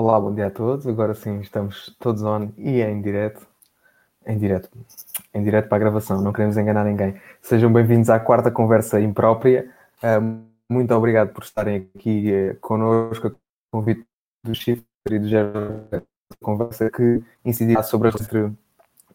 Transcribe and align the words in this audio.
Olá, 0.00 0.20
bom 0.20 0.32
dia 0.32 0.46
a 0.46 0.50
todos. 0.50 0.86
Agora 0.86 1.12
sim 1.12 1.40
estamos 1.40 1.92
todos 1.98 2.22
on 2.22 2.52
e 2.56 2.80
em 2.80 3.02
direto. 3.02 3.44
Em 4.24 4.38
direto. 4.38 4.70
Em 5.34 5.42
direto 5.42 5.68
para 5.68 5.74
a 5.74 5.80
gravação, 5.80 6.22
não 6.22 6.32
queremos 6.32 6.56
enganar 6.56 6.84
ninguém. 6.84 7.20
Sejam 7.42 7.72
bem-vindos 7.72 8.08
à 8.08 8.20
quarta 8.20 8.48
conversa 8.48 9.00
imprópria. 9.00 9.68
Uh, 10.00 10.40
muito 10.68 10.94
obrigado 10.94 11.32
por 11.32 11.42
estarem 11.42 11.90
aqui 11.96 12.30
uh, 12.32 12.56
connosco, 12.60 13.26
a 13.26 13.30
convite 13.72 14.06
do 14.44 14.54
Chifre 14.54 14.84
e 15.10 15.18
do 15.18 15.26
Gerard, 15.26 16.06
conversa 16.40 16.88
que 16.88 17.20
incidirá 17.44 17.82
sobre 17.82 18.08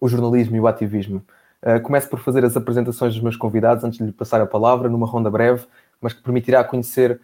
o 0.02 0.10
jornalismo 0.10 0.58
e 0.58 0.60
o 0.60 0.68
ativismo. 0.68 1.24
Uh, 1.62 1.82
começo 1.82 2.10
por 2.10 2.20
fazer 2.20 2.44
as 2.44 2.58
apresentações 2.58 3.14
dos 3.14 3.24
meus 3.24 3.38
convidados 3.38 3.86
antes 3.86 4.00
de 4.00 4.04
lhe 4.04 4.12
passar 4.12 4.42
a 4.42 4.46
palavra, 4.46 4.90
numa 4.90 5.08
ronda 5.08 5.32
breve, 5.32 5.66
mas 6.02 6.12
que 6.12 6.22
permitirá 6.22 6.62
conhecer 6.62 7.22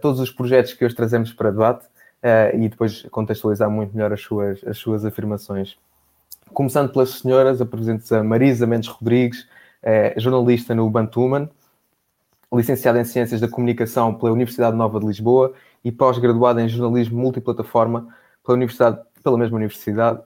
todos 0.00 0.20
os 0.20 0.30
projetos 0.30 0.74
que 0.74 0.84
hoje 0.84 0.94
trazemos 0.94 1.32
para 1.32 1.50
debate 1.50 1.91
uh, 2.22 2.56
e 2.56 2.68
depois 2.68 3.02
contextualizar 3.10 3.70
muito 3.70 3.94
melhor 3.94 4.12
as 4.12 4.20
suas, 4.20 4.62
as 4.64 4.78
suas 4.78 5.04
afirmações. 5.04 5.76
Começando 6.52 6.92
pelas 6.92 7.10
senhoras, 7.10 7.60
apresento-se 7.60 8.14
a 8.14 8.22
Marisa 8.22 8.66
Mendes 8.66 8.88
Rodrigues, 8.88 9.48
é 9.82 10.14
jornalista 10.18 10.74
no 10.74 10.88
Bantuman, 10.88 11.48
licenciada 12.52 13.00
em 13.00 13.04
Ciências 13.04 13.40
da 13.40 13.48
Comunicação 13.48 14.14
pela 14.14 14.32
Universidade 14.32 14.76
Nova 14.76 15.00
de 15.00 15.06
Lisboa 15.06 15.54
e 15.82 15.90
pós-graduada 15.90 16.62
em 16.62 16.68
Jornalismo 16.68 17.18
Multiplataforma 17.20 18.06
pela, 18.44 18.56
universidade, 18.56 19.00
pela 19.22 19.38
mesma 19.38 19.56
universidade, 19.56 20.20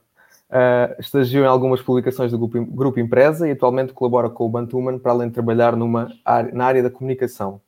Uh, 0.49 0.95
estagiou 1.01 1.45
em 1.45 1.49
algumas 1.49 1.83
publicações 1.83 2.31
do 2.31 2.39
grupo, 2.39 2.65
grupo 2.65 3.01
Empresa 3.01 3.49
e 3.49 3.51
atualmente 3.51 3.93
colabora 3.93 4.31
com 4.31 4.47
o 4.47 4.49
Bantuman 4.49 4.97
para 4.97 5.11
além 5.11 5.27
de 5.27 5.35
trabalhar 5.35 5.75
numa, 5.75 6.09
na 6.53 6.65
área 6.65 6.85
da 6.85 6.89
comunicação. 6.89 7.61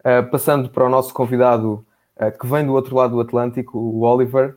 Uh, 0.00 0.28
passando 0.28 0.68
para 0.68 0.84
o 0.84 0.88
nosso 0.88 1.14
convidado 1.14 1.86
que 2.38 2.46
vem 2.46 2.66
do 2.66 2.72
outro 2.72 2.96
lado 2.96 3.14
do 3.14 3.20
Atlântico, 3.20 3.78
o 3.78 4.00
Oliver. 4.00 4.56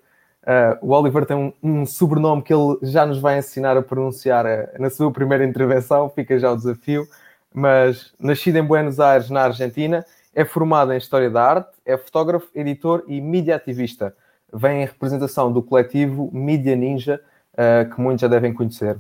o 0.82 0.92
Oliver 0.94 1.26
tem 1.26 1.38
um, 1.38 1.54
um, 1.62 1.86
sobrenome 1.86 2.42
que 2.42 2.54
ele 2.54 2.78
já 2.82 3.06
nos 3.06 3.20
vai 3.20 3.38
ensinar 3.38 3.78
a 3.78 3.82
pronunciar 3.82 4.46
na 4.80 4.90
sua 4.90 5.12
primeira 5.12 5.46
intervenção, 5.46 6.10
fica 6.10 6.40
já 6.40 6.52
o 6.52 6.56
desafio. 6.56 7.08
Mas 7.54 8.14
nascido 8.20 8.58
em 8.58 8.64
Buenos 8.64 9.00
Aires, 9.00 9.30
na 9.30 9.44
Argentina, 9.44 10.06
é 10.34 10.46
formado 10.46 10.94
em 10.94 10.98
História 10.98 11.30
da 11.30 11.44
Arte, 11.44 11.70
é 11.86 11.98
fotógrafo, 11.98 12.48
editor 12.56 13.04
e 13.08 13.20
mídia 13.20 13.56
ativista. 13.56 14.16
Vem 14.54 14.82
em 14.82 14.86
representação 14.86 15.52
do 15.52 15.62
coletivo 15.62 16.30
Mídia 16.34 16.76
Ninja, 16.76 17.22
uh, 17.54 17.94
que 17.94 18.00
muitos 18.02 18.22
já 18.22 18.28
devem 18.28 18.54
conhecer. 18.54 18.98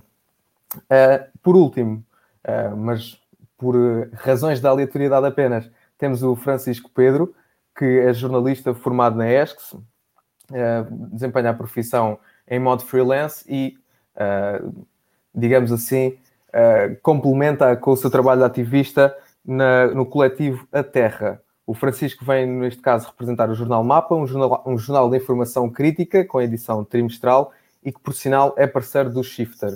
Uh, 0.76 1.30
por 1.42 1.56
último, 1.56 2.04
uh, 2.46 2.76
mas 2.76 3.20
por 3.58 3.76
razões 4.14 4.60
da 4.60 4.70
aleatoriedade 4.70 5.26
apenas, 5.26 5.70
temos 5.98 6.24
o 6.24 6.36
Francisco 6.36 6.90
Pedro, 6.94 7.34
que 7.82 8.00
é 8.00 8.14
jornalista 8.14 8.76
formado 8.76 9.18
na 9.18 9.28
ESCS, 9.28 9.76
desempenha 11.12 11.50
a 11.50 11.54
profissão 11.56 12.20
em 12.48 12.60
modo 12.60 12.84
freelance 12.84 13.44
e, 13.50 13.76
digamos 15.34 15.72
assim, 15.72 16.16
complementa 17.02 17.76
com 17.76 17.94
o 17.94 17.98
seu 17.98 18.12
trabalho 18.12 18.42
de 18.42 18.46
ativista 18.46 19.18
na, 19.44 19.88
no 19.88 20.06
coletivo 20.06 20.68
A 20.72 20.84
Terra. 20.84 21.42
O 21.66 21.74
Francisco 21.74 22.24
vem, 22.24 22.46
neste 22.46 22.84
caso, 22.84 23.08
representar 23.08 23.50
o 23.50 23.56
Jornal 23.56 23.84
Mapa, 23.84 24.14
um 24.14 24.28
jornal, 24.28 24.64
um 24.68 24.78
jornal 24.78 25.10
de 25.10 25.18
informação 25.18 25.68
crítica 25.68 26.24
com 26.24 26.40
edição 26.40 26.86
trimestral 26.86 27.52
e 27.84 27.92
que, 27.92 28.00
por 28.00 28.14
sinal, 28.14 28.54
é 28.58 28.68
parceiro 28.68 29.10
do 29.10 29.24
Shifter. 29.24 29.76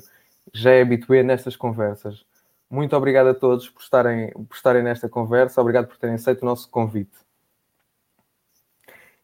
Já 0.53 0.69
é 0.69 0.83
habitué 0.83 1.23
nestas 1.23 1.55
conversas. 1.55 2.23
Muito 2.69 2.95
obrigado 2.95 3.29
a 3.29 3.33
todos 3.33 3.67
por 3.67 3.81
estarem, 3.81 4.31
por 4.31 4.53
estarem 4.55 4.83
nesta 4.83 5.09
conversa. 5.09 5.59
Obrigado 5.59 5.87
por 5.87 5.97
terem 5.97 6.17
aceito 6.17 6.43
o 6.43 6.45
nosso 6.45 6.69
convite. 6.69 7.24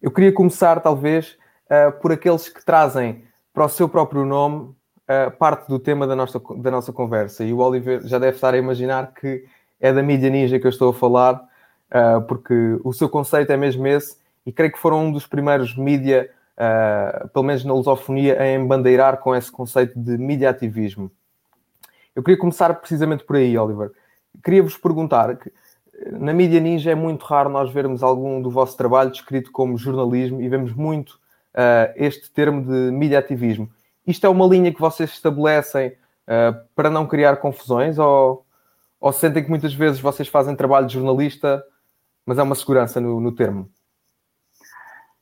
Eu 0.02 0.10
queria 0.10 0.34
começar, 0.34 0.80
talvez, 0.80 1.38
uh, 1.68 1.92
por 2.02 2.12
aqueles 2.12 2.50
que 2.50 2.66
trazem 2.66 3.24
para 3.54 3.66
o 3.66 3.70
seu 3.70 3.88
próprio 3.88 4.26
nome 4.26 4.74
uh, 5.08 5.30
parte 5.38 5.68
do 5.68 5.78
tema 5.78 6.08
da 6.08 6.16
nossa, 6.16 6.42
da 6.58 6.72
nossa 6.72 6.92
conversa. 6.92 7.44
E 7.44 7.54
o 7.54 7.60
Oliver 7.60 8.02
já 8.08 8.18
deve 8.18 8.36
estar 8.36 8.56
a 8.56 8.58
imaginar 8.58 9.14
que 9.14 9.46
é 9.80 9.94
da 9.94 10.02
mídia 10.02 10.32
ninja 10.32 10.60
que 10.60 10.66
eu 10.66 10.72
estou 10.72 10.90
a 10.90 10.94
falar, 10.94 11.36
uh, 11.36 12.20
porque 12.24 12.80
o 12.84 12.92
seu 12.92 13.08
conceito 13.08 13.52
é 13.52 13.58
mesmo 13.58 13.86
esse, 13.86 14.18
e 14.44 14.52
creio 14.52 14.72
que 14.72 14.80
foram 14.80 15.06
um 15.06 15.12
dos 15.12 15.28
primeiros 15.28 15.78
mídia 15.78 16.30
pelo 17.34 17.44
menos 17.44 17.66
na 17.66 17.74
lusofonia, 17.74 18.40
a 18.40 18.54
embandeirar 18.54 19.18
com 19.18 19.36
esse 19.36 19.52
conceito 19.52 19.98
de 19.98 20.16
mediativismo. 20.16 21.10
Eu 22.16 22.22
queria 22.22 22.38
começar 22.38 22.72
precisamente 22.76 23.24
por 23.24 23.36
aí, 23.36 23.58
Oliver. 23.58 23.92
Queria-vos 24.44 24.78
perguntar 24.78 25.38
que 25.38 25.52
na 26.12 26.34
mídia 26.34 26.60
ninja 26.60 26.92
é 26.92 26.96
muito 26.96 27.24
raro 27.26 27.50
nós 27.50 27.72
vermos 27.72 28.02
algum 28.02 28.42
do 28.42 28.50
vosso 28.50 28.78
trabalho 28.78 29.12
descrito 29.12 29.52
como 29.52 29.78
jornalismo 29.78 30.42
e 30.42 30.50
vemos 30.50 30.74
muito 30.74 31.12
uh, 31.56 31.92
este 31.96 32.32
termo 32.32 32.62
de 32.64 32.92
mediativismo. 32.92 33.70
Isto 34.06 34.26
é 34.26 34.30
uma 34.30 34.48
linha 34.48 34.74
que 34.74 34.82
vocês 34.82 35.12
estabelecem 35.12 35.90
uh, 35.90 36.60
para 36.76 36.90
não 36.90 37.06
criar 37.06 37.38
confusões 37.38 38.00
ou, 38.00 38.46
ou 39.00 39.12
sentem 39.12 39.44
que 39.44 39.50
muitas 39.50 39.74
vezes 39.74 40.00
vocês 40.00 40.28
fazem 40.28 40.56
trabalho 40.56 40.88
de 40.88 40.94
jornalista, 40.94 41.64
mas 42.26 42.38
é 42.38 42.44
uma 42.44 42.56
segurança 42.56 43.00
no, 43.00 43.20
no 43.20 43.32
termo? 43.32 43.70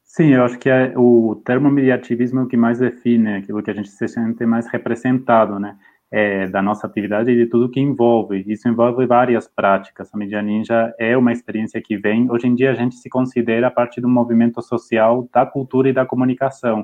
Sim, 0.04 0.34
eu 0.34 0.44
acho 0.44 0.58
que 0.58 0.70
é, 0.70 0.94
o 0.98 1.42
termo 1.46 1.70
mediativismo 1.70 2.40
é 2.40 2.44
o 2.44 2.48
que 2.48 2.58
mais 2.58 2.80
define 2.80 3.36
aquilo 3.36 3.62
que 3.62 3.72
a 3.72 3.74
gente 3.74 3.90
se 3.90 4.08
sente 4.08 4.46
mais 4.46 4.68
representado, 4.68 5.60
né? 5.60 5.78
É, 6.12 6.48
da 6.48 6.60
nossa 6.60 6.88
atividade 6.88 7.30
e 7.30 7.36
de 7.36 7.46
tudo 7.46 7.70
que 7.70 7.80
envolve. 7.80 8.44
Isso 8.48 8.68
envolve 8.68 9.06
várias 9.06 9.48
práticas. 9.48 10.10
A 10.12 10.18
Mídia 10.18 10.42
Ninja 10.42 10.92
é 10.98 11.16
uma 11.16 11.32
experiência 11.32 11.80
que 11.80 11.98
vem. 11.98 12.32
Hoje 12.32 12.48
em 12.48 12.56
dia, 12.56 12.72
a 12.72 12.74
gente 12.74 12.96
se 12.96 13.08
considera 13.08 13.70
parte 13.70 14.02
do 14.02 14.10
movimento 14.10 14.60
social 14.60 15.30
da 15.32 15.46
cultura 15.46 15.90
e 15.90 15.94
da 15.94 16.08
comunicação. 16.08 16.84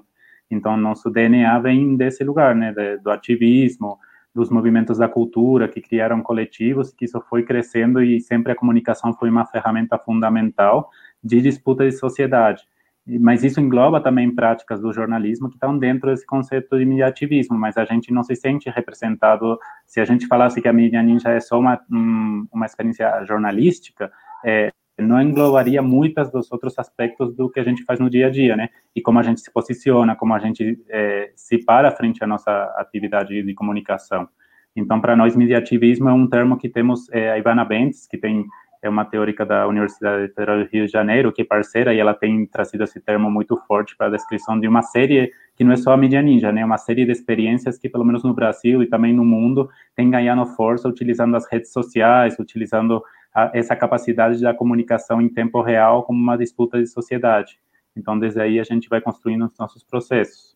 Então, 0.49 0.77
nosso 0.77 1.09
DNA 1.09 1.57
vem 1.57 1.97
desse 1.97 2.23
lugar, 2.23 2.55
né? 2.55 2.71
do 3.01 3.09
ativismo, 3.09 3.97
dos 4.33 4.51
movimentos 4.51 4.99
da 4.99 5.07
cultura 5.07 5.67
que 5.67 5.81
criaram 5.81 6.21
coletivos, 6.21 6.93
que 6.93 7.05
isso 7.05 7.19
foi 7.27 7.41
crescendo 7.41 8.03
e 8.03 8.21
sempre 8.21 8.51
a 8.51 8.55
comunicação 8.55 9.11
foi 9.13 9.29
uma 9.29 9.45
ferramenta 9.47 9.97
fundamental 9.97 10.91
de 11.23 11.41
disputa 11.41 11.83
de 11.83 11.93
sociedade 11.93 12.63
mas 13.07 13.43
isso 13.43 13.61
engloba 13.61 14.01
também 14.01 14.33
práticas 14.33 14.81
do 14.81 14.91
jornalismo 14.91 15.47
que 15.47 15.55
estão 15.55 15.77
dentro 15.77 16.09
desse 16.09 16.25
conceito 16.25 16.77
de 16.77 16.85
mediativismo, 16.85 17.57
mas 17.57 17.77
a 17.77 17.85
gente 17.85 18.11
não 18.11 18.23
se 18.23 18.35
sente 18.35 18.69
representado, 18.69 19.59
se 19.85 20.01
a 20.01 20.05
gente 20.05 20.25
falasse 20.25 20.61
que 20.61 20.67
a 20.67 20.73
mídia 20.73 21.03
ninja 21.03 21.29
é 21.29 21.39
só 21.39 21.59
uma, 21.59 21.79
uma 21.89 22.65
experiência 22.65 23.23
jornalística, 23.25 24.11
é, 24.43 24.71
não 24.97 25.21
englobaria 25.21 25.81
muitos 25.81 26.31
dos 26.31 26.51
outros 26.51 26.79
aspectos 26.79 27.35
do 27.35 27.49
que 27.49 27.59
a 27.59 27.63
gente 27.63 27.83
faz 27.83 27.99
no 27.99 28.09
dia 28.09 28.27
a 28.27 28.29
dia, 28.29 28.55
né? 28.55 28.69
E 28.95 29.01
como 29.01 29.19
a 29.19 29.23
gente 29.23 29.41
se 29.41 29.51
posiciona, 29.51 30.15
como 30.15 30.33
a 30.33 30.39
gente 30.39 30.81
é, 30.89 31.31
se 31.35 31.57
para 31.63 31.91
frente 31.91 32.23
à 32.23 32.27
nossa 32.27 32.51
atividade 32.77 33.43
de 33.43 33.53
comunicação. 33.53 34.27
Então, 34.75 34.99
para 34.99 35.15
nós, 35.15 35.35
mediativismo 35.35 36.09
é 36.09 36.13
um 36.13 36.27
termo 36.27 36.57
que 36.57 36.67
temos 36.67 37.09
é, 37.11 37.31
a 37.31 37.37
Ivana 37.37 37.63
Bentes, 37.63 38.07
que 38.07 38.17
tem 38.17 38.45
é 38.87 38.89
uma 38.89 39.05
teórica 39.05 39.45
da 39.45 39.67
Universidade 39.67 40.27
Federal 40.33 40.59
do 40.59 40.69
Rio 40.71 40.85
de 40.85 40.91
Janeiro, 40.91 41.31
que 41.31 41.41
é 41.41 41.45
parceira, 41.45 41.93
e 41.93 41.99
ela 41.99 42.13
tem 42.13 42.45
trazido 42.45 42.83
esse 42.83 42.99
termo 42.99 43.29
muito 43.29 43.57
forte 43.67 43.95
para 43.95 44.07
a 44.07 44.09
descrição 44.09 44.59
de 44.59 44.67
uma 44.67 44.81
série 44.81 45.31
que 45.55 45.63
não 45.63 45.71
é 45.71 45.77
só 45.77 45.93
a 45.93 45.97
mídia 45.97 46.21
ninja, 46.21 46.51
né? 46.51 46.63
Uma 46.65 46.77
série 46.77 47.05
de 47.05 47.11
experiências 47.11 47.77
que, 47.77 47.87
pelo 47.87 48.03
menos 48.03 48.23
no 48.23 48.33
Brasil 48.33 48.83
e 48.83 48.87
também 48.87 49.13
no 49.13 49.23
mundo, 49.23 49.69
tem 49.95 50.09
ganhando 50.09 50.45
força 50.45 50.87
utilizando 50.89 51.35
as 51.35 51.45
redes 51.49 51.71
sociais, 51.71 52.37
utilizando 52.37 53.01
a, 53.33 53.51
essa 53.53 53.75
capacidade 53.75 54.41
da 54.41 54.53
comunicação 54.53 55.21
em 55.21 55.29
tempo 55.29 55.61
real 55.61 56.03
como 56.03 56.19
uma 56.19 56.37
disputa 56.37 56.77
de 56.77 56.87
sociedade. 56.87 57.59
Então, 57.95 58.19
desde 58.19 58.41
aí, 58.41 58.59
a 58.59 58.63
gente 58.63 58.89
vai 58.89 58.99
construindo 58.99 59.45
os 59.45 59.57
nossos 59.57 59.83
processos. 59.83 60.55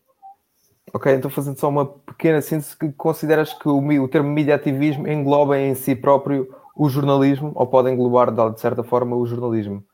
Ok, 0.92 1.12
então 1.14 1.30
fazendo 1.30 1.58
só 1.58 1.68
uma 1.68 1.86
pequena 1.86 2.40
síntese, 2.40 2.76
consideras 2.96 3.52
que 3.52 3.68
o, 3.68 3.78
o 4.02 4.08
termo 4.08 4.28
mediativismo 4.28 5.06
engloba 5.06 5.58
em 5.58 5.74
si 5.74 5.94
próprio 5.94 6.52
o 6.76 6.88
jornalismo, 6.88 7.52
ou 7.54 7.66
pode 7.66 7.90
englobar, 7.90 8.30
de 8.30 8.60
certa 8.60 8.82
forma, 8.82 9.16
o 9.16 9.26
jornalismo? 9.26 9.84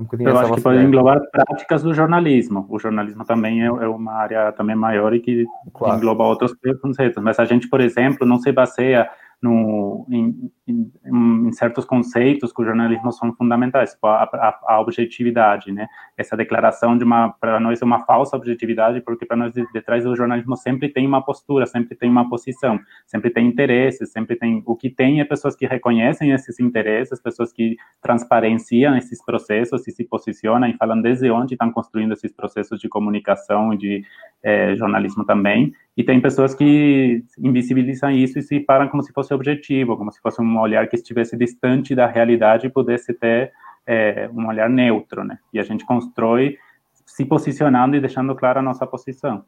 Um 0.00 0.06
Eu 0.20 0.38
acho 0.38 0.54
que 0.54 0.60
pode 0.60 0.78
englobar 0.78 1.20
práticas 1.32 1.82
do 1.82 1.92
jornalismo. 1.92 2.66
O 2.68 2.78
jornalismo 2.78 3.24
também 3.24 3.62
é, 3.62 3.66
é 3.66 3.88
uma 3.88 4.12
área 4.12 4.52
também 4.52 4.76
maior 4.76 5.12
e 5.12 5.18
que 5.18 5.44
claro. 5.74 5.96
engloba 5.96 6.22
outros 6.22 6.54
conceitos. 6.80 7.20
Mas 7.20 7.40
a 7.40 7.44
gente, 7.44 7.68
por 7.68 7.80
exemplo, 7.80 8.24
não 8.24 8.38
se 8.38 8.52
baseia 8.52 9.10
no, 9.40 10.04
em, 10.10 10.50
em, 10.66 10.92
em, 11.06 11.52
certos 11.52 11.84
conceitos 11.84 12.52
que 12.52 12.60
o 12.60 12.64
jornalismo 12.64 13.12
são 13.12 13.32
fundamentais, 13.32 13.92
tipo 13.92 14.08
a, 14.08 14.24
a, 14.24 14.60
a, 14.74 14.80
objetividade, 14.80 15.70
né? 15.70 15.86
Essa 16.16 16.36
declaração 16.36 16.98
de 16.98 17.04
uma, 17.04 17.30
para 17.30 17.60
nós 17.60 17.80
é 17.80 17.84
uma 17.84 18.04
falsa 18.04 18.36
objetividade, 18.36 19.00
porque 19.00 19.24
para 19.24 19.36
nós 19.36 19.52
detrás 19.72 20.02
do 20.02 20.16
jornalismo 20.16 20.56
sempre 20.56 20.88
tem 20.88 21.06
uma 21.06 21.24
postura, 21.24 21.66
sempre 21.66 21.94
tem 21.94 22.10
uma 22.10 22.28
posição, 22.28 22.80
sempre 23.06 23.30
tem 23.30 23.46
interesses, 23.46 24.10
sempre 24.10 24.34
tem, 24.34 24.60
o 24.66 24.74
que 24.74 24.90
tem 24.90 25.20
é 25.20 25.24
pessoas 25.24 25.54
que 25.54 25.66
reconhecem 25.66 26.32
esses 26.32 26.58
interesses, 26.58 27.22
pessoas 27.22 27.52
que 27.52 27.76
transparenciam 28.02 28.96
esses 28.96 29.24
processos 29.24 29.86
e 29.86 29.92
se 29.92 30.04
posicionam 30.04 30.68
e 30.68 30.76
falam 30.76 31.00
desde 31.00 31.30
onde 31.30 31.54
estão 31.54 31.70
construindo 31.70 32.12
esses 32.12 32.32
processos 32.32 32.80
de 32.80 32.88
comunicação 32.88 33.72
e 33.72 33.76
de 33.76 34.02
é, 34.42 34.74
jornalismo 34.76 35.24
também, 35.24 35.72
e 35.96 36.04
tem 36.04 36.20
pessoas 36.20 36.54
que 36.54 37.24
invisibilizam 37.38 38.10
isso 38.12 38.38
e 38.38 38.42
se 38.42 38.60
param 38.60 38.88
como 38.88 39.02
se 39.02 39.12
fosse 39.12 39.27
objetivo, 39.34 39.96
como 39.96 40.12
se 40.12 40.20
fosse 40.20 40.40
um 40.40 40.58
olhar 40.58 40.88
que 40.88 40.96
estivesse 40.96 41.36
distante 41.36 41.94
da 41.94 42.06
realidade 42.06 42.66
e 42.66 42.70
pudesse 42.70 43.12
ter 43.14 43.52
é, 43.86 44.28
um 44.32 44.46
olhar 44.46 44.68
neutro, 44.68 45.24
né? 45.24 45.38
E 45.52 45.58
a 45.58 45.62
gente 45.62 45.84
constrói 45.84 46.58
se 47.06 47.24
posicionando 47.24 47.96
e 47.96 48.00
deixando 48.00 48.34
clara 48.34 48.60
a 48.60 48.62
nossa 48.62 48.86
posição. 48.86 49.44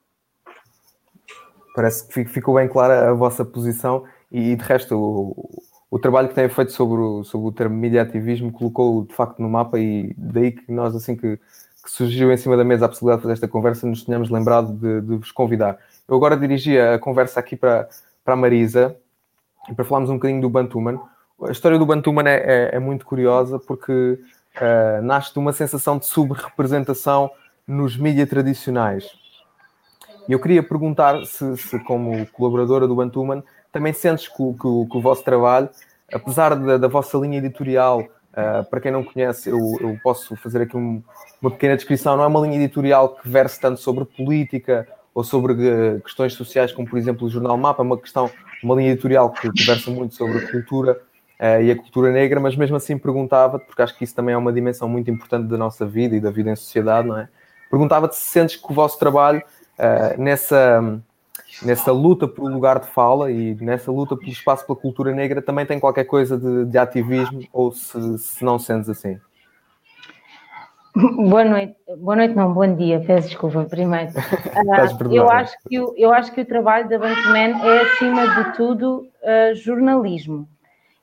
Parece 1.74 2.08
que 2.08 2.24
ficou 2.24 2.54
bem 2.54 2.68
clara 2.68 3.10
a 3.10 3.12
vossa 3.12 3.44
posição 3.44 4.04
e, 4.32 4.56
de 4.56 4.64
resto, 4.64 4.96
o, 4.96 5.62
o 5.90 5.98
trabalho 5.98 6.28
que 6.28 6.34
têm 6.34 6.48
feito 6.48 6.72
sobre 6.72 7.00
o, 7.00 7.22
sobre 7.22 7.48
o 7.48 7.52
termo 7.52 7.76
mediativismo 7.76 8.50
colocou 8.50 9.04
de 9.04 9.14
facto 9.14 9.40
no 9.42 9.48
mapa 9.48 9.78
e 9.78 10.14
daí 10.16 10.52
que 10.52 10.72
nós, 10.72 10.94
assim 10.94 11.14
que, 11.14 11.36
que 11.36 11.90
surgiu 11.90 12.32
em 12.32 12.36
cima 12.36 12.56
da 12.56 12.64
mesa 12.64 12.86
a 12.86 12.88
possibilidade 12.88 13.20
de 13.20 13.22
fazer 13.22 13.32
esta 13.34 13.48
conversa, 13.48 13.86
nos 13.86 14.04
tínhamos 14.04 14.30
lembrado 14.30 14.72
de, 14.72 15.00
de 15.00 15.16
vos 15.16 15.30
convidar. 15.30 15.78
Eu 16.08 16.16
agora 16.16 16.36
dirigia 16.36 16.94
a 16.94 16.98
conversa 16.98 17.40
aqui 17.40 17.56
para, 17.56 17.88
para 18.24 18.34
a 18.34 18.36
Marisa 18.36 18.96
para 19.74 19.84
falarmos 19.84 20.10
um 20.10 20.14
bocadinho 20.14 20.40
do 20.40 20.50
Bantuman. 20.50 20.98
A 21.42 21.50
história 21.50 21.78
do 21.78 21.86
Bantuman 21.86 22.28
é, 22.28 22.36
é, 22.36 22.76
é 22.76 22.78
muito 22.78 23.06
curiosa 23.06 23.58
porque 23.58 23.92
uh, 24.56 25.02
nasce 25.02 25.32
de 25.32 25.38
uma 25.38 25.52
sensação 25.52 25.98
de 25.98 26.06
subrepresentação 26.06 27.30
nos 27.66 27.96
mídias 27.96 28.28
tradicionais. 28.28 29.08
E 30.28 30.32
eu 30.32 30.38
queria 30.38 30.62
perguntar 30.62 31.24
se, 31.24 31.56
se, 31.56 31.78
como 31.80 32.26
colaboradora 32.28 32.86
do 32.86 32.94
Bantuman, 32.94 33.42
também 33.72 33.92
sentes 33.92 34.28
que, 34.28 34.34
que, 34.36 34.86
que 34.90 34.96
o 34.96 35.00
vosso 35.00 35.24
trabalho, 35.24 35.68
apesar 36.12 36.54
da, 36.54 36.76
da 36.76 36.88
vossa 36.88 37.16
linha 37.18 37.38
editorial, 37.38 38.00
uh, 38.00 38.64
para 38.68 38.80
quem 38.80 38.92
não 38.92 39.04
conhece, 39.04 39.50
eu, 39.50 39.58
eu 39.80 39.98
posso 40.02 40.36
fazer 40.36 40.62
aqui 40.62 40.76
um, 40.76 41.02
uma 41.40 41.50
pequena 41.50 41.76
descrição, 41.76 42.16
não 42.16 42.24
é 42.24 42.26
uma 42.26 42.40
linha 42.40 42.56
editorial 42.56 43.16
que 43.16 43.28
verse 43.28 43.58
tanto 43.60 43.80
sobre 43.80 44.04
política 44.04 44.86
ou 45.14 45.24
sobre 45.24 45.52
uh, 45.52 46.00
questões 46.00 46.34
sociais, 46.34 46.72
como 46.72 46.88
por 46.88 46.98
exemplo 46.98 47.26
o 47.26 47.30
Jornal 47.30 47.56
Mapa, 47.56 47.82
é 47.82 47.86
uma 47.86 47.98
questão, 47.98 48.30
uma 48.62 48.74
linha 48.74 48.92
editorial 48.92 49.30
que, 49.30 49.50
que 49.52 49.64
versa 49.64 49.90
muito 49.90 50.14
sobre 50.14 50.38
a 50.38 50.50
cultura 50.50 51.00
uh, 51.40 51.62
e 51.62 51.70
a 51.70 51.76
cultura 51.76 52.12
negra, 52.12 52.38
mas 52.40 52.56
mesmo 52.56 52.76
assim 52.76 52.98
perguntava-te, 52.98 53.66
porque 53.66 53.82
acho 53.82 53.96
que 53.96 54.04
isso 54.04 54.14
também 54.14 54.34
é 54.34 54.38
uma 54.38 54.52
dimensão 54.52 54.88
muito 54.88 55.10
importante 55.10 55.48
da 55.48 55.56
nossa 55.56 55.86
vida 55.86 56.16
e 56.16 56.20
da 56.20 56.30
vida 56.30 56.50
em 56.50 56.56
sociedade, 56.56 57.08
não 57.08 57.18
é? 57.18 57.28
Perguntava-te 57.70 58.16
se 58.16 58.22
sentes 58.22 58.56
que 58.56 58.70
o 58.70 58.74
vosso 58.74 58.98
trabalho 58.98 59.42
uh, 59.78 60.20
nessa, 60.20 61.00
nessa 61.62 61.92
luta 61.92 62.26
pelo 62.26 62.48
lugar 62.48 62.80
de 62.80 62.88
fala 62.88 63.30
e 63.30 63.54
nessa 63.56 63.90
luta 63.90 64.16
pelo 64.16 64.30
espaço 64.30 64.66
pela 64.66 64.78
cultura 64.78 65.12
negra 65.12 65.40
também 65.40 65.64
tem 65.64 65.78
qualquer 65.78 66.04
coisa 66.04 66.36
de, 66.36 66.64
de 66.66 66.78
ativismo 66.78 67.42
ou 67.52 67.72
se, 67.72 68.18
se 68.18 68.44
não 68.44 68.58
sentes 68.58 68.88
assim? 68.88 69.18
Boa 70.94 71.44
noite, 71.44 71.76
boa 71.98 72.16
noite, 72.16 72.34
não, 72.34 72.52
bom 72.52 72.74
dia, 72.74 73.00
peço 73.06 73.28
desculpa 73.28 73.64
primeiro. 73.64 74.10
Uh, 74.60 75.14
eu, 75.14 75.30
acho 75.30 75.56
que 75.68 75.80
o, 75.80 75.94
eu 75.96 76.12
acho 76.12 76.32
que 76.32 76.40
o 76.42 76.44
trabalho 76.44 76.88
da 76.88 76.98
Bankman 76.98 77.54
é, 77.62 77.82
acima 77.82 78.26
de 78.28 78.56
tudo, 78.56 79.08
uh, 79.22 79.54
jornalismo. 79.54 80.48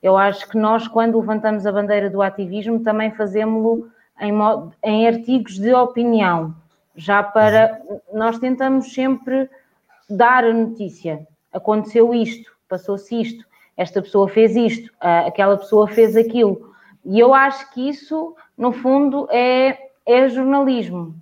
Eu 0.01 0.15
acho 0.15 0.47
que 0.47 0.57
nós, 0.57 0.87
quando 0.87 1.19
levantamos 1.19 1.65
a 1.65 1.71
bandeira 1.71 2.09
do 2.09 2.21
ativismo, 2.21 2.81
também 2.83 3.11
fazemos-lo 3.11 3.89
em, 4.19 4.31
em 4.83 5.07
artigos 5.07 5.57
de 5.57 5.73
opinião, 5.73 6.53
já 6.95 7.23
para. 7.23 7.81
Nós 8.13 8.37
tentamos 8.37 8.93
sempre 8.93 9.49
dar 10.09 10.43
a 10.43 10.53
notícia. 10.53 11.25
Aconteceu 11.51 12.13
isto, 12.13 12.51
passou-se 12.69 13.19
isto, 13.19 13.45
esta 13.75 14.01
pessoa 14.01 14.27
fez 14.27 14.55
isto, 14.55 14.91
aquela 14.99 15.57
pessoa 15.57 15.87
fez 15.87 16.15
aquilo. 16.15 16.73
E 17.05 17.19
eu 17.19 17.33
acho 17.33 17.71
que 17.73 17.89
isso 17.89 18.35
no 18.57 18.71
fundo, 18.71 19.27
é, 19.31 19.77
é 20.05 20.27
jornalismo. 20.27 21.15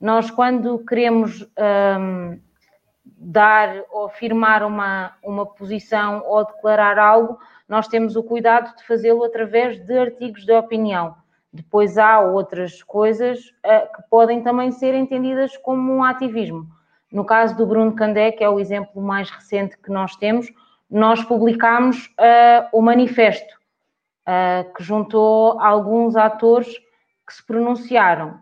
Nós, 0.00 0.30
quando 0.30 0.78
queremos 0.80 1.42
um, 1.98 2.38
dar 3.04 3.84
ou 3.90 4.06
afirmar 4.06 4.62
uma, 4.62 5.12
uma 5.22 5.46
posição 5.46 6.22
ou 6.26 6.44
declarar 6.44 6.98
algo, 6.98 7.38
nós 7.68 7.88
temos 7.88 8.16
o 8.16 8.22
cuidado 8.22 8.76
de 8.76 8.84
fazê-lo 8.84 9.24
através 9.24 9.78
de 9.78 9.96
artigos 9.96 10.44
de 10.44 10.52
opinião. 10.52 11.14
Depois 11.52 11.96
há 11.98 12.20
outras 12.20 12.82
coisas 12.82 13.38
uh, 13.64 13.92
que 13.94 14.02
podem 14.10 14.42
também 14.42 14.72
ser 14.72 14.94
entendidas 14.94 15.56
como 15.56 15.92
um 15.92 16.02
ativismo. 16.02 16.66
No 17.10 17.24
caso 17.24 17.56
do 17.56 17.66
Bruno 17.66 17.94
Candé, 17.94 18.32
que 18.32 18.42
é 18.42 18.48
o 18.48 18.58
exemplo 18.58 19.00
mais 19.00 19.30
recente 19.30 19.78
que 19.78 19.90
nós 19.90 20.16
temos, 20.16 20.50
nós 20.90 21.22
publicámos 21.22 22.06
uh, 22.06 22.68
o 22.72 22.82
manifesto, 22.82 23.54
uh, 24.28 24.72
que 24.74 24.82
juntou 24.82 25.60
alguns 25.60 26.16
atores 26.16 26.68
que 27.26 27.34
se 27.34 27.44
pronunciaram. 27.46 28.38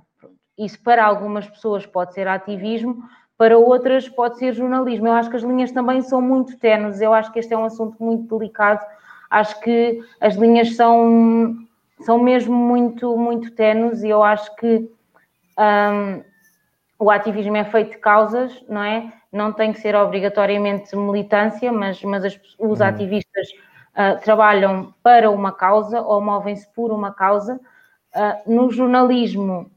Isso 0.59 0.83
para 0.83 1.05
algumas 1.05 1.49
pessoas 1.49 1.87
pode 1.87 2.15
ser 2.15 2.29
ativismo, 2.29 3.03
para 3.37 3.57
outras 3.57 4.09
pode 4.09 4.39
ser 4.39 4.53
jornalismo. 4.53 5.07
Eu 5.07 5.13
acho 5.13 5.31
que 5.31 5.37
as 5.37 5.43
linhas 5.43 5.73
também 5.73 6.03
são 6.03 6.21
muito 6.21 6.59
tenues, 6.59 7.01
eu 7.01 7.15
acho 7.15 7.33
que 7.33 7.39
este 7.39 7.55
é 7.55 7.57
um 7.57 7.65
assunto 7.65 7.97
muito 8.03 8.37
delicado, 8.37 8.85
acho 9.31 9.59
que 9.61 10.03
as 10.21 10.35
linhas 10.35 10.77
são, 10.77 11.57
são 12.01 12.19
mesmo 12.19 12.55
muito, 12.55 13.17
muito 13.17 13.51
tenues 13.53 14.03
e 14.03 14.09
eu 14.11 14.23
acho 14.23 14.55
que 14.57 14.91
um, 15.59 16.23
o 16.99 17.11
ativismo 17.11 17.57
é 17.57 17.65
feito 17.65 17.93
de 17.93 17.99
causas, 17.99 18.63
não 18.69 18.83
é? 18.83 19.11
Não 19.33 19.53
tem 19.53 19.73
que 19.73 19.81
ser 19.81 19.95
obrigatoriamente 19.95 20.95
militância, 20.95 21.73
mas, 21.73 22.03
mas 22.03 22.25
as, 22.25 22.41
os 22.59 22.81
uhum. 22.81 22.87
ativistas 22.87 23.49
uh, 24.01 24.21
trabalham 24.23 24.95
para 25.03 25.31
uma 25.31 25.53
causa 25.53 26.01
ou 26.01 26.21
movem-se 26.21 26.67
por 26.73 26.91
uma 26.91 27.13
causa. 27.13 27.61
Uh, 28.15 28.53
no 28.53 28.71
jornalismo 28.71 29.71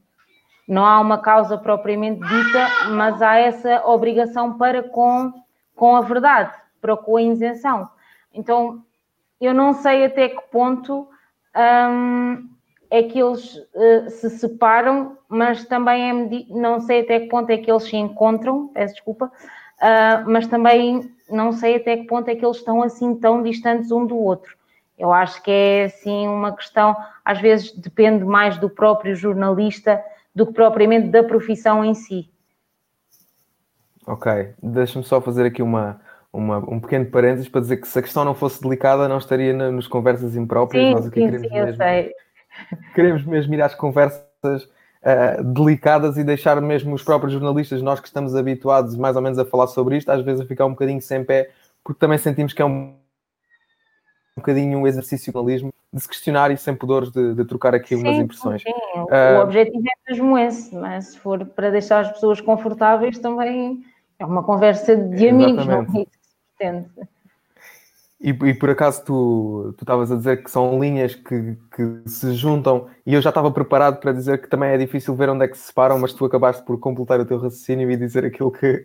não 0.66 0.84
há 0.84 0.98
uma 1.00 1.18
causa 1.18 1.58
propriamente 1.58 2.20
dita, 2.20 2.90
mas 2.90 3.20
há 3.20 3.36
essa 3.36 3.86
obrigação 3.86 4.56
para 4.56 4.82
com, 4.82 5.32
com 5.76 5.94
a 5.94 6.00
verdade, 6.00 6.52
para 6.80 6.96
com 6.96 7.16
a 7.16 7.22
isenção. 7.22 7.88
Então, 8.32 8.82
eu 9.40 9.52
não 9.52 9.74
sei 9.74 10.06
até 10.06 10.28
que 10.30 10.40
ponto 10.50 11.08
um, 11.54 12.48
é 12.90 13.02
que 13.02 13.20
eles 13.20 13.56
uh, 13.56 14.08
se 14.08 14.30
separam, 14.30 15.18
mas 15.28 15.64
também 15.66 16.10
é, 16.10 16.44
não 16.50 16.80
sei 16.80 17.00
até 17.00 17.20
que 17.20 17.28
ponto 17.28 17.50
é 17.50 17.58
que 17.58 17.70
eles 17.70 17.84
se 17.84 17.96
encontram, 17.96 18.68
peço 18.68 18.94
desculpa, 18.94 19.30
uh, 19.84 20.30
mas 20.30 20.46
também 20.46 21.12
não 21.30 21.52
sei 21.52 21.76
até 21.76 21.96
que 21.96 22.04
ponto 22.04 22.28
é 22.28 22.34
que 22.34 22.44
eles 22.44 22.56
estão 22.56 22.82
assim 22.82 23.14
tão 23.14 23.42
distantes 23.42 23.90
um 23.90 24.06
do 24.06 24.16
outro. 24.16 24.56
Eu 24.98 25.12
acho 25.12 25.42
que 25.42 25.50
é 25.50 25.84
assim 25.84 26.26
uma 26.26 26.54
questão, 26.54 26.96
às 27.24 27.40
vezes 27.40 27.72
depende 27.72 28.24
mais 28.24 28.56
do 28.58 28.70
próprio 28.70 29.14
jornalista 29.14 30.02
do 30.34 30.46
que 30.46 30.52
propriamente 30.52 31.08
da 31.08 31.22
profissão 31.22 31.84
em 31.84 31.94
si. 31.94 32.30
Ok, 34.06 34.54
deixa-me 34.62 35.04
só 35.04 35.20
fazer 35.20 35.46
aqui 35.46 35.62
uma, 35.62 36.00
uma, 36.32 36.58
um 36.58 36.78
pequeno 36.78 37.06
parênteses 37.06 37.48
para 37.48 37.60
dizer 37.60 37.78
que 37.78 37.88
se 37.88 37.98
a 37.98 38.02
questão 38.02 38.24
não 38.24 38.34
fosse 38.34 38.62
delicada, 38.62 39.08
não 39.08 39.18
estaria 39.18 39.52
nos 39.52 39.88
conversas 39.88 40.36
impróprias. 40.36 40.84
Sim, 40.84 40.94
Nós 40.94 41.06
aqui 41.06 41.20
sim, 41.20 41.26
queremos 41.26 41.48
sim, 41.48 41.54
mesmo, 41.54 41.76
sei. 41.76 42.12
Queremos 42.94 43.24
mesmo 43.24 43.54
ir 43.54 43.62
às 43.62 43.74
conversas 43.74 44.68
uh, 45.04 45.44
delicadas 45.44 46.16
e 46.16 46.24
deixar 46.24 46.60
mesmo 46.60 46.94
os 46.94 47.02
próprios 47.02 47.32
jornalistas, 47.32 47.82
nós 47.82 48.00
que 48.00 48.06
estamos 48.06 48.34
habituados 48.34 48.96
mais 48.96 49.14
ou 49.16 49.22
menos 49.22 49.38
a 49.38 49.44
falar 49.44 49.66
sobre 49.66 49.96
isto, 49.96 50.10
às 50.10 50.24
vezes 50.24 50.40
a 50.40 50.46
ficar 50.46 50.66
um 50.66 50.70
bocadinho 50.70 51.00
sem 51.00 51.24
pé, 51.24 51.50
porque 51.84 52.00
também 52.00 52.18
sentimos 52.18 52.52
que 52.52 52.62
é 52.62 52.64
um 52.64 52.94
um 54.36 54.40
bocadinho 54.40 54.78
um 54.78 54.86
exercício 54.86 55.32
de 55.32 55.32
jornalismo, 55.32 55.72
de 55.92 56.00
se 56.00 56.08
questionar 56.08 56.50
e 56.50 56.56
sem 56.56 56.74
pudores 56.74 57.10
de, 57.10 57.34
de 57.34 57.44
trocar 57.44 57.72
aqui 57.72 57.96
sim, 57.96 58.02
umas 58.02 58.16
impressões. 58.16 58.62
Sim, 58.62 58.72
uh, 58.96 59.38
o 59.38 59.42
objetivo 59.42 59.78
é 59.78 60.10
mesmo 60.10 60.36
esse, 60.36 60.74
mas 60.74 61.06
se 61.06 61.18
for 61.20 61.46
para 61.46 61.70
deixar 61.70 62.00
as 62.00 62.10
pessoas 62.10 62.40
confortáveis, 62.40 63.18
também 63.18 63.84
é 64.18 64.26
uma 64.26 64.42
conversa 64.42 64.96
de 64.96 65.28
amigos, 65.28 65.66
não 65.66 65.82
é 65.82 65.82
isso 65.84 65.92
que 65.92 66.18
se 66.20 66.36
pretende. 66.58 66.88
E, 68.24 68.30
e, 68.30 68.54
por 68.54 68.70
acaso 68.70 69.04
tu 69.04 69.74
estavas 69.78 70.10
a 70.10 70.16
dizer 70.16 70.42
que 70.42 70.50
são 70.50 70.80
linhas 70.80 71.14
que, 71.14 71.58
que, 71.76 72.08
se 72.08 72.32
juntam 72.32 72.88
e 73.04 73.12
eu 73.12 73.20
já 73.20 73.28
estava 73.28 73.50
preparado 73.50 74.00
para 74.00 74.12
dizer 74.12 74.40
que 74.40 74.48
também 74.48 74.70
é 74.70 74.78
difícil 74.78 75.14
ver 75.14 75.28
onde 75.28 75.44
é 75.44 75.48
que 75.48 75.58
se 75.58 75.64
separam, 75.64 75.98
mas 75.98 76.14
tu 76.14 76.24
acabaste 76.24 76.64
por 76.64 76.80
completar 76.80 77.20
o 77.20 77.26
teu 77.26 77.36
raciocínio 77.36 77.90
e 77.90 77.96
dizer 77.98 78.24
aquilo 78.24 78.50
que, 78.50 78.82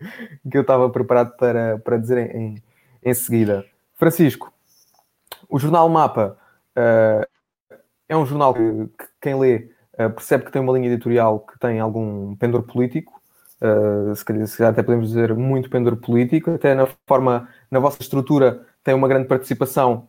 que 0.52 0.58
eu 0.58 0.60
estava 0.60 0.90
preparado 0.90 1.38
para, 1.38 1.80
para 1.80 1.96
dizer 1.96 2.36
em, 2.36 2.62
em 3.02 3.14
seguida. 3.14 3.64
Francisco, 3.94 4.52
o 5.48 5.58
jornal 5.58 5.88
Mapa 5.88 6.38
uh, 6.78 7.26
é 8.10 8.18
um 8.18 8.26
jornal 8.26 8.54
que, 8.54 8.88
que 8.88 9.06
quem 9.22 9.40
lê 9.40 9.72
uh, 9.94 10.10
percebe 10.10 10.44
que 10.44 10.52
tem 10.52 10.62
uma 10.62 10.74
linha 10.74 10.90
editorial 10.90 11.40
que 11.40 11.58
tem 11.58 11.80
algum 11.80 12.36
pendor 12.36 12.64
político, 12.64 13.22
uh, 13.62 14.14
se, 14.14 14.26
calhar, 14.26 14.74
até 14.74 14.84
podemos 14.84 15.08
dizer 15.08 15.34
muito 15.34 15.70
pendor 15.70 15.96
político, 15.96 16.52
até 16.52 16.76
na 16.76 16.90
forma, 17.08 17.48
na 17.72 17.80
vossa 17.80 18.02
estrutura 18.02 18.68
tem 18.84 18.94
uma 18.94 19.08
grande 19.08 19.28
participação, 19.28 20.08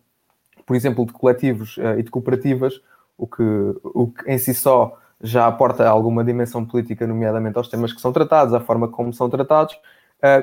por 0.66 0.76
exemplo, 0.76 1.04
de 1.06 1.12
coletivos 1.12 1.76
e 1.98 2.02
de 2.02 2.10
cooperativas, 2.10 2.80
o 3.18 3.26
que, 3.26 3.42
o 3.82 4.08
que 4.08 4.30
em 4.30 4.38
si 4.38 4.54
só 4.54 4.96
já 5.22 5.46
aporta 5.46 5.86
alguma 5.88 6.24
dimensão 6.24 6.64
política, 6.64 7.06
nomeadamente 7.06 7.58
aos 7.58 7.68
temas 7.68 7.92
que 7.92 8.00
são 8.00 8.12
tratados, 8.12 8.54
à 8.54 8.60
forma 8.60 8.88
como 8.88 9.12
são 9.12 9.28
tratados. 9.28 9.78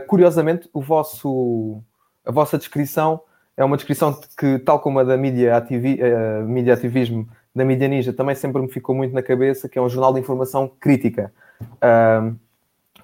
curiosamente, 0.08 0.70
o 0.74 0.82
vosso, 0.82 1.82
a 2.26 2.32
vossa 2.32 2.58
descrição 2.58 3.22
é 3.58 3.66
uma 3.66 3.76
descrição 3.76 4.18
que, 4.38 4.60
tal 4.60 4.80
como 4.80 5.00
a 5.00 5.04
da 5.04 5.18
mídia, 5.18 5.58
ativi, 5.58 6.00
uh, 6.00 6.48
mídia 6.48 6.76
ativismo 6.76 7.28
da 7.56 7.66
mídia 7.66 7.88
ninja, 7.88 8.14
também 8.14 8.36
sempre 8.36 8.62
me 8.62 8.72
ficou 8.72 8.94
muito 8.94 9.16
na 9.16 9.24
cabeça, 9.24 9.68
que 9.68 9.80
é 9.80 9.82
um 9.82 9.90
jornal 9.90 10.14
de 10.14 10.20
informação 10.20 10.72
crítica. 10.80 11.34
Uh, 11.62 12.38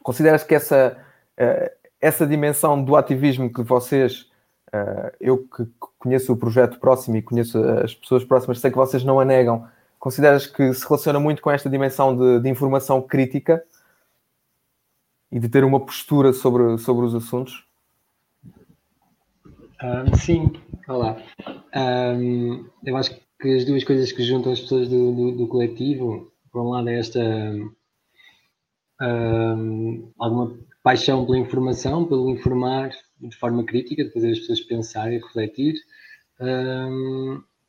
consideras 0.04 0.44
que 0.44 0.54
essa, 0.54 0.96
uh, 1.40 1.72
essa 2.00 2.28
dimensão 2.28 2.82
do 2.84 2.96
ativismo 2.96 3.52
que 3.52 3.64
vocês, 3.64 4.30
eu 5.20 5.38
que 5.40 5.66
conheço 6.00 6.34
o 6.34 6.38
projeto 6.38 6.80
próximo 6.80 7.18
e 7.18 7.22
conheço 7.22 7.58
as 7.64 7.94
pessoas 7.94 8.24
próximas, 8.24 8.60
sei 8.60 8.72
que 8.72 8.78
vocês 8.78 9.04
não 9.04 9.20
a 9.20 9.26
negam, 9.26 9.68
consideras 10.00 10.48
que 10.48 10.74
se 10.74 10.88
relaciona 10.88 11.20
muito 11.20 11.42
com 11.42 11.52
esta 11.52 11.70
dimensão 11.70 12.16
de, 12.16 12.42
de 12.42 12.50
informação 12.50 13.02
crítica? 13.02 13.64
e 15.34 15.40
de 15.40 15.50
ter 15.50 15.64
uma 15.64 15.80
postura 15.80 16.32
sobre, 16.32 16.78
sobre 16.78 17.08
os 17.08 17.16
assuntos? 17.16 17.66
Um, 19.82 20.16
sim, 20.16 20.54
olá. 20.88 21.18
Um, 21.76 22.70
eu 22.86 22.96
acho 22.96 23.20
que 23.42 23.50
as 23.56 23.66
duas 23.66 23.84
coisas 23.84 24.12
que 24.12 24.22
juntam 24.22 24.52
as 24.52 24.62
pessoas 24.62 24.88
do, 24.88 25.12
do, 25.12 25.32
do 25.32 25.48
coletivo, 25.48 26.32
por 26.52 26.62
um 26.62 26.70
lado 26.70 26.88
é 26.88 27.00
esta 27.00 27.20
um, 29.02 30.12
alguma 30.20 30.56
paixão 30.84 31.26
pela 31.26 31.40
informação, 31.40 32.06
pelo 32.06 32.30
informar 32.30 32.92
de 33.20 33.36
forma 33.38 33.64
crítica, 33.64 34.04
de 34.04 34.12
fazer 34.12 34.32
as 34.32 34.40
pessoas 34.40 34.62
pensar 34.62 35.12
e 35.12 35.18
refletir, 35.18 35.76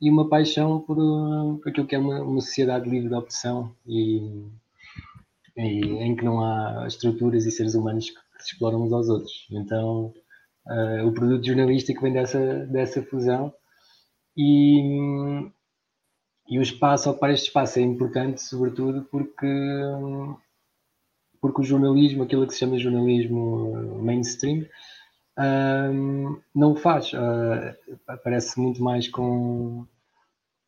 e 0.01 0.11
uma 0.11 0.29
paixão 0.29 0.81
por, 0.81 0.97
por 0.97 1.69
aquilo 1.69 1.87
que 1.87 1.95
é 1.95 1.99
uma, 1.99 2.21
uma 2.21 2.41
sociedade 2.41 2.89
livre 2.89 3.09
de 3.09 3.15
opção 3.15 3.75
e, 3.87 4.19
e, 5.57 5.81
em 6.03 6.17
que 6.17 6.25
não 6.25 6.45
há 6.45 6.87
estruturas 6.87 7.47
e 7.47 7.51
seres 7.51 7.75
humanos 7.75 8.11
que 8.11 8.43
se 8.43 8.53
exploram 8.53 8.83
uns 8.83 8.93
aos 8.93 9.09
outros. 9.09 9.47
Então, 9.51 10.13
uh, 10.67 11.07
o 11.07 11.13
produto 11.13 11.47
jornalístico 11.47 12.03
vem 12.03 12.13
dessa, 12.13 12.67
dessa 12.67 13.03
fusão 13.03 13.55
e, 14.37 15.49
e 16.49 16.59
o 16.59 16.63
espaço, 16.63 17.09
ocupar 17.09 17.31
este 17.31 17.47
espaço 17.47 17.79
é 17.79 17.83
importante, 17.83 18.43
sobretudo 18.43 19.07
porque, 19.11 19.47
porque 21.45 21.61
o 21.61 21.65
jornalismo, 21.65 22.23
aquilo 22.23 22.47
que 22.47 22.55
se 22.55 22.61
chama 22.61 22.79
jornalismo 22.79 24.01
mainstream, 24.03 24.65
um, 25.39 26.41
não 26.55 26.73
o 26.73 26.75
faz. 26.75 27.13
Uh, 27.13 28.01
aparece 28.09 28.59
muito 28.59 28.83
mais 28.83 29.09
com, 29.09 29.87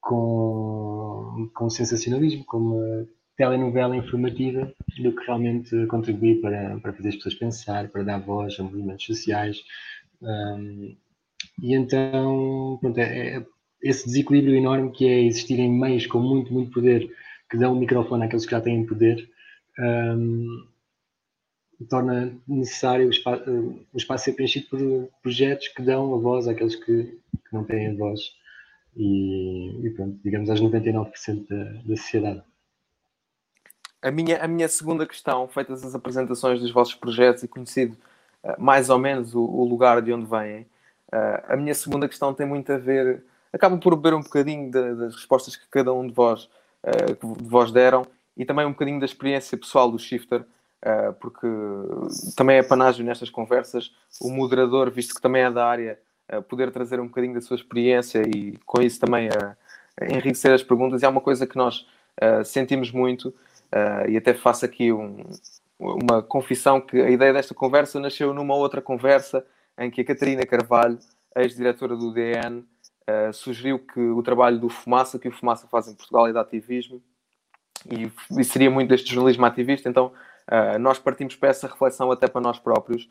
com, 0.02 1.50
com 1.54 1.71
sensacionalismo, 1.71 2.45
com 2.45 2.59
uma 2.59 3.09
telenovela 3.38 3.97
informativa, 3.97 4.71
do 5.02 5.16
que 5.16 5.25
realmente 5.25 5.87
contribuir 5.87 6.42
para, 6.42 6.78
para 6.80 6.92
fazer 6.92 7.09
as 7.09 7.16
pessoas 7.16 7.35
pensar, 7.37 7.88
para 7.88 8.02
dar 8.02 8.18
voz 8.18 8.61
a 8.61 8.62
movimentos 8.62 9.06
sociais. 9.06 9.64
Um, 10.21 10.95
e 11.62 11.75
então, 11.75 12.76
pronto, 12.83 12.99
é, 12.99 13.38
é, 13.38 13.47
esse 13.83 14.04
desequilíbrio 14.04 14.56
enorme 14.56 14.92
que 14.92 15.09
é 15.09 15.23
existirem 15.23 15.73
meios 15.73 16.06
com 16.06 16.21
muito, 16.21 16.52
muito 16.52 16.71
poder 16.71 17.11
que 17.50 17.56
dão 17.56 17.73
o 17.73 17.80
microfone 17.80 18.26
àqueles 18.26 18.45
que 18.45 18.50
já 18.50 18.61
têm 18.61 18.85
poder. 18.85 19.26
Um, 19.78 20.66
torna 21.85 22.35
necessário 22.49 23.06
o 23.06 23.11
espaço, 23.11 23.42
o 23.92 23.97
espaço 23.97 24.25
ser 24.25 24.33
preenchido 24.33 24.66
por 24.68 25.09
projetos 25.23 25.68
que 25.68 25.83
dão 25.83 26.14
a 26.14 26.18
voz 26.18 26.49
àqueles 26.49 26.75
que, 26.75 27.04
que 27.04 27.52
não 27.52 27.64
têm 27.64 27.88
a 27.88 27.95
voz 27.95 28.21
e, 28.97 29.87
e 29.87 29.90
pronto, 29.90 30.18
digamos 30.25 30.49
aos 30.49 30.61
99% 30.61 31.47
da, 31.49 31.64
da 31.83 31.97
sociedade. 31.97 32.42
A 34.00 34.11
minha, 34.11 34.42
a 34.42 34.49
minha 34.49 34.68
segunda 34.68 35.06
questão, 35.06 35.47
feitas 35.49 35.85
as 35.85 35.95
apresentações 35.95 36.61
dos 36.61 36.71
vossos 36.71 36.95
projetos 36.95 37.42
e 37.42 37.49
conhecido 37.49 37.97
uh, 38.42 38.54
mais 38.59 38.88
ou 38.88 38.99
menos 38.99 39.35
o, 39.35 39.42
o, 39.42 39.64
lugar 39.64 40.00
de 40.00 40.12
onde 40.12 40.26
vêm, 40.26 40.66
a 41.49 41.56
minha 41.56 41.73
segunda 41.73 42.09
questão 42.09 42.35
tem 42.35 42.45
muito 42.45 42.71
a 42.73 42.78
ver, 42.78 43.23
acaba 43.52 43.78
por 43.78 43.95
beber 43.95 44.12
um 44.12 44.23
bocadinho 44.23 44.71
de, 44.71 44.95
das 44.97 45.14
respostas 45.14 45.54
que 45.54 45.66
cada 45.71 45.92
um 45.92 46.06
de 46.06 46.12
vós, 46.12 46.49
de 46.85 47.45
vós 47.45 47.71
deram 47.71 48.04
e 48.37 48.45
também 48.45 48.66
um 48.66 48.71
bocadinho 48.71 49.00
da 49.00 49.07
experiência 49.07 49.57
pessoal 49.57 49.90
do 49.90 49.99
Shifter, 49.99 50.43
uh, 50.43 51.12
porque 51.21 51.47
também 52.37 52.59
é 52.59 52.62
panágio 52.62 53.05
nestas 53.05 53.31
conversas 53.31 53.95
o 54.21 54.31
moderador, 54.31 54.90
visto 54.90 55.14
que 55.14 55.21
também 55.21 55.43
é 55.43 55.50
da 55.50 55.66
área, 55.66 55.99
uh, 56.33 56.43
poder 56.43 56.71
trazer 56.71 57.00
um 57.00 57.07
bocadinho 57.07 57.35
da 57.35 57.40
sua 57.40 57.57
experiência 57.57 58.23
e 58.28 58.57
com 58.66 58.83
isso 58.83 59.00
também 59.00 59.28
uh, 59.28 59.57
enriquecer 60.11 60.52
as 60.52 60.62
perguntas. 60.62 61.02
É 61.02 61.09
uma 61.09 61.21
coisa 61.21 61.47
que 61.47 61.57
nós 61.57 61.87
sentimos 62.47 62.90
muito 62.90 63.35
e 64.09 64.16
até 64.16 64.33
faço 64.33 64.64
aqui 64.64 64.90
um, 64.90 65.23
uma 65.78 66.23
confissão 66.23 66.81
que 66.81 66.99
a 66.99 67.11
ideia 67.11 67.31
desta 67.31 67.55
conversa 67.55 68.00
nasceu 68.00 68.33
numa 68.33 68.55
outra 68.55 68.81
conversa 68.81 69.45
em 69.78 69.90
que 69.90 70.00
a 70.00 70.05
Catarina 70.05 70.47
Carvalho, 70.47 70.99
ex-diretora 71.37 71.95
do 71.95 72.11
DN, 72.11 72.64
Uh, 73.09 73.33
sugeriu 73.33 73.78
que 73.78 74.00
o 74.00 74.21
trabalho 74.21 74.59
do 74.59 74.69
Fumaça, 74.69 75.16
que 75.16 75.28
o 75.28 75.31
Fumaça 75.31 75.69
faz 75.69 75.87
em 75.87 75.95
Portugal, 75.95 76.26
é 76.26 76.33
de 76.33 76.38
ativismo, 76.38 77.00
e, 77.90 78.40
e, 78.40 78.45
seria 78.45 78.71
muito 78.71 78.88
deste 78.88 79.12
jornalismo 79.12 79.45
ativista, 79.47 79.88
então 79.88 80.12
Uh, 80.47 80.78
nós 80.78 80.99
partimos 80.99 81.35
para 81.35 81.49
essa 81.49 81.66
reflexão 81.66 82.11
até 82.11 82.28
para 82.28 82.40
nós 82.40 82.59
próprios. 82.59 83.05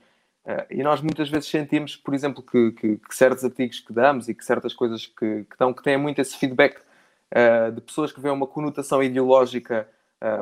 Uh, 0.45 0.65
e 0.69 0.83
nós 0.83 1.01
muitas 1.01 1.29
vezes 1.29 1.49
sentimos, 1.49 1.95
por 1.95 2.13
exemplo, 2.13 2.41
que, 2.41 2.71
que, 2.71 2.97
que, 2.97 3.15
certos 3.15 3.43
artigos 3.43 3.79
que 3.79 3.91
damos 3.91 4.29
e 4.29 4.33
que 4.33 4.45
certas 4.45 4.73
coisas 4.73 5.05
que, 5.05 5.43
que 5.43 5.57
dão, 5.57 5.73
que 5.73 5.83
têm 5.83 5.97
muito 5.97 6.21
esse 6.21 6.37
feedback 6.37 6.77
uh, 6.77 7.71
de 7.71 7.81
pessoas 7.81 8.11
que 8.11 8.21
veem 8.21 8.33
uma 8.33 8.47
conotação 8.47 9.03
ideológica, 9.03 9.87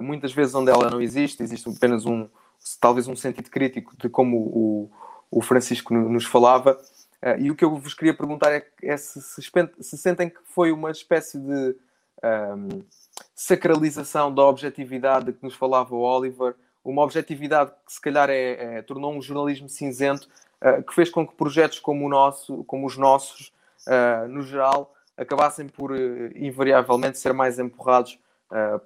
muitas 0.02 0.32
vezes 0.32 0.56
onde 0.56 0.72
ela 0.72 0.90
não 0.90 1.02
existe, 1.02 1.44
existe 1.44 1.68
apenas 1.68 2.06
um, 2.06 2.30
talvez 2.80 3.06
um 3.06 3.18
sentido 3.18 3.50
crítico 3.50 3.94
de 3.98 4.08
como 4.08 4.38
o, 4.38 4.92
o 5.30 5.42
Francisco 5.42 5.94
nos 5.94 6.26
falava. 6.26 6.80
e 7.38 7.52
o 7.52 7.56
que 7.56 7.66
eu 7.66 7.76
vos 7.76 7.94
queria 7.94 8.14
perguntar 8.14 8.54
é, 8.54 8.66
é 8.82 8.96
se, 8.96 9.20
se, 9.20 9.42
se, 9.82 9.98
sentem 9.98 10.30
que 10.30 10.40
foi 10.46 10.72
uma 10.72 10.90
espécie 10.90 11.38
de 11.38 11.76
um, 12.24 12.84
sacralização 13.36 14.34
da 14.34 14.44
objetividade 14.44 15.26
de 15.26 15.34
que 15.34 15.44
nos 15.44 15.56
falava 15.56 15.94
o 15.96 16.02
Oliver, 16.02 16.56
uma 16.84 17.02
objetividade 17.02 17.72
que 17.86 17.94
se 17.94 18.02
calhar 18.02 18.30
é, 18.30 18.78
é 18.78 18.82
tornou 18.82 19.14
um 19.14 19.22
jornalismo 19.22 19.70
cinzento 19.70 20.28
uh, 20.62 20.84
que 20.84 20.94
fez 20.94 21.10
com 21.10 21.26
que 21.26 21.34
projetos 21.34 21.80
como 21.80 22.06
o 22.06 22.10
nosso, 22.10 22.64
como 22.66 22.86
os 22.86 22.98
nossos, 22.98 23.54
uh, 23.88 24.28
no 24.28 24.44
geral, 24.44 24.94
acabassem 25.18 25.68
por 25.68 25.92
uh, 25.92 25.98
invariavelmente 26.36 27.18
ser 27.18 27.34
mais 27.34 27.60
empurrados 27.60 28.20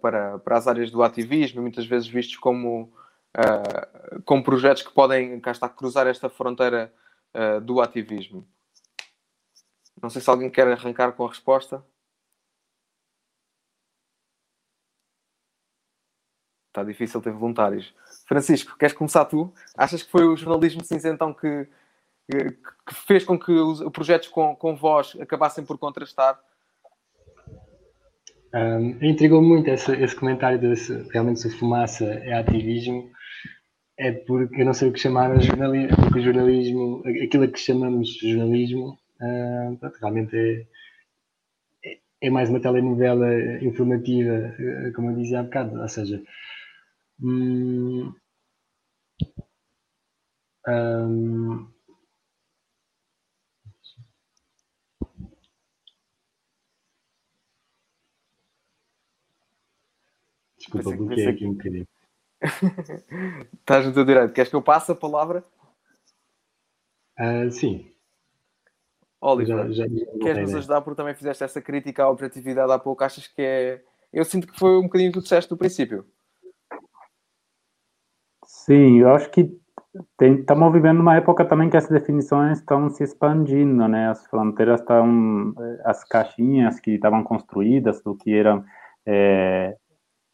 para, 0.02 0.40
para 0.40 0.58
as 0.58 0.66
áreas 0.66 0.90
do 0.90 1.04
ativismo, 1.04 1.62
muitas 1.62 1.86
vezes 1.86 2.08
vistos 2.08 2.38
como, 2.38 2.90
como 4.24 4.42
projetos 4.42 4.82
que 4.82 4.94
podem, 4.94 5.38
cá 5.42 5.52
está, 5.52 5.68
cruzar 5.68 6.08
esta 6.08 6.30
fronteira 6.30 6.90
do 7.64 7.82
ativismo. 7.82 8.48
Não 10.02 10.10
sei 10.10 10.22
se 10.22 10.30
alguém 10.30 10.50
quer 10.50 10.70
arrancar 10.70 11.12
com 11.12 11.26
a 11.26 11.28
resposta. 11.28 11.84
Está 16.78 16.84
difícil 16.84 17.22
ter 17.22 17.32
voluntários. 17.32 17.94
Francisco, 18.28 18.78
queres 18.78 18.96
começar 18.96 19.26
tu? 19.26 19.52
Achas 19.76 20.04
que 20.04 20.12
foi 20.12 20.26
o 20.26 20.38
jornalismo 20.38 20.84
cinzentão 20.84 21.34
que, 21.34 21.68
que 22.30 22.96
fez 23.08 23.24
com 23.24 23.38
que 23.40 23.52
os 23.52 23.82
projetos 23.92 24.28
com, 24.28 24.56
com 24.56 24.76
voz 24.76 25.18
acabassem 25.20 25.66
por 25.66 25.78
contrastar? 25.78 26.40
Um, 28.54 29.04
intrigou 29.04 29.42
muito 29.42 29.70
esse, 29.70 29.92
esse 29.96 30.16
comentário 30.16 30.60
de 30.60 30.76
se, 30.76 30.94
realmente 31.12 31.42
se 31.42 31.50
fumaça 31.50 32.06
é 32.06 32.34
ativismo. 32.34 33.10
É 34.00 34.12
porque 34.12 34.62
eu 34.62 34.66
não 34.66 34.74
sei 34.74 34.90
o 34.90 34.94
que 34.94 35.00
chamar 35.00 35.42
jornalismo, 35.42 35.98
o 36.16 36.20
jornalismo, 36.20 37.04
aquilo 37.24 37.48
que 37.52 37.60
chamamos 37.60 38.16
jornalismo, 38.20 38.98
uh, 39.20 39.92
realmente 40.00 40.38
é, 40.38 41.90
é, 41.90 41.98
é 42.22 42.30
mais 42.30 42.48
uma 42.48 42.60
telenovela 42.60 43.28
informativa, 43.60 44.54
como 44.96 45.10
eu 45.10 45.16
dizia 45.16 45.40
há 45.40 45.44
bocado, 45.44 45.82
ou 45.82 45.88
seja, 45.88 46.22
Hum, 47.20 48.14
um, 50.68 51.68
Desculpa, 60.58 60.92
bloqueei 60.92 61.28
aqui 61.28 61.46
um 61.46 61.54
bocadinho. 61.54 61.88
Estás 63.60 63.86
no 63.86 63.94
teu 63.94 64.06
direito. 64.06 64.34
Queres 64.34 64.50
que 64.50 64.56
eu 64.56 64.62
passe 64.62 64.92
a 64.92 64.96
palavra? 64.96 65.44
Uh, 67.20 67.50
sim. 67.52 67.92
Oliver, 69.20 69.72
já, 69.72 69.88
já, 69.88 69.88
já 69.88 70.20
queres 70.20 70.42
nos 70.44 70.56
ajudar 70.56 70.82
porque 70.82 70.98
também 70.98 71.16
fizeste 71.16 71.44
essa 71.44 71.62
crítica 71.62 72.04
à 72.04 72.10
objetividade 72.10 72.72
há 72.72 72.78
pouco? 72.78 73.04
Achas 73.04 73.28
que 73.28 73.42
é. 73.42 73.84
Eu 74.14 74.24
sinto 74.24 74.48
que 74.48 74.60
foi 74.60 74.78
um 74.78 74.84
bocadinho 74.84 75.12
que 75.12 75.20
tu 75.20 75.24
disseste 75.24 75.50
do 75.50 75.58
princípio. 75.58 76.06
Sim, 78.68 79.00
eu 79.00 79.12
acho 79.16 79.32
que 79.32 79.50
estamos 80.22 80.74
vivendo 80.74 81.00
uma 81.00 81.16
época 81.16 81.46
também 81.46 81.70
que 81.70 81.78
as 81.78 81.88
definições 81.88 82.60
estão 82.60 82.90
se 82.90 83.02
expandindo, 83.02 83.88
né? 83.88 84.10
As 84.10 84.28
fronteiras 84.28 84.82
estão, 84.82 85.54
eh, 85.58 85.82
as 85.86 86.04
caixinhas 86.04 86.78
que 86.78 86.92
estavam 86.92 87.24
construídas 87.24 88.04
do 88.04 88.14
que 88.14 88.34
eram 88.34 88.66
é, 89.06 89.74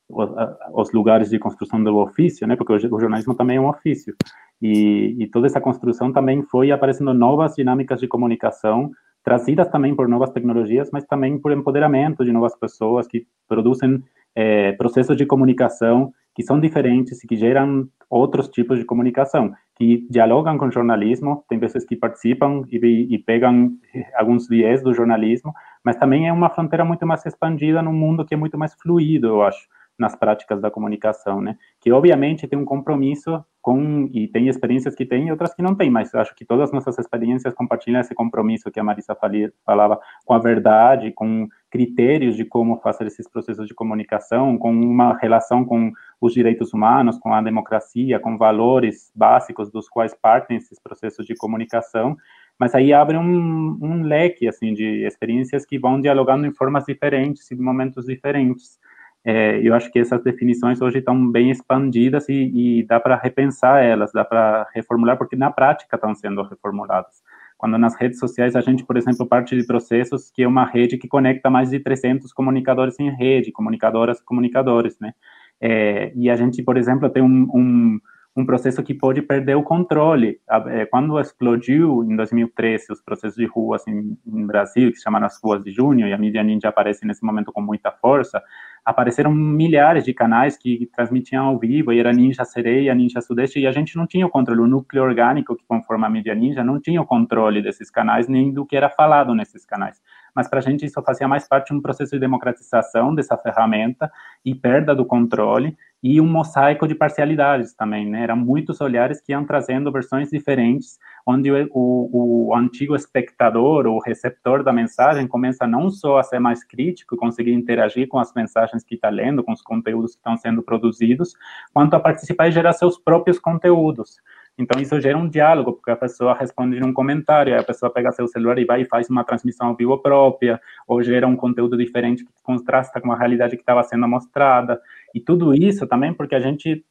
os, 0.10 0.32
os, 0.74 0.92
lugares 0.94 1.30
de 1.30 1.38
construção 1.38 1.84
do 1.84 1.96
ofício, 1.98 2.48
né? 2.48 2.56
Porque 2.56 2.74
o 2.74 3.00
jornalismo 3.00 3.36
também 3.36 3.58
é 3.58 3.62
um 3.62 3.70
ofício. 3.70 4.16
E, 4.60 5.16
e, 5.20 5.28
toda 5.28 5.46
essa 5.46 5.62
construção 5.62 6.12
também 6.12 6.42
foi 6.42 6.72
aparecendo 6.72 7.14
novas 7.14 7.54
dinâmicas 7.56 8.00
de 8.00 8.08
comunicação 8.08 8.90
trazidas 9.24 9.68
também 9.70 9.96
por 9.96 10.08
novas 10.08 10.32
tecnologias, 10.32 10.90
mas 10.92 11.06
também 11.06 11.38
por 11.40 11.52
empoderamento 11.52 12.26
de 12.26 12.32
novas 12.32 12.56
pessoas 12.58 13.08
que 13.08 13.28
produzem 13.48 14.04
é, 14.36 14.72
processos 14.74 15.16
de 15.16 15.26
comunicação 15.26 16.12
que 16.36 16.44
são 16.44 16.60
diferentes 16.60 17.24
e 17.24 17.28
que 17.28 17.36
geram 17.36 17.88
outros 18.10 18.48
tipos 18.48 18.78
de 18.78 18.86
comunicação, 18.86 19.54
que 19.76 20.06
dialogam 20.10 20.58
com 20.58 20.68
o 20.68 20.72
jornalismo, 20.72 21.44
tem 21.50 21.60
pessoas 21.60 21.86
que 21.86 21.96
participam 21.96 22.64
e, 22.70 23.16
e 23.16 23.18
pegam 23.18 23.72
alguns 24.16 24.48
viés 24.48 24.84
do 24.84 24.94
jornalismo, 24.94 25.54
mas 25.84 25.96
também 25.96 26.28
é 26.28 26.34
uma 26.34 26.50
fronteira 26.50 26.86
muito 26.86 27.06
mais 27.08 27.26
expandida 27.26 27.82
num 27.82 27.94
mundo 27.94 28.26
que 28.26 28.34
é 28.34 28.38
muito 28.38 28.58
mais 28.58 28.74
fluido, 28.76 29.28
eu 29.28 29.42
acho. 29.42 29.68
Nas 30.04 30.16
práticas 30.16 30.62
da 30.62 30.70
comunicação, 30.70 31.42
né? 31.42 31.58
Que 31.80 31.92
obviamente 31.92 32.48
tem 32.48 32.60
um 32.60 32.66
compromisso 32.66 33.44
com 33.62 34.10
e 34.12 34.28
tem 34.28 34.50
experiências 34.50 34.94
que 34.94 35.06
tem 35.06 35.28
e 35.28 35.32
outras 35.32 35.54
que 35.54 35.62
não 35.62 35.74
tem, 35.74 35.90
mas 35.90 36.14
acho 36.14 36.36
que 36.36 36.44
todas 36.44 36.66
as 36.66 36.74
nossas 36.74 37.00
experiências 37.00 37.54
compartilham 37.54 38.02
esse 38.02 38.14
compromisso 38.14 38.70
que 38.70 38.80
a 38.80 38.84
Marisa 38.84 39.18
falava 39.66 39.98
com 40.26 40.34
a 40.34 40.40
verdade, 40.40 41.12
com 41.12 41.48
critérios 41.72 42.36
de 42.36 42.44
como 42.44 42.78
fazer 42.82 43.08
esses 43.08 43.28
processos 43.28 43.66
de 43.66 43.74
comunicação, 43.74 44.58
com 44.58 44.72
uma 44.72 45.18
relação 45.18 45.64
com 45.64 45.94
os 46.20 46.34
direitos 46.34 46.74
humanos, 46.74 47.18
com 47.18 47.34
a 47.34 47.42
democracia, 47.42 48.20
com 48.20 48.38
valores 48.38 49.10
básicos 49.16 49.72
dos 49.72 49.88
quais 49.88 50.14
partem 50.14 50.58
esses 50.58 50.78
processos 50.80 51.26
de 51.26 51.34
comunicação 51.34 52.18
mas 52.60 52.76
aí 52.76 52.94
abre 52.94 53.18
um, 53.18 53.78
um 53.82 54.04
leque 54.04 54.48
assim 54.48 54.74
de 54.74 55.06
experiências 55.06 55.66
que 55.66 55.80
vão 55.80 56.00
dialogando 56.00 56.46
em 56.46 56.54
formas 56.54 56.86
diferentes 56.86 57.50
e 57.52 57.56
momentos 57.56 58.06
diferentes. 58.06 58.80
É, 59.26 59.60
eu 59.66 59.74
acho 59.74 59.90
que 59.92 60.00
essas 60.00 60.22
definições 60.22 60.82
hoje 60.82 61.00
estão 61.00 61.32
bem 61.32 61.50
expandidas 61.50 62.28
e, 62.28 62.80
e 62.80 62.84
dá 62.84 63.00
para 63.00 63.16
repensar 63.16 63.82
elas, 63.82 64.12
dá 64.12 64.26
para 64.26 64.68
reformular, 64.74 65.18
porque 65.18 65.36
na 65.36 65.50
prática 65.50 65.96
estão 65.96 66.14
sendo 66.14 66.44
reformuladas. 66.44 67.24
Quando 67.58 67.78
nas 67.78 67.96
redes 67.96 68.20
sociais 68.20 68.56
a 68.56 68.62
gente, 68.62 68.84
por 68.84 68.98
exemplo, 68.98 69.26
parte 69.26 69.56
de 69.56 69.66
processos 69.66 70.30
que 70.30 70.44
é 70.44 70.48
uma 70.48 70.66
rede 70.66 70.98
que 70.98 71.08
conecta 71.08 71.50
mais 71.50 71.70
de 71.70 71.80
300 71.80 72.34
comunicadores 72.34 73.00
em 73.00 73.10
rede, 73.10 73.52
comunicadoras 73.54 74.22
comunicadores, 74.22 75.00
né? 75.00 75.14
É, 75.62 76.12
e 76.14 76.30
a 76.30 76.36
gente, 76.36 76.62
por 76.62 76.76
exemplo, 76.76 77.10
tem 77.10 77.24
um, 77.24 77.48
um 77.54 78.00
um 78.36 78.46
processo 78.46 78.82
que 78.82 78.94
pode 78.94 79.22
perder 79.22 79.56
o 79.56 79.64
controle. 79.64 80.40
É, 80.68 80.86
quando 80.88 81.20
explodiu 81.20 82.04
em 82.04 82.16
2013 82.16 82.92
os 82.92 83.02
processos 83.02 83.38
de 83.38 83.46
rua 83.46 83.76
assim, 83.76 84.18
no 84.26 84.48
Brasil, 84.48 84.92
que 84.92 84.98
se 84.98 85.04
chamaram 85.04 85.28
as 85.28 85.40
ruas 85.42 85.64
de 85.64 85.72
junho, 85.72 86.08
e 86.08 86.14
a 86.14 86.18
mídia 86.18 86.44
ninja 86.44 86.70
aparece 86.70 87.06
nesse 87.06 87.24
momento 87.24 87.52
com 87.52 87.62
muita 87.62 87.92
força, 87.92 88.42
apareceram 88.86 89.34
milhares 89.34 90.04
de 90.04 90.14
canais 90.14 90.58
que 90.58 90.90
transmitiam 90.94 91.46
ao 91.46 91.58
vivo, 91.58 91.94
e 91.94 92.00
era 92.00 92.12
Ninja 92.12 92.44
Sereia, 92.44 92.94
Ninja 92.94 93.22
Sudeste, 93.22 93.60
e 93.60 93.68
a 93.68 93.72
gente 93.72 93.96
não 93.96 94.06
tinha 94.06 94.26
o 94.26 94.30
controle, 94.30 94.62
o 94.62 94.68
núcleo 94.68 95.04
orgânico 95.04 95.56
que 95.56 95.66
conforma 95.66 96.08
a 96.08 96.10
mídia 96.10 96.36
ninja 96.36 96.64
não 96.64 96.80
tinha 96.80 97.02
o 97.02 97.06
controle 97.06 97.62
desses 97.62 97.90
canais, 97.90 98.28
nem 98.28 98.52
do 98.52 98.66
que 98.66 98.76
era 98.76 98.90
falado 98.90 99.34
nesses 99.34 99.66
canais. 99.66 100.02
Mas 100.36 100.48
para 100.48 100.60
a 100.60 100.62
gente 100.62 100.86
isso 100.86 101.02
fazia 101.02 101.28
mais 101.28 101.48
parte 101.48 101.68
de 101.68 101.76
um 101.76 101.82
processo 101.82 102.12
de 102.12 102.20
democratização 102.20 103.14
dessa 103.16 103.38
ferramenta 103.38 104.12
e 104.44 104.54
perda 104.54 104.94
do 104.94 105.06
controle, 105.06 105.78
e 106.04 106.20
um 106.20 106.28
mosaico 106.28 106.86
de 106.86 106.94
parcialidades 106.94 107.74
também, 107.74 108.06
né? 108.06 108.24
Eram 108.24 108.36
muitos 108.36 108.82
olhares 108.82 109.22
que 109.22 109.32
iam 109.32 109.46
trazendo 109.46 109.90
versões 109.90 110.30
diferentes, 110.30 111.00
onde 111.26 111.50
o, 111.50 111.70
o, 111.72 112.50
o, 112.50 112.56
antigo 112.56 112.94
espectador 112.94 113.88
ou 113.88 114.02
receptor 114.02 114.64
da 114.64 114.74
mensagem 114.74 115.26
começa 115.26 115.66
não 115.66 115.90
só 115.90 116.18
a 116.18 116.24
ser 116.24 116.40
mais 116.40 116.62
crítico, 116.62 117.16
conseguir 117.16 117.54
interagir 117.54 118.10
com 118.10 118.20
as 118.20 118.34
mensagens 118.34 118.84
que 118.84 118.96
está 118.96 119.10
lendo, 119.10 119.42
com 119.46 119.54
os 119.54 119.62
conteúdos 119.62 120.12
que 120.12 120.18
estão 120.18 120.36
sendo 120.36 120.62
produzidos, 120.62 121.36
quanto 121.74 121.96
a 121.96 122.00
participar 122.02 122.50
e 122.50 122.52
gerar 122.52 122.74
seus 122.74 123.00
próprios 123.00 123.40
conteúdos. 123.40 124.18
Então, 124.58 124.80
isso 124.80 125.00
gera 125.02 125.18
um 125.18 125.28
diálogo, 125.28 125.74
porque 125.74 125.90
a 125.90 125.96
pessoa 125.96 126.36
responde 126.36 126.80
num 126.80 126.94
comentário, 126.94 127.60
a 127.60 127.64
pessoa 127.64 127.92
pega 127.92 128.12
seu 128.12 128.28
celular 128.28 128.58
e 128.60 128.66
vai 128.66 128.82
e 128.82 128.86
faz 128.86 129.10
uma 129.10 129.24
transmissão 129.24 129.68
ao 129.68 129.76
vivo 129.76 129.98
própria, 129.98 130.62
ou 130.88 131.02
gera 131.02 131.28
um 131.28 131.36
conteúdo 131.36 131.76
diferente 131.76 132.24
que 132.24 132.32
contrasta 132.44 133.02
com 133.02 133.12
a 133.12 133.18
realidade 133.18 133.56
que 133.56 133.64
estava 133.64 133.84
sendo 133.84 134.08
mostrada. 134.08 134.80
E 135.14 135.20
tudo 135.20 135.54
isso 135.56 135.88
também 135.88 136.14
porque 136.14 136.36
a 136.36 136.40
gente, 136.40 136.86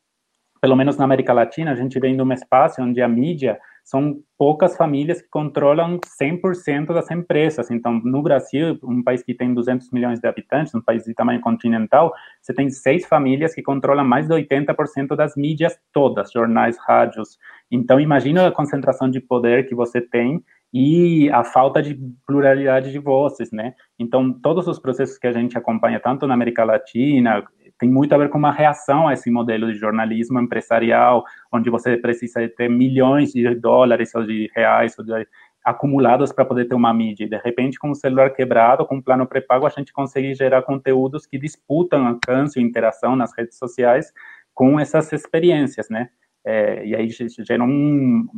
pelo 0.61 0.75
menos 0.75 0.97
na 0.97 1.05
América 1.05 1.33
Latina, 1.33 1.71
a 1.71 1.77
gente 1.77 1.99
vem 2.01 2.17
de 2.17 2.23
um 2.23 2.33
espaço 2.33 2.83
onde 2.83 3.01
a 3.01 3.09
mídia 3.09 3.59
são 3.85 4.21
poucas 4.39 4.77
famílias 4.77 5.21
que 5.21 5.29
controlam 5.29 5.99
100% 6.21 6.95
das 6.95 7.11
empresas. 7.11 7.71
Então, 7.71 8.01
no 8.05 8.23
Brasil, 8.23 8.79
um 8.83 9.03
país 9.03 9.23
que 9.23 9.35
tem 9.35 9.53
200 9.53 9.91
milhões 9.91 10.21
de 10.21 10.27
habitantes, 10.27 10.75
um 10.75 10.81
país 10.81 11.05
de 11.05 11.15
tamanho 11.15 11.41
continental, 11.41 12.13
você 12.41 12.55
tem 12.55 12.71
seis 12.71 13.05
famílias 13.05 13.55
que 13.55 13.63
controlam 13.63 14.05
mais 14.05 14.27
de 14.29 14.35
80% 14.35 15.17
das 15.17 15.37
mídias 15.37 15.79
todas, 15.93 16.31
jornais, 16.33 16.77
rádios. 16.79 17.39
Então, 17.71 18.01
imagina 18.01 18.47
a 18.47 18.53
concentração 18.53 19.11
de 19.11 19.21
poder 19.21 19.69
que 19.69 19.75
você 19.75 20.01
tem 20.01 20.43
e 20.73 21.29
a 21.31 21.45
falta 21.45 21.83
de 21.83 21.99
pluralidade 22.27 22.91
de 22.91 22.99
vozes, 22.99 23.53
né? 23.53 23.75
Então, 23.99 24.33
todos 24.33 24.67
os 24.67 24.79
processos 24.79 25.19
que 25.19 25.27
a 25.27 25.33
gente 25.33 25.59
acompanha, 25.59 26.01
tanto 26.01 26.27
na 26.27 26.35
América 26.35 26.65
Latina, 26.65 27.45
tem 27.83 27.91
muito 27.91 28.15
a 28.15 28.19
ver 28.19 28.29
com 28.29 28.39
uma 28.39 28.53
reação 28.53 29.09
a 29.09 29.13
esse 29.13 29.29
modelo 29.29 29.73
de 29.73 29.77
jornalismo 29.77 30.39
empresarial, 30.39 31.25
onde 31.51 31.69
você 31.69 31.97
precisa 31.97 32.49
ter 32.49 32.71
milhões 32.71 33.33
de 33.33 33.53
dólares 33.57 34.15
ou 34.15 34.25
de 34.25 34.49
reais 34.55 34.97
ou 34.97 35.05
de, 35.05 35.27
acumulados 35.65 36.33
para 36.33 36.45
poder 36.45 36.67
ter 36.67 36.77
uma 36.77 36.95
mídia. 36.95 37.29
De 37.29 37.37
repente, 37.39 37.81
com 37.81 37.91
o 37.91 37.95
celular 37.97 38.31
quebrado, 38.31 38.87
com 38.87 38.99
um 38.99 39.03
plano 39.03 39.27
pré-pago, 39.27 39.67
a 39.67 39.69
gente 39.69 39.93
consegue 39.93 40.33
gerar 40.33 40.63
conteúdos 40.63 41.27
que 41.27 41.37
disputam 41.37 42.07
alcance 42.07 42.61
e 42.61 42.63
interação 42.63 43.17
nas 43.17 43.37
redes 43.37 43.59
sociais 43.59 44.13
com 44.55 44.79
essas 44.79 45.13
experiências, 45.13 45.89
né? 45.91 46.09
É, 46.45 46.87
e 46.87 46.95
aí 46.95 47.09
gera 47.11 47.65
um... 47.65 48.29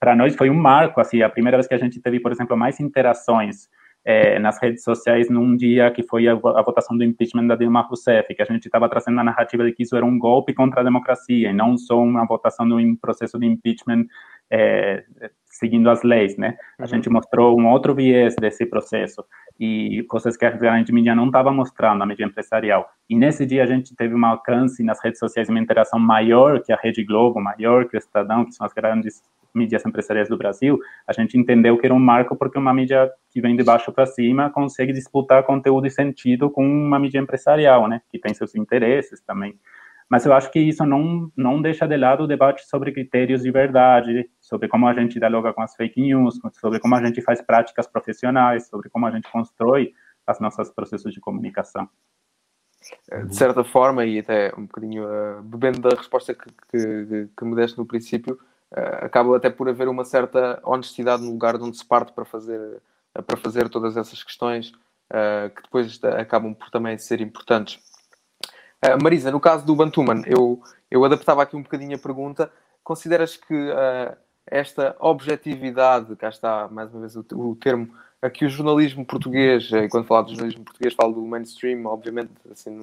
Para 0.00 0.16
nós 0.16 0.34
foi 0.34 0.48
um 0.48 0.54
marco, 0.54 0.98
assim, 0.98 1.20
a 1.20 1.28
primeira 1.28 1.58
vez 1.58 1.66
que 1.68 1.74
a 1.74 1.78
gente 1.78 2.00
teve, 2.00 2.20
por 2.20 2.32
exemplo, 2.32 2.56
mais 2.56 2.80
interações 2.80 3.68
é, 4.08 4.38
nas 4.38 4.58
redes 4.58 4.82
sociais 4.82 5.28
num 5.28 5.54
dia 5.54 5.90
que 5.90 6.02
foi 6.02 6.26
a, 6.26 6.32
a, 6.32 6.62
votação 6.62 6.96
do 6.96 7.04
impeachment 7.04 7.46
da 7.46 7.54
Dilma 7.54 7.82
Rousseff, 7.82 8.34
que 8.34 8.40
a 8.40 8.44
gente 8.46 8.64
estava 8.64 8.88
trazendo 8.88 9.20
a 9.20 9.24
narrativa 9.24 9.62
de 9.62 9.72
que 9.72 9.82
isso 9.82 9.94
era 9.94 10.06
um 10.06 10.18
golpe 10.18 10.54
contra 10.54 10.80
a 10.80 10.82
democracia 10.82 11.50
e 11.50 11.52
não 11.52 11.76
só 11.76 12.00
uma 12.00 12.26
votação 12.26 12.66
de 12.66 12.72
um 12.72 12.96
processo 12.96 13.38
de 13.38 13.44
impeachment 13.44 14.06
é, 14.50 15.04
seguindo 15.44 15.90
as 15.90 16.02
leis, 16.02 16.38
né? 16.38 16.56
A 16.78 16.84
uhum. 16.84 16.88
gente 16.88 17.10
mostrou 17.10 17.60
um 17.60 17.68
outro 17.68 17.94
viés 17.94 18.34
desse 18.40 18.64
processo 18.64 19.22
e 19.60 20.02
coisas 20.08 20.38
que 20.38 20.46
a 20.46 20.50
grande 20.52 20.90
mídia 20.90 21.14
não 21.14 21.26
estava 21.26 21.52
mostrando, 21.52 22.02
a 22.02 22.06
mídia 22.06 22.24
empresarial. 22.24 22.88
E 23.10 23.14
nesse 23.14 23.44
dia 23.44 23.62
a 23.62 23.66
gente 23.66 23.94
teve 23.94 24.14
um 24.14 24.24
alcance 24.24 24.82
nas 24.82 25.04
redes 25.04 25.18
sociais, 25.18 25.50
uma 25.50 25.60
interação 25.60 25.98
maior 25.98 26.62
que 26.62 26.72
a 26.72 26.76
Rede 26.76 27.04
Globo, 27.04 27.42
maior 27.42 27.86
que 27.86 27.94
o 27.94 27.98
Estadão, 27.98 28.46
que 28.46 28.52
são 28.52 28.64
as 28.64 28.72
grandes 28.72 29.20
mídias 29.54 29.84
empresariais 29.84 30.28
do 30.28 30.36
Brasil, 30.36 30.78
a 31.06 31.12
gente 31.12 31.36
entendeu 31.36 31.76
que 31.78 31.86
era 31.86 31.94
um 31.94 31.98
marco 31.98 32.36
porque 32.36 32.58
uma 32.58 32.72
mídia 32.72 33.10
que 33.30 33.40
vem 33.40 33.56
de 33.56 33.64
baixo 33.64 33.92
para 33.92 34.06
cima 34.06 34.50
consegue 34.50 34.92
disputar 34.92 35.42
conteúdo 35.44 35.86
e 35.86 35.90
sentido 35.90 36.50
com 36.50 36.64
uma 36.64 36.98
mídia 36.98 37.18
empresarial, 37.18 37.88
né, 37.88 38.00
que 38.10 38.18
tem 38.18 38.34
seus 38.34 38.54
interesses 38.54 39.20
também. 39.20 39.58
Mas 40.08 40.24
eu 40.24 40.32
acho 40.32 40.50
que 40.50 40.58
isso 40.58 40.86
não, 40.86 41.30
não 41.36 41.60
deixa 41.60 41.86
de 41.86 41.96
lado 41.96 42.24
o 42.24 42.26
debate 42.26 42.66
sobre 42.66 42.92
critérios 42.92 43.42
de 43.42 43.50
verdade, 43.50 44.28
sobre 44.40 44.66
como 44.66 44.86
a 44.86 44.94
gente 44.94 45.18
dialoga 45.18 45.52
com 45.52 45.60
as 45.60 45.76
fake 45.76 46.00
news, 46.00 46.40
sobre 46.54 46.80
como 46.80 46.94
a 46.94 47.04
gente 47.04 47.20
faz 47.20 47.42
práticas 47.42 47.86
profissionais, 47.86 48.68
sobre 48.68 48.88
como 48.88 49.06
a 49.06 49.10
gente 49.10 49.30
constrói 49.30 49.92
as 50.26 50.40
nossas 50.40 50.70
processos 50.70 51.12
de 51.12 51.20
comunicação. 51.20 51.88
De 53.26 53.36
certa 53.36 53.64
forma, 53.64 54.04
e 54.04 54.20
até 54.20 54.52
um 54.56 54.62
bocadinho 54.62 55.04
uh, 55.04 55.42
bebendo 55.42 55.80
da 55.80 55.96
resposta 55.96 56.34
que, 56.34 56.48
que, 56.70 57.28
que 57.36 57.44
me 57.44 57.54
deste 57.54 57.76
no 57.76 57.84
princípio, 57.84 58.38
acaba 58.72 59.36
até 59.36 59.48
por 59.48 59.68
haver 59.68 59.88
uma 59.88 60.04
certa 60.04 60.60
honestidade 60.62 61.22
no 61.22 61.30
lugar 61.30 61.56
de 61.56 61.64
onde 61.64 61.76
se 61.76 61.84
parte 61.84 62.12
para 62.12 62.24
fazer, 62.24 62.60
uh, 63.16 63.22
para 63.22 63.36
fazer 63.36 63.68
todas 63.68 63.96
essas 63.96 64.22
questões 64.22 64.70
uh, 65.10 65.50
que 65.54 65.62
depois 65.62 65.98
acabam 66.04 66.54
por 66.54 66.70
também 66.70 66.96
ser 66.98 67.20
importantes. 67.20 67.80
Marisa, 69.02 69.32
no 69.32 69.40
caso 69.40 69.66
do 69.66 69.74
Bantuman, 69.74 70.22
eu, 70.24 70.62
eu 70.88 71.04
adaptava 71.04 71.42
aqui 71.42 71.56
um 71.56 71.62
bocadinho 71.62 71.96
a 71.96 71.98
pergunta. 71.98 72.48
Consideras 72.84 73.36
que 73.36 73.52
esta 74.46 74.94
objetividade, 75.00 76.14
cá 76.14 76.28
está 76.28 76.68
mais 76.68 76.88
uma 76.94 77.00
vez 77.00 77.16
o, 77.16 77.24
o 77.32 77.56
termo, 77.56 77.92
a 78.22 78.30
que 78.30 78.44
o 78.44 78.48
jornalismo 78.48 79.04
português, 79.04 79.68
e 79.72 79.88
quando 79.88 80.06
falo 80.06 80.26
do 80.26 80.30
jornalismo 80.30 80.64
português 80.64 80.94
falo 80.94 81.12
do 81.12 81.26
mainstream, 81.26 81.86
obviamente, 81.86 82.30
assim, 82.52 82.80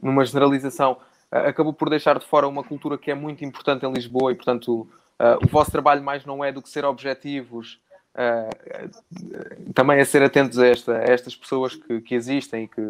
numa 0.00 0.24
generalização, 0.24 0.96
acabou 1.30 1.74
por 1.74 1.90
deixar 1.90 2.18
de 2.18 2.24
fora 2.24 2.48
uma 2.48 2.64
cultura 2.64 2.96
que 2.96 3.10
é 3.10 3.14
muito 3.14 3.44
importante 3.44 3.84
em 3.84 3.92
Lisboa 3.92 4.32
e, 4.32 4.34
portanto, 4.34 4.88
Uh, 4.88 5.03
o 5.42 5.46
vosso 5.46 5.70
trabalho 5.70 6.02
mais 6.02 6.24
não 6.24 6.44
é 6.44 6.50
do 6.50 6.60
que 6.60 6.68
ser 6.68 6.84
objetivos, 6.84 7.80
uh, 8.14 9.72
também 9.72 10.00
a 10.00 10.04
ser 10.04 10.22
atentos 10.22 10.58
a, 10.58 10.66
esta, 10.66 10.98
a 10.98 11.04
estas 11.04 11.36
pessoas 11.36 11.74
que, 11.74 12.00
que 12.00 12.14
existem 12.14 12.64
e 12.64 12.68
que, 12.68 12.80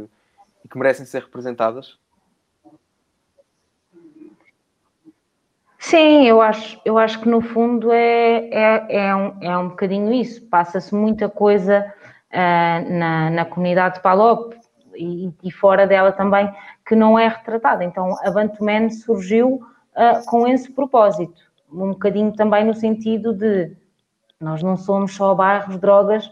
e 0.65 0.69
que, 0.69 0.79
merecem 0.79 1.07
ser 1.07 1.23
representadas? 1.23 1.99
Sim, 5.79 6.27
eu 6.27 6.41
acho, 6.41 6.81
eu 6.85 6.97
acho 6.97 7.21
que 7.21 7.29
no 7.29 7.43
fundo 7.43 7.93
é, 7.93 8.49
é, 8.51 8.87
é, 8.89 9.15
um, 9.15 9.37
é 9.43 9.59
um 9.59 9.69
bocadinho 9.69 10.13
isso. 10.15 10.43
Passa-se 10.47 10.95
muita 10.95 11.29
coisa 11.29 11.93
uh, 12.33 12.93
na, 12.93 13.31
na 13.31 13.45
comunidade 13.45 13.97
de 13.97 14.01
Palop 14.01 14.55
e, 14.97 15.31
e, 15.43 15.51
fora 15.51 15.87
dela 15.87 16.11
também 16.11 16.51
que 16.87 16.97
não 16.97 17.19
é 17.19 17.29
retratada. 17.29 17.85
Então 17.85 18.17
a 18.25 18.31
Bantuman 18.31 18.89
surgiu 18.91 19.63
com 20.27 20.49
esse 20.49 20.73
propósito 20.73 21.41
um 21.75 21.91
bocadinho 21.91 22.33
também 22.33 22.65
no 22.65 22.75
sentido 22.75 23.33
de 23.33 23.77
nós 24.41 24.63
não 24.63 24.77
somos 24.77 25.15
só 25.15 25.35
bairros 25.35 25.79
drogas, 25.79 26.31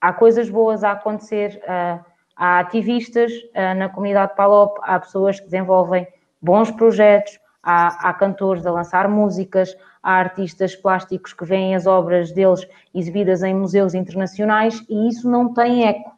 há 0.00 0.12
coisas 0.12 0.50
boas 0.50 0.82
a 0.82 0.92
acontecer, 0.92 1.62
uh, 1.64 2.04
há 2.36 2.60
ativistas 2.60 3.32
uh, 3.32 3.76
na 3.76 3.88
comunidade 3.88 4.34
Palop, 4.34 4.78
há 4.82 4.98
pessoas 4.98 5.38
que 5.38 5.46
desenvolvem 5.46 6.06
bons 6.40 6.70
projetos, 6.70 7.38
há, 7.62 8.08
há 8.08 8.14
cantores 8.14 8.66
a 8.66 8.72
lançar 8.72 9.08
músicas, 9.08 9.76
há 10.02 10.14
artistas 10.14 10.74
plásticos 10.74 11.32
que 11.32 11.44
veem 11.44 11.74
as 11.74 11.86
obras 11.86 12.32
deles 12.32 12.66
exibidas 12.92 13.42
em 13.42 13.54
museus 13.54 13.94
internacionais 13.94 14.84
e 14.88 15.08
isso 15.08 15.30
não 15.30 15.54
tem 15.54 15.86
eco. 15.86 16.12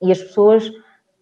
E 0.00 0.12
as 0.12 0.22
pessoas 0.22 0.70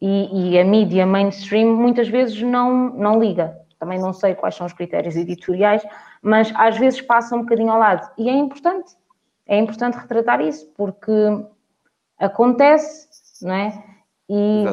e, 0.00 0.52
e, 0.52 0.58
a 0.58 0.64
mídia 0.64 1.06
mainstream 1.06 1.74
muitas 1.74 2.08
vezes 2.08 2.40
não, 2.42 2.90
não 2.90 3.18
liga. 3.18 3.56
Também 3.78 3.98
não 3.98 4.12
sei 4.12 4.34
quais 4.34 4.54
são 4.54 4.66
os 4.66 4.72
critérios 4.72 5.16
editoriais, 5.16 5.86
mas 6.22 6.52
às 6.56 6.78
vezes 6.78 7.00
passa 7.00 7.36
um 7.36 7.40
bocadinho 7.40 7.70
ao 7.70 7.78
lado. 7.78 8.10
E 8.16 8.28
é 8.28 8.32
importante, 8.32 8.94
é 9.46 9.58
importante 9.58 9.96
retratar 9.96 10.40
isso, 10.40 10.66
porque 10.76 11.12
acontece, 12.18 13.08
não 13.42 13.54
é? 13.54 13.84
E, 14.28 14.64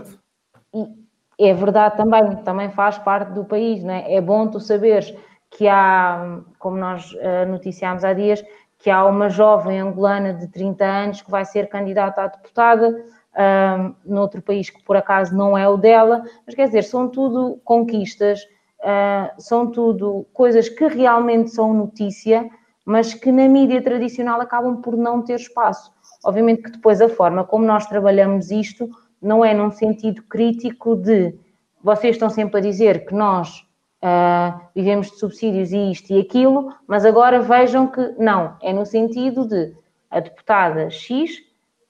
e 0.74 1.48
é 1.50 1.54
verdade 1.54 1.98
também, 1.98 2.36
também 2.44 2.70
faz 2.72 2.98
parte 2.98 3.32
do 3.34 3.44
país, 3.44 3.84
não 3.84 3.94
é? 3.94 4.14
É 4.14 4.22
bom 4.22 4.48
tu 4.48 4.60
saberes 4.60 5.14
que 5.50 5.68
há, 5.68 6.40
como 6.58 6.78
nós 6.78 7.12
uh, 7.14 7.48
noticiámos 7.48 8.04
há 8.04 8.14
dias, 8.14 8.44
que 8.80 8.90
há 8.90 9.06
uma 9.06 9.30
jovem 9.30 9.80
angolana 9.80 10.34
de 10.34 10.48
30 10.48 10.86
anos 10.86 11.22
que 11.22 11.30
vai 11.30 11.46
ser 11.46 11.68
candidata 11.70 12.22
a 12.24 12.28
deputada 12.28 13.04
um, 13.36 13.96
noutro 14.06 14.42
país 14.42 14.70
que 14.70 14.82
por 14.84 14.96
acaso 14.96 15.36
não 15.36 15.58
é 15.58 15.68
o 15.68 15.78
dela, 15.78 16.24
mas 16.46 16.56
quer 16.56 16.68
dizer, 16.68 16.84
são 16.84 17.08
tudo 17.10 17.60
conquistas, 17.64 18.42
uh, 18.84 19.42
são 19.42 19.72
tudo 19.72 20.28
coisas 20.34 20.70
que 20.70 20.88
realmente 20.88 21.52
são 21.52 21.74
notícia, 21.74 22.50
mas 22.86 23.14
que 23.14 23.32
na 23.32 23.48
mídia 23.48 23.82
tradicional 23.82 24.42
acabam 24.42 24.82
por 24.82 24.98
não 24.98 25.22
ter 25.22 25.36
espaço. 25.40 25.92
Obviamente 26.24 26.64
que 26.64 26.72
depois 26.72 27.02
a 27.02 27.10
forma 27.10 27.44
como 27.44 27.66
nós 27.66 27.86
trabalhamos 27.86 28.52
isto 28.52 28.90
não 29.22 29.44
é 29.44 29.54
num 29.54 29.72
sentido 29.72 30.22
crítico 30.24 30.96
de 30.96 31.34
vocês 31.82 32.16
estão 32.16 32.30
sempre 32.30 32.60
a 32.60 32.62
dizer 32.62 33.06
que 33.06 33.14
nós 33.14 33.66
uh, 34.04 34.60
vivemos 34.76 35.12
de 35.12 35.18
subsídios 35.18 35.72
e 35.72 35.92
isto 35.92 36.12
e 36.12 36.20
aquilo, 36.20 36.74
mas 36.88 37.06
agora 37.06 37.42
vejam 37.42 37.88
que 37.88 38.16
não, 38.18 38.56
é 38.62 38.72
no 38.72 38.86
sentido 38.86 39.48
de 39.48 39.74
a 40.10 40.20
deputada 40.20 40.90
X 40.90 41.40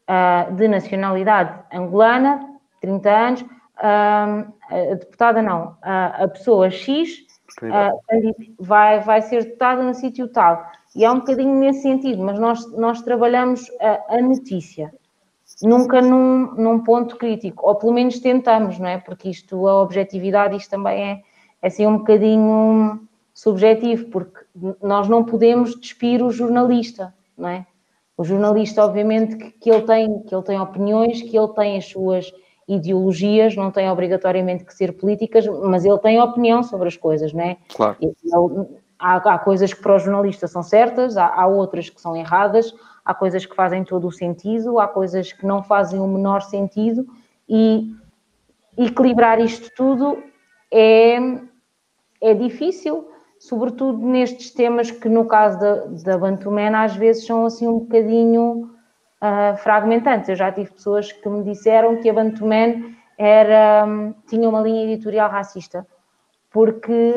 uh, 0.09 0.53
de 0.55 0.67
nacionalidade 0.67 1.59
angolana, 1.71 2.39
30 2.81 3.09
anos, 3.09 3.45
a 3.77 4.95
deputada 4.97 5.41
não, 5.41 5.75
a 5.81 6.27
pessoa 6.27 6.69
X 6.69 7.25
uh, 7.61 8.55
vai, 8.59 8.99
vai 8.99 9.21
ser 9.21 9.43
deputada 9.43 9.83
no 9.83 9.93
sítio 9.93 10.27
tal. 10.27 10.65
E 10.95 11.03
é 11.03 11.11
um 11.11 11.19
bocadinho 11.19 11.55
nesse 11.55 11.81
sentido, 11.81 12.23
mas 12.23 12.39
nós, 12.39 12.71
nós 12.73 13.01
trabalhamos 13.01 13.69
a, 13.79 14.17
a 14.17 14.21
notícia, 14.21 14.93
nunca 15.61 16.01
num, 16.01 16.53
num 16.53 16.79
ponto 16.83 17.17
crítico, 17.17 17.67
ou 17.67 17.75
pelo 17.75 17.93
menos 17.93 18.19
tentamos, 18.19 18.77
não 18.77 18.87
é? 18.87 18.97
Porque 18.99 19.29
isto, 19.29 19.67
a 19.67 19.81
objetividade, 19.81 20.55
isto 20.55 20.69
também 20.69 21.03
é, 21.03 21.21
é 21.61 21.67
assim 21.67 21.87
um 21.87 21.97
bocadinho 21.97 23.07
subjetivo, 23.33 24.05
porque 24.09 24.39
nós 24.81 25.07
não 25.07 25.23
podemos 25.23 25.79
despir 25.79 26.23
o 26.23 26.31
jornalista, 26.31 27.13
não 27.35 27.49
é? 27.49 27.65
O 28.15 28.23
jornalista, 28.23 28.85
obviamente, 28.85 29.35
que, 29.35 29.51
que, 29.51 29.71
ele 29.71 29.81
tem, 29.81 30.19
que 30.21 30.35
ele 30.35 30.43
tem 30.43 30.59
opiniões, 30.59 31.23
que 31.23 31.35
ele 31.35 31.47
tem 31.53 31.77
as 31.77 31.85
suas 31.85 32.31
ideologias, 32.67 33.55
não 33.55 33.71
tem 33.71 33.89
obrigatoriamente 33.89 34.63
que 34.63 34.73
ser 34.73 34.93
políticas, 34.93 35.45
mas 35.47 35.85
ele 35.85 35.97
tem 35.99 36.19
opinião 36.21 36.63
sobre 36.63 36.87
as 36.87 36.97
coisas, 36.97 37.33
não 37.33 37.43
é? 37.43 37.57
Claro. 37.75 37.97
Ele, 38.01 38.13
há, 38.97 39.15
há, 39.15 39.39
coisas 39.39 39.73
que 39.73 39.81
para 39.81 39.95
o 39.95 39.99
jornalista 39.99 40.47
são 40.47 40.63
certas, 40.63 41.17
há, 41.17 41.27
há, 41.27 41.47
outras 41.47 41.89
que 41.89 41.99
são 41.99 42.15
erradas, 42.15 42.73
há 43.03 43.13
coisas 43.13 43.45
que 43.45 43.55
fazem 43.55 43.83
todo 43.83 44.07
o 44.07 44.11
sentido, 44.11 44.79
há 44.79 44.87
coisas 44.87 45.33
que 45.33 45.45
não 45.45 45.61
fazem 45.61 45.99
o 45.99 46.07
menor 46.07 46.41
sentido 46.41 47.05
e 47.47 47.93
equilibrar 48.77 49.39
isto 49.39 49.69
tudo 49.75 50.23
é, 50.71 51.17
é 52.21 52.33
difícil, 52.33 53.09
sobretudo 53.37 53.99
nestes 53.99 54.51
temas 54.51 54.89
que, 54.89 55.09
no 55.09 55.25
caso 55.25 55.59
da, 55.59 55.75
da 56.03 56.17
Bantumena, 56.17 56.83
às 56.83 56.95
vezes 56.95 57.25
são 57.25 57.45
assim 57.45 57.67
um 57.67 57.79
bocadinho 57.79 58.72
uh, 59.23 59.55
fragmentantes. 59.57 60.27
Eu 60.27 60.35
já 60.35 60.51
tive 60.51 60.71
pessoas 60.71 61.11
que 61.11 61.29
me 61.29 61.43
disseram 61.43 62.01
que 62.01 62.09
a 62.09 62.13
Bantumen 62.13 62.95
era, 63.17 63.85
tinha 64.27 64.49
uma 64.49 64.61
linha 64.61 64.83
editorial 64.83 65.29
racista, 65.29 65.87
porque 66.51 67.15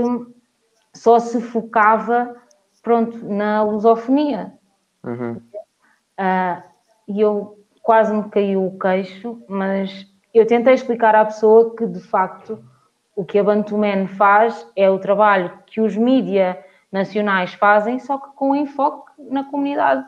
só 0.94 1.18
se 1.18 1.40
focava, 1.40 2.36
pronto, 2.82 3.18
na 3.28 3.62
lusofonia. 3.62 4.54
Uhum. 5.02 5.40
Uh, 6.18 6.62
e 7.08 7.20
eu 7.20 7.58
quase 7.82 8.14
me 8.14 8.28
caiu 8.30 8.66
o 8.66 8.78
queixo, 8.78 9.42
mas 9.48 10.06
eu 10.32 10.46
tentei 10.46 10.74
explicar 10.74 11.14
à 11.14 11.24
pessoa 11.24 11.74
que, 11.76 11.86
de 11.86 12.00
facto, 12.00 12.62
o 13.14 13.24
que 13.24 13.38
a 13.38 13.44
Bantuman 13.44 14.06
faz 14.06 14.66
é 14.76 14.90
o 14.90 14.98
trabalho 14.98 15.50
que 15.66 15.80
os 15.80 15.96
mídia 15.96 16.62
nacionais 16.90 17.54
fazem, 17.54 17.98
só 17.98 18.18
que 18.18 18.28
com 18.34 18.54
enfoque 18.54 19.12
na 19.18 19.44
comunidade 19.44 20.04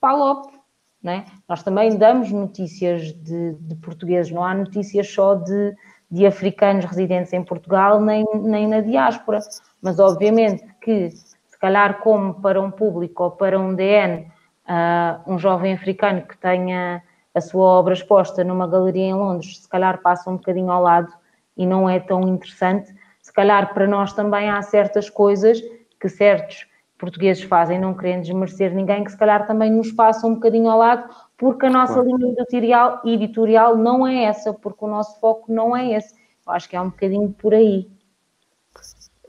PALOP. 0.00 0.61
Né? 1.02 1.24
Nós 1.48 1.62
também 1.62 1.96
damos 1.96 2.30
notícias 2.30 3.12
de, 3.12 3.54
de, 3.54 3.74
portugueses, 3.76 4.30
não 4.30 4.44
há 4.44 4.54
notícias 4.54 5.08
só 5.08 5.34
de, 5.34 5.74
de 6.08 6.24
africanos 6.24 6.84
residentes 6.84 7.32
em 7.32 7.42
Portugal, 7.42 8.00
nem, 8.00 8.24
nem 8.34 8.68
na 8.68 8.80
diáspora, 8.80 9.40
mas 9.80 9.98
obviamente 9.98 10.64
que, 10.80 11.10
se 11.10 11.58
calhar, 11.58 11.98
como 12.00 12.34
para 12.34 12.60
um 12.60 12.70
público 12.70 13.24
ou 13.24 13.30
para 13.32 13.58
um 13.58 13.74
DN, 13.74 14.22
uh, 14.22 14.28
ah, 14.66 15.20
um 15.26 15.38
jovem 15.38 15.72
africano 15.72 16.22
que 16.22 16.38
tenha 16.38 17.02
a 17.34 17.40
sua 17.40 17.64
obra 17.64 17.94
exposta 17.94 18.44
numa 18.44 18.68
galeria 18.68 19.06
em 19.06 19.14
Londres, 19.14 19.60
se 19.60 19.68
calhar 19.68 20.00
passa 20.02 20.30
um 20.30 20.36
bocadinho 20.36 20.70
ao 20.70 20.82
lado 20.82 21.12
e 21.56 21.66
não 21.66 21.88
é 21.88 21.98
tão 21.98 22.20
interessante. 22.28 22.94
Se 23.20 23.32
calhar 23.32 23.72
para 23.74 23.86
nós 23.86 24.12
também 24.12 24.50
há 24.50 24.60
certas 24.62 25.08
coisas 25.08 25.60
que 26.00 26.08
certos 26.08 26.66
portugueses 27.02 27.42
fazem, 27.42 27.80
não 27.80 27.94
querendo 27.94 28.22
desmerecer 28.22 28.72
ninguém, 28.72 29.02
que 29.02 29.10
se 29.10 29.18
calhar 29.18 29.44
também 29.44 29.72
nos 29.72 29.90
passam 29.90 30.30
um 30.30 30.34
bocadinho 30.34 30.70
ao 30.70 30.78
lado, 30.78 31.12
porque 31.36 31.66
a 31.66 31.70
nossa 31.70 31.94
claro. 31.94 32.16
linha 32.16 32.32
editorial, 32.32 33.00
editorial 33.04 33.76
não 33.76 34.06
é 34.06 34.22
essa, 34.22 34.54
porque 34.54 34.84
o 34.84 34.88
nosso 34.88 35.18
foco 35.18 35.52
não 35.52 35.76
é 35.76 35.94
esse. 35.94 36.14
Eu 36.46 36.52
acho 36.52 36.68
que 36.68 36.76
é 36.76 36.80
um 36.80 36.90
bocadinho 36.90 37.32
por 37.32 37.54
aí. 37.54 37.90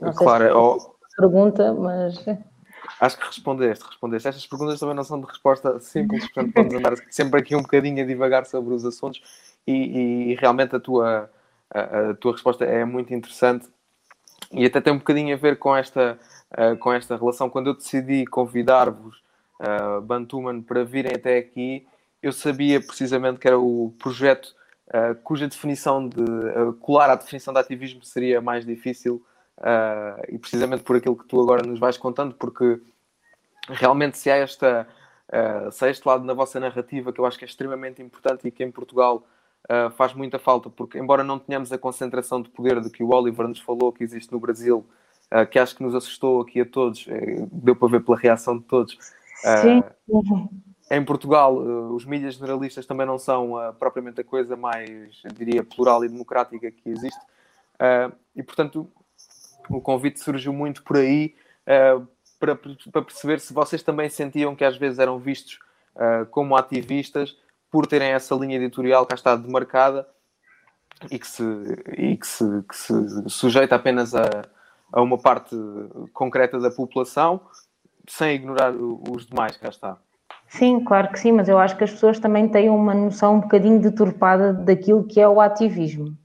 Não 0.00 0.12
claro, 0.12 0.78
se 0.78 0.86
é 0.86 0.90
pergunta, 1.16 1.72
mas. 1.74 2.24
Acho 3.00 3.18
que 3.18 3.26
respondeste, 3.26 3.84
respondeste. 3.84 4.28
Estas 4.28 4.46
perguntas 4.46 4.78
também 4.78 4.94
não 4.94 5.02
são 5.02 5.20
de 5.20 5.26
resposta 5.26 5.80
simples, 5.80 6.30
portanto 6.30 6.52
vamos 6.54 6.74
andar 6.74 6.94
sempre 7.10 7.40
aqui 7.40 7.56
um 7.56 7.62
bocadinho 7.62 8.04
a 8.04 8.06
divagar 8.06 8.46
sobre 8.46 8.72
os 8.72 8.84
assuntos 8.84 9.20
e, 9.66 10.30
e 10.30 10.34
realmente 10.36 10.76
a 10.76 10.80
tua, 10.80 11.28
a, 11.72 12.10
a, 12.10 12.14
tua 12.14 12.32
resposta 12.32 12.64
é 12.64 12.84
muito 12.84 13.12
interessante 13.12 13.66
e 14.52 14.64
até 14.64 14.80
tem 14.80 14.92
um 14.92 14.98
bocadinho 14.98 15.34
a 15.34 15.38
ver 15.38 15.58
com 15.58 15.74
esta, 15.74 16.18
uh, 16.58 16.76
com 16.78 16.92
esta 16.92 17.16
relação. 17.16 17.50
Quando 17.50 17.68
eu 17.68 17.74
decidi 17.74 18.26
convidar-vos, 18.26 19.22
uh, 19.60 20.00
Bantuman, 20.00 20.62
para 20.62 20.84
virem 20.84 21.12
até 21.14 21.38
aqui, 21.38 21.86
eu 22.22 22.32
sabia 22.32 22.80
precisamente 22.80 23.38
que 23.38 23.46
era 23.46 23.58
o 23.58 23.94
projeto 23.98 24.54
uh, 24.88 25.14
cuja 25.22 25.46
definição 25.46 26.08
de 26.08 26.24
colar 26.80 27.10
à 27.10 27.14
definição 27.14 27.52
de 27.52 27.60
ativismo 27.60 28.02
seria 28.02 28.40
mais 28.40 28.64
difícil 28.64 29.22
e 30.28 30.36
precisamente 30.36 30.82
por 30.82 30.96
aquilo 30.96 31.16
que 31.16 31.26
tu 31.26 31.40
agora 31.40 31.62
nos 31.62 31.78
vais 31.78 31.96
contando, 31.96 32.34
porque 32.34 32.80
realmente 33.68 34.18
se 34.18 34.28
há 34.28 34.36
esta 34.36 34.86
se 35.70 35.88
este 35.88 36.06
lado 36.06 36.24
na 36.24 36.34
vossa 36.34 36.58
narrativa 36.58 37.12
que 37.12 37.20
eu 37.20 37.24
acho 37.24 37.38
que 37.38 37.44
é 37.44 37.48
extremamente 37.48 38.02
importante 38.02 38.48
e 38.48 38.50
que 38.50 38.64
em 38.64 38.70
Portugal 38.70 39.24
uh, 39.64 39.90
faz 39.92 40.12
muita 40.14 40.38
falta, 40.38 40.68
porque 40.70 40.98
embora 40.98 41.22
não 41.22 41.38
tenhamos 41.38 41.72
a 41.72 41.78
concentração 41.78 42.42
de 42.42 42.48
poder 42.50 42.80
de 42.80 42.90
que 42.90 43.02
o 43.02 43.10
Oliver 43.10 43.48
nos 43.48 43.60
falou 43.60 43.92
que 43.92 44.02
existe 44.04 44.32
no 44.32 44.40
Brasil, 44.40 44.84
uh, 45.34 45.46
que 45.46 45.58
acho 45.58 45.74
que 45.74 45.82
nos 45.82 45.94
assustou 45.94 46.40
aqui 46.40 46.60
a 46.60 46.66
todos, 46.66 47.06
uh, 47.06 47.48
deu 47.52 47.74
para 47.74 47.88
ver 47.88 48.00
pela 48.04 48.16
reação 48.16 48.58
de 48.58 48.64
todos. 48.64 48.96
Sim. 49.60 49.82
Em 50.90 51.04
Portugal, 51.04 51.56
os 51.56 52.04
mídias 52.04 52.34
generalistas 52.34 52.86
também 52.86 53.06
não 53.06 53.18
são 53.18 53.54
propriamente 53.78 54.20
a 54.20 54.24
coisa 54.24 54.54
mais, 54.54 55.22
diria, 55.34 55.64
plural 55.64 56.04
e 56.04 56.08
democrática 56.08 56.70
que 56.70 56.88
existe. 56.88 57.20
e, 58.36 58.42
portanto, 58.42 58.90
o 59.68 59.80
convite 59.80 60.20
surgiu 60.20 60.52
muito 60.52 60.82
por 60.82 60.98
aí 60.98 61.34
para, 62.38 62.56
para, 62.92 63.02
perceber 63.02 63.40
se 63.40 63.52
vocês 63.52 63.82
também 63.82 64.10
sentiam 64.10 64.54
que 64.54 64.64
às 64.64 64.76
vezes 64.76 64.98
eram 64.98 65.18
vistos 65.18 65.58
como 66.30 66.54
ativistas 66.54 67.36
por 67.70 67.86
terem 67.86 68.12
essa 68.12 68.34
linha 68.34 68.56
editorial 68.56 69.06
cá 69.06 69.14
está 69.14 69.36
demarcada 69.36 70.06
e 71.10 71.18
que 71.18 71.26
se, 71.26 71.42
e 71.96 72.16
que 72.16 72.26
se, 72.26 72.44
que 72.68 72.76
se 72.76 72.94
sujeita 73.28 73.74
apenas 73.74 74.14
a, 74.14 74.28
a 74.94 75.02
uma 75.02 75.18
parte 75.18 75.56
concreta 76.12 76.60
da 76.60 76.70
população, 76.70 77.40
sem 78.08 78.36
ignorar 78.36 78.72
os 78.72 79.26
demais, 79.26 79.56
cá 79.56 79.68
está. 79.68 79.98
Sim, 80.46 80.84
claro 80.84 81.08
que 81.08 81.18
sim, 81.18 81.32
mas 81.32 81.48
eu 81.48 81.58
acho 81.58 81.76
que 81.76 81.82
as 81.82 81.90
pessoas 81.90 82.20
também 82.20 82.48
têm 82.48 82.70
uma 82.70 82.94
noção 82.94 83.36
um 83.36 83.40
bocadinho 83.40 83.80
deturpada 83.80 84.52
daquilo 84.52 85.02
que 85.02 85.20
é 85.20 85.28
o 85.28 85.40
ativismo. 85.40 86.16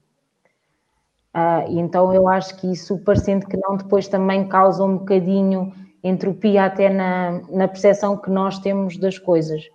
Uh, 1.34 1.66
então 1.78 2.14
eu 2.14 2.28
acho 2.28 2.56
que 2.60 2.70
isso, 2.70 2.96
parecendo 2.98 3.46
que 3.46 3.56
não, 3.56 3.76
depois 3.76 4.06
também 4.06 4.48
causa 4.48 4.84
um 4.84 4.98
bocadinho 4.98 5.72
entropia 6.02 6.64
até 6.64 6.88
na, 6.88 7.40
na 7.50 7.66
percepção 7.66 8.16
que 8.16 8.30
nós 8.30 8.60
temos 8.60 8.96
das 8.96 9.18
coisas. 9.18 9.68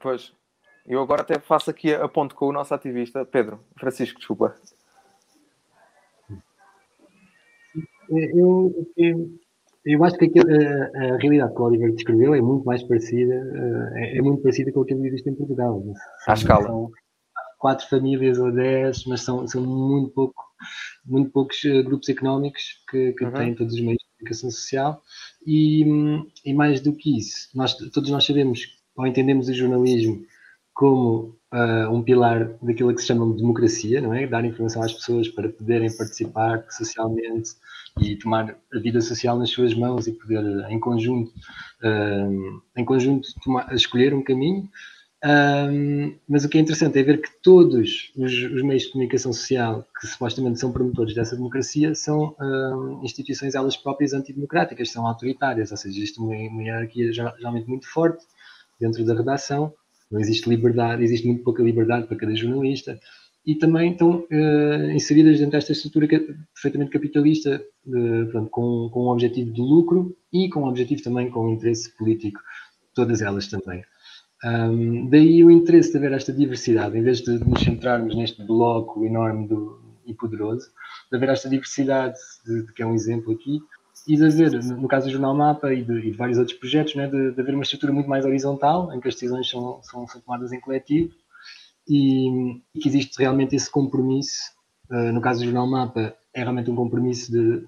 Pois, 0.00 0.32
eu 0.84 1.00
agora 1.00 1.22
até 1.22 1.38
faço 1.38 1.70
aqui 1.70 1.94
a 1.94 2.08
ponto 2.08 2.34
com 2.34 2.48
o 2.48 2.52
nosso 2.52 2.74
ativista, 2.74 3.24
Pedro. 3.24 3.60
Francisco, 3.78 4.18
desculpa. 4.18 4.56
Eu, 8.08 8.88
eu, 8.96 9.30
eu 9.84 10.04
acho 10.04 10.16
que 10.16 10.30
a, 10.38 11.14
a, 11.14 11.16
realidade 11.18 11.54
que 11.54 11.60
o 11.60 11.64
Oliver 11.64 11.92
descreveu 11.92 12.34
é 12.34 12.40
muito 12.40 12.64
mais 12.64 12.82
parecida, 12.82 13.34
é, 13.94 14.18
é 14.18 14.22
muito 14.22 14.42
parecida 14.42 14.72
com 14.72 14.80
o 14.80 14.84
que 14.84 14.94
existe 14.94 15.28
em 15.28 15.34
Portugal. 15.34 15.82
À 16.26 16.34
escala. 16.34 16.88
quatro 17.58 17.88
famílias 17.88 18.38
ou 18.38 18.52
dez, 18.52 19.04
mas 19.06 19.20
são, 19.20 19.46
são 19.46 19.62
muito, 19.62 20.10
pouco, 20.10 20.42
muito 21.04 21.30
poucos 21.30 21.60
grupos 21.84 22.08
económicos 22.08 22.82
que, 22.90 23.12
que 23.12 23.24
uhum. 23.24 23.32
têm 23.32 23.54
todos 23.54 23.74
os 23.74 23.80
meios 23.80 23.98
de 23.98 24.06
comunicação 24.18 24.50
social. 24.50 25.02
E, 25.46 25.84
e 26.44 26.54
mais 26.54 26.80
do 26.80 26.94
que 26.94 27.18
isso, 27.18 27.48
nós, 27.54 27.74
todos 27.74 28.10
nós 28.10 28.24
sabemos 28.24 28.60
ou 28.96 29.06
entendemos 29.06 29.48
o 29.48 29.54
jornalismo 29.54 30.24
como 30.74 31.38
uh, 31.52 31.88
um 31.90 32.02
pilar 32.02 32.50
daquilo 32.60 32.92
que 32.92 33.00
se 33.00 33.06
chama 33.06 33.30
de 33.30 33.40
democracia, 33.40 34.00
não 34.00 34.12
é? 34.12 34.26
Dar 34.26 34.44
informação 34.44 34.82
às 34.82 34.92
pessoas 34.92 35.28
para 35.28 35.48
poderem 35.48 35.94
participar 35.96 36.66
socialmente 36.68 37.50
e 38.00 38.16
tomar 38.16 38.56
a 38.74 38.78
vida 38.80 39.00
social 39.00 39.38
nas 39.38 39.50
suas 39.50 39.72
mãos 39.72 40.08
e 40.08 40.12
poder, 40.12 40.42
em 40.68 40.80
conjunto, 40.80 41.30
uh, 41.30 42.60
em 42.76 42.84
conjunto 42.84 43.28
tomar, 43.42 43.72
escolher 43.72 44.12
um 44.12 44.22
caminho. 44.22 44.68
Um, 45.26 46.18
mas 46.28 46.44
o 46.44 46.50
que 46.50 46.58
é 46.58 46.60
interessante 46.60 46.98
é 46.98 47.02
ver 47.02 47.22
que 47.22 47.30
todos 47.42 48.12
os, 48.14 48.44
os, 48.44 48.62
meios 48.62 48.82
de 48.82 48.92
comunicação 48.92 49.32
social 49.32 49.86
que 49.98 50.06
supostamente 50.06 50.60
são 50.60 50.70
promotores 50.70 51.14
dessa 51.14 51.34
democracia 51.34 51.94
são 51.94 52.36
um, 52.38 53.00
instituições 53.02 53.54
elas 53.54 53.74
próprias 53.74 54.12
antidemocráticas, 54.12 54.90
são 54.90 55.06
autoritárias, 55.06 55.70
ou 55.70 55.78
seja, 55.78 55.96
existe 55.96 56.20
uma, 56.20 56.34
uma 56.34 56.62
hierarquia 56.62 57.10
geralmente 57.10 57.66
muito 57.66 57.88
forte 57.88 58.22
dentro 58.78 59.02
da 59.02 59.14
redação 59.14 59.72
não 60.14 60.20
existe 60.20 60.48
liberdade, 60.48 61.02
existe 61.02 61.26
muito 61.26 61.42
pouca 61.42 61.62
liberdade 61.62 62.06
para 62.06 62.16
cada 62.16 62.34
jornalista, 62.34 62.98
e 63.44 63.56
também 63.56 63.92
estão 63.92 64.20
uh, 64.20 64.90
inseridas 64.92 65.38
dentro 65.38 65.52
desta 65.52 65.72
estrutura 65.72 66.06
perfeitamente 66.54 66.92
capitalista, 66.92 67.62
uh, 67.86 68.26
pronto, 68.30 68.48
com, 68.48 68.88
com 68.90 69.04
um 69.06 69.08
objetivo 69.08 69.52
de 69.52 69.60
lucro 69.60 70.16
e 70.32 70.48
com 70.48 70.60
um 70.60 70.68
objetivo 70.68 71.02
também 71.02 71.28
com 71.28 71.46
um 71.46 71.52
interesse 71.52 71.94
político, 71.96 72.40
todas 72.94 73.20
elas 73.20 73.48
também. 73.48 73.82
Um, 74.44 75.08
daí 75.08 75.42
o 75.42 75.50
interesse 75.50 75.90
de 75.90 75.98
haver 75.98 76.12
esta 76.12 76.32
diversidade, 76.32 76.96
em 76.96 77.02
vez 77.02 77.20
de 77.20 77.38
nos 77.38 77.60
centrarmos 77.60 78.14
neste 78.14 78.42
bloco 78.44 79.04
enorme 79.04 79.48
do, 79.48 79.80
e 80.06 80.14
poderoso, 80.14 80.68
de 81.10 81.16
haver 81.16 81.30
esta 81.30 81.48
diversidade, 81.48 82.16
de, 82.46 82.66
de, 82.66 82.72
que 82.72 82.82
é 82.82 82.86
um 82.86 82.94
exemplo 82.94 83.32
aqui, 83.32 83.60
e 84.06 84.16
de 84.16 84.24
haver, 84.24 84.62
no 84.62 84.86
caso 84.86 85.06
do 85.06 85.12
Jornal 85.12 85.34
Mapa 85.34 85.72
e 85.72 85.82
de, 85.82 85.98
e 85.98 86.10
de 86.10 86.16
vários 86.16 86.38
outros 86.38 86.56
projetos, 86.58 86.94
né, 86.94 87.06
de, 87.06 87.32
de, 87.32 87.40
haver 87.40 87.54
uma 87.54 87.62
estrutura 87.62 87.92
muito 87.92 88.08
mais 88.08 88.24
horizontal, 88.24 88.92
em 88.92 89.00
que 89.00 89.08
as 89.08 89.14
decisões 89.14 89.48
são, 89.48 89.82
são, 89.82 90.06
são 90.06 90.20
tomadas 90.20 90.52
em 90.52 90.60
coletivo 90.60 91.12
e, 91.88 92.60
e, 92.74 92.80
que 92.80 92.88
existe 92.88 93.18
realmente 93.18 93.56
esse 93.56 93.70
compromisso. 93.70 94.52
Uh, 94.90 95.12
no 95.12 95.20
caso 95.20 95.40
do 95.40 95.46
Jornal 95.46 95.66
Mapa, 95.66 96.14
é 96.34 96.42
realmente 96.42 96.70
um 96.70 96.76
compromisso 96.76 97.32
de, 97.32 97.66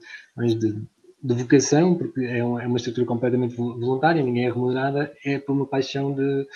de, 0.54 0.86
de 1.22 1.34
vocação, 1.34 1.96
porque 1.96 2.22
é 2.24 2.44
uma, 2.44 2.62
é 2.62 2.66
uma, 2.66 2.76
estrutura 2.76 3.06
completamente 3.06 3.56
voluntária, 3.56 4.22
ninguém 4.22 4.44
é 4.44 4.52
remunerada, 4.52 5.10
é 5.24 5.38
por 5.38 5.52
uma 5.52 5.66
paixão 5.66 6.14
de, 6.14 6.46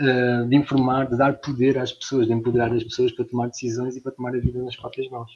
uh, 0.00 0.48
de 0.48 0.56
informar, 0.56 1.08
de 1.08 1.16
dar 1.16 1.34
poder 1.34 1.78
às 1.78 1.92
pessoas, 1.92 2.26
de 2.26 2.32
empoderar 2.32 2.72
as 2.72 2.82
pessoas 2.82 3.12
para 3.12 3.24
tomar 3.24 3.46
decisões 3.46 3.96
e 3.96 4.00
para 4.00 4.10
tomar 4.10 4.34
a 4.34 4.40
vida 4.40 4.60
nas 4.60 4.74
próprias 4.74 5.08
mãos. 5.08 5.30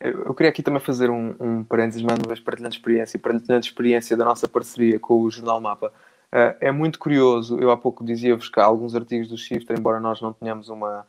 Eu 0.00 0.34
queria 0.34 0.50
aqui 0.50 0.62
também 0.62 0.80
fazer 0.80 1.10
um, 1.10 1.34
um 1.40 1.64
parênteses, 1.64 2.02
mais 2.02 2.18
uma 2.18 2.28
vez, 2.28 2.40
partilhando 2.40 2.74
experiência, 2.74 3.18
partilhando 3.18 3.64
experiência 3.64 4.16
da 4.16 4.24
nossa 4.24 4.46
parceria 4.46 5.00
com 5.00 5.20
o 5.22 5.30
Jornal 5.30 5.60
Mapa. 5.60 5.92
Uh, 6.26 6.54
é 6.60 6.72
muito 6.72 6.98
curioso, 6.98 7.58
eu 7.58 7.70
há 7.70 7.76
pouco 7.76 8.04
dizia-vos 8.04 8.48
que 8.48 8.60
há 8.60 8.64
alguns 8.64 8.94
artigos 8.94 9.28
do 9.28 9.38
Shifter, 9.38 9.78
embora 9.78 10.00
nós 10.00 10.20
não 10.20 10.32
tenhamos 10.32 10.68
uma, 10.68 11.06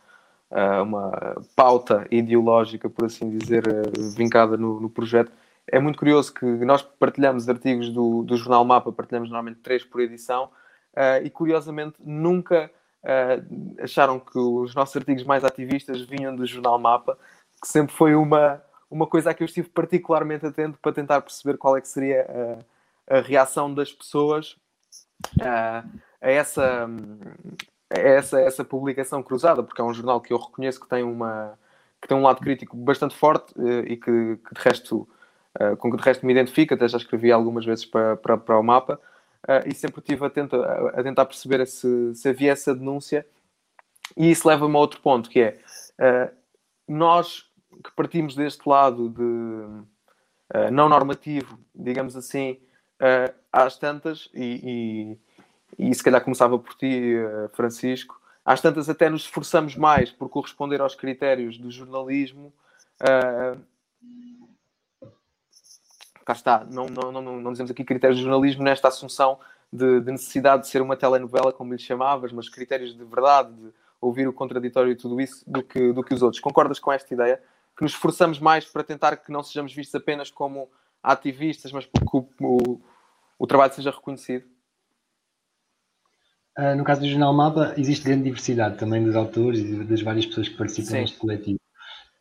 uh, 0.51 0.83
uma 0.83 1.35
pauta 1.55 2.07
ideológica, 2.09 2.89
por 2.89 3.05
assim 3.05 3.29
dizer, 3.37 3.67
uh, 3.67 4.11
vincada 4.15 4.55
no, 4.55 4.79
no, 4.79 4.89
projeto, 4.89 5.31
é 5.69 5.79
muito 5.79 5.99
curioso 5.99 6.33
que 6.33 6.45
nós 6.45 6.81
partilhamos 6.81 7.49
artigos 7.49 7.89
do, 7.89 8.23
do 8.23 8.37
Jornal 8.37 8.63
Mapa, 8.63 8.91
partilhamos 8.91 9.29
normalmente 9.29 9.59
três 9.59 9.83
por 9.83 9.99
edição, 9.99 10.49
e 11.23 11.29
curiosamente 11.29 11.97
nunca 12.03 12.71
acharam 13.83 14.19
que 14.19 14.39
os 14.39 14.73
nossos 14.73 14.95
artigos 14.95 15.23
mais 15.23 15.43
ativistas 15.43 16.01
vinham 16.01 16.35
do 16.35 16.43
Jornal 16.45 16.79
Mapa, 16.79 17.17
que 17.61 17.67
sempre 17.67 17.93
foi 17.93 18.15
uma, 18.15 18.63
uma 18.89 19.07
coisa 19.07 19.31
a 19.31 19.33
que 19.33 19.43
eu 19.43 19.45
estive 19.45 19.69
particularmente 19.69 20.45
atento 20.45 20.79
para 20.81 20.93
tentar 20.93 21.21
perceber 21.21 21.57
qual 21.57 21.77
é 21.77 21.81
que 21.81 21.87
seria 21.87 22.63
a, 23.09 23.17
a 23.17 23.21
reação 23.21 23.73
das 23.73 23.91
pessoas 23.91 24.55
a, 25.41 25.83
a 26.21 26.31
essa, 26.31 26.87
a 27.89 27.99
essa, 27.99 28.39
essa 28.41 28.63
publicação 28.63 29.21
cruzada, 29.21 29.63
porque 29.63 29.81
é 29.81 29.83
um 29.83 29.93
jornal 29.93 30.21
que 30.21 30.33
eu 30.33 30.37
reconheço 30.37 30.79
que 30.79 30.87
tem, 30.87 31.03
uma, 31.03 31.57
que 32.01 32.07
tem 32.07 32.17
um 32.17 32.23
lado 32.23 32.41
crítico 32.41 32.75
bastante 32.77 33.15
forte 33.15 33.53
eh, 33.59 33.93
e 33.93 33.97
que, 33.97 34.37
que 34.37 34.53
de 34.55 34.61
resto, 34.61 35.07
eh, 35.59 35.75
com 35.75 35.91
que 35.91 35.97
de 35.97 36.03
resto 36.03 36.25
me 36.25 36.33
identifica, 36.33 36.75
até 36.75 36.87
já 36.87 36.97
escrevi 36.97 37.31
algumas 37.31 37.65
vezes 37.65 37.85
para, 37.85 38.15
para, 38.15 38.37
para 38.37 38.59
o 38.59 38.63
mapa, 38.63 38.99
eh, 39.47 39.63
e 39.67 39.75
sempre 39.75 39.99
estive 39.99 40.25
atento 40.25 40.55
a, 40.55 40.89
a 40.99 41.03
tentar 41.03 41.25
perceber 41.25 41.65
se, 41.67 42.15
se 42.15 42.29
havia 42.29 42.51
essa 42.51 42.73
denúncia. 42.73 43.25
E 44.15 44.31
isso 44.31 44.47
leva-me 44.47 44.75
a 44.75 44.79
outro 44.79 45.01
ponto, 45.01 45.29
que 45.29 45.41
é 45.41 45.59
nós 46.87 47.46
que 47.83 47.91
partimos 47.95 48.35
deste 48.35 48.67
lado 48.67 49.09
de 49.09 49.21
uh, 49.21 50.71
não 50.71 50.89
normativo, 50.89 51.59
digamos 51.73 52.15
assim, 52.15 52.59
uh, 53.01 53.33
às 53.51 53.77
tantas, 53.77 54.29
e, 54.33 55.17
e, 55.77 55.89
e, 55.89 55.95
se 55.95 56.03
calhar 56.03 56.23
começava 56.23 56.57
por 56.57 56.75
ti, 56.75 57.15
uh, 57.15 57.49
Francisco, 57.55 58.19
às 58.43 58.61
tantas 58.61 58.89
até 58.89 59.09
nos 59.09 59.23
esforçamos 59.23 59.75
mais 59.75 60.11
por 60.11 60.29
corresponder 60.29 60.81
aos 60.81 60.95
critérios 60.95 61.57
do 61.57 61.69
jornalismo. 61.69 62.53
cá 66.25 66.33
está, 66.33 66.65
não, 66.69 66.87
não, 66.87 67.11
não, 67.11 67.21
não 67.21 67.51
dizemos 67.51 67.71
aqui 67.71 67.83
critérios 67.83 68.17
de 68.17 68.23
jornalismo 68.23 68.63
nesta 68.63 68.87
assunção 68.87 69.39
de, 69.71 69.99
de, 69.99 70.11
necessidade 70.11 70.63
de 70.63 70.69
ser 70.69 70.81
uma 70.81 70.95
telenovela, 70.95 71.51
como 71.51 71.73
lhe 71.73 71.79
chamavas, 71.79 72.31
mas 72.31 72.49
critérios 72.49 72.95
de 72.95 73.03
verdade, 73.03 73.53
de 73.53 73.73
ouvir 73.99 74.27
o 74.27 74.33
contraditório 74.33 74.91
e 74.91 74.95
tudo 74.95 75.19
isso, 75.19 75.43
do 75.45 75.61
que, 75.61 75.91
do 75.91 76.03
que 76.03 76.13
os 76.13 76.21
outros. 76.21 76.39
Concordas 76.39 76.79
com 76.79 76.91
esta 76.91 77.13
ideia? 77.13 77.41
Que 77.77 77.83
nos 77.83 77.91
esforçamos 77.91 78.39
mais 78.39 78.65
para 78.65 78.83
tentar 78.83 79.15
que 79.17 79.31
não 79.31 79.43
sejamos 79.43 79.73
vistos 79.73 79.93
apenas 79.93 80.31
como 80.31 80.69
ativistas, 81.01 81.71
mas 81.71 81.85
porque 81.85 82.17
o, 82.17 82.27
o, 82.41 82.81
o 83.37 83.47
trabalho 83.47 83.73
seja 83.73 83.91
reconhecido? 83.91 84.45
Uh, 86.57 86.75
no 86.75 86.83
caso 86.83 87.01
do 87.01 87.07
Jornal 87.07 87.33
Mapa, 87.35 87.75
existe 87.77 88.03
grande 88.03 88.23
diversidade 88.23 88.79
também 88.79 89.03
dos 89.03 89.15
autores 89.15 89.59
e 89.59 89.83
das 89.83 90.01
várias 90.01 90.25
pessoas 90.25 90.49
que 90.49 90.57
participam 90.57 90.89
Sim. 90.89 91.01
neste 91.01 91.17
coletivo. 91.17 91.59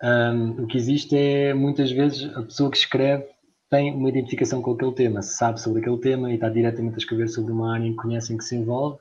Um, 0.03 0.65
o 0.65 0.67
que 0.67 0.77
existe 0.77 1.17
é, 1.17 1.55
muitas 1.55 1.91
vezes, 1.91 2.31
a 2.37 2.43
pessoa 2.43 2.71
que 2.71 2.77
escreve 2.77 3.25
tem 3.71 3.95
uma 3.95 4.11
identificação 4.11 4.61
com 4.61 4.73
aquele 4.73 4.93
tema, 4.93 5.23
sabe 5.23 5.59
sobre 5.59 5.81
aquele 5.81 5.99
tema 5.99 6.31
e 6.31 6.35
está 6.35 6.51
diretamente 6.51 6.97
a 6.97 6.99
escrever 6.99 7.29
sobre 7.29 7.51
uma 7.51 7.75
área 7.75 7.87
em 7.87 7.93
que 7.93 7.97
conhecem 7.97 8.37
que 8.37 8.45
se 8.45 8.55
envolve. 8.55 8.99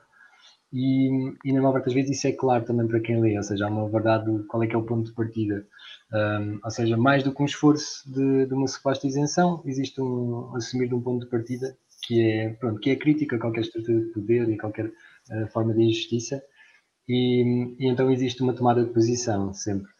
E, 0.72 1.08
e 1.44 1.52
na 1.52 1.60
maior 1.60 1.72
parte 1.72 1.86
das 1.86 1.94
vezes 1.94 2.18
isso 2.18 2.26
é 2.26 2.32
claro 2.32 2.64
também 2.64 2.86
para 2.86 3.00
quem 3.00 3.20
lê, 3.20 3.36
ou 3.36 3.42
seja, 3.42 3.66
há 3.66 3.68
uma 3.70 3.88
verdade 3.88 4.26
do 4.26 4.44
qual 4.46 4.62
é 4.62 4.66
que 4.66 4.74
é 4.74 4.78
o 4.78 4.82
ponto 4.82 5.08
de 5.08 5.14
partida. 5.14 5.66
Um, 6.12 6.60
ou 6.62 6.70
seja, 6.70 6.96
mais 6.96 7.22
do 7.22 7.32
que 7.32 7.42
um 7.42 7.46
esforço 7.46 8.02
de, 8.10 8.46
de, 8.46 8.54
uma 8.54 8.66
suposta 8.66 9.06
isenção, 9.06 9.62
existe 9.64 10.00
um 10.00 10.54
assumir 10.56 10.88
de 10.88 10.94
um 10.94 11.00
ponto 11.00 11.24
de 11.24 11.30
partida 11.30 11.76
que 12.02 12.20
é, 12.20 12.50
pronto, 12.50 12.80
que 12.80 12.90
é 12.90 12.96
crítica 12.96 13.36
a 13.36 13.38
qualquer 13.38 13.62
estrutura 13.62 14.00
de 14.00 14.12
poder 14.12 14.48
e 14.48 14.58
qualquer 14.58 14.86
uh, 14.86 15.46
forma 15.52 15.74
de 15.74 15.82
injustiça, 15.82 16.42
e, 17.08 17.74
e, 17.78 17.88
então 17.88 18.10
existe 18.10 18.42
uma 18.42 18.52
tomada 18.52 18.84
de 18.84 18.92
posição 18.92 19.52
sempre. 19.52 19.90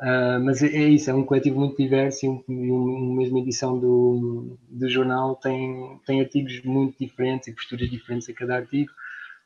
Uh, 0.00 0.42
mas 0.42 0.62
é, 0.62 0.66
é, 0.66 0.88
isso, 0.88 1.10
é 1.10 1.14
um 1.14 1.24
coletivo 1.24 1.60
muito 1.60 1.76
diverso 1.76 2.26
e, 2.26 2.28
um, 2.28 2.42
uma 2.48 3.16
mesma 3.18 3.38
edição 3.38 3.78
do, 3.78 4.58
do 4.68 4.88
jornal 4.88 5.36
tem, 5.36 6.00
tem 6.04 6.20
artigos 6.20 6.60
muito 6.64 6.98
diferentes 6.98 7.48
e 7.48 7.52
posturas 7.52 7.88
diferentes 7.88 8.28
a 8.28 8.32
cada 8.32 8.56
artigo, 8.56 8.90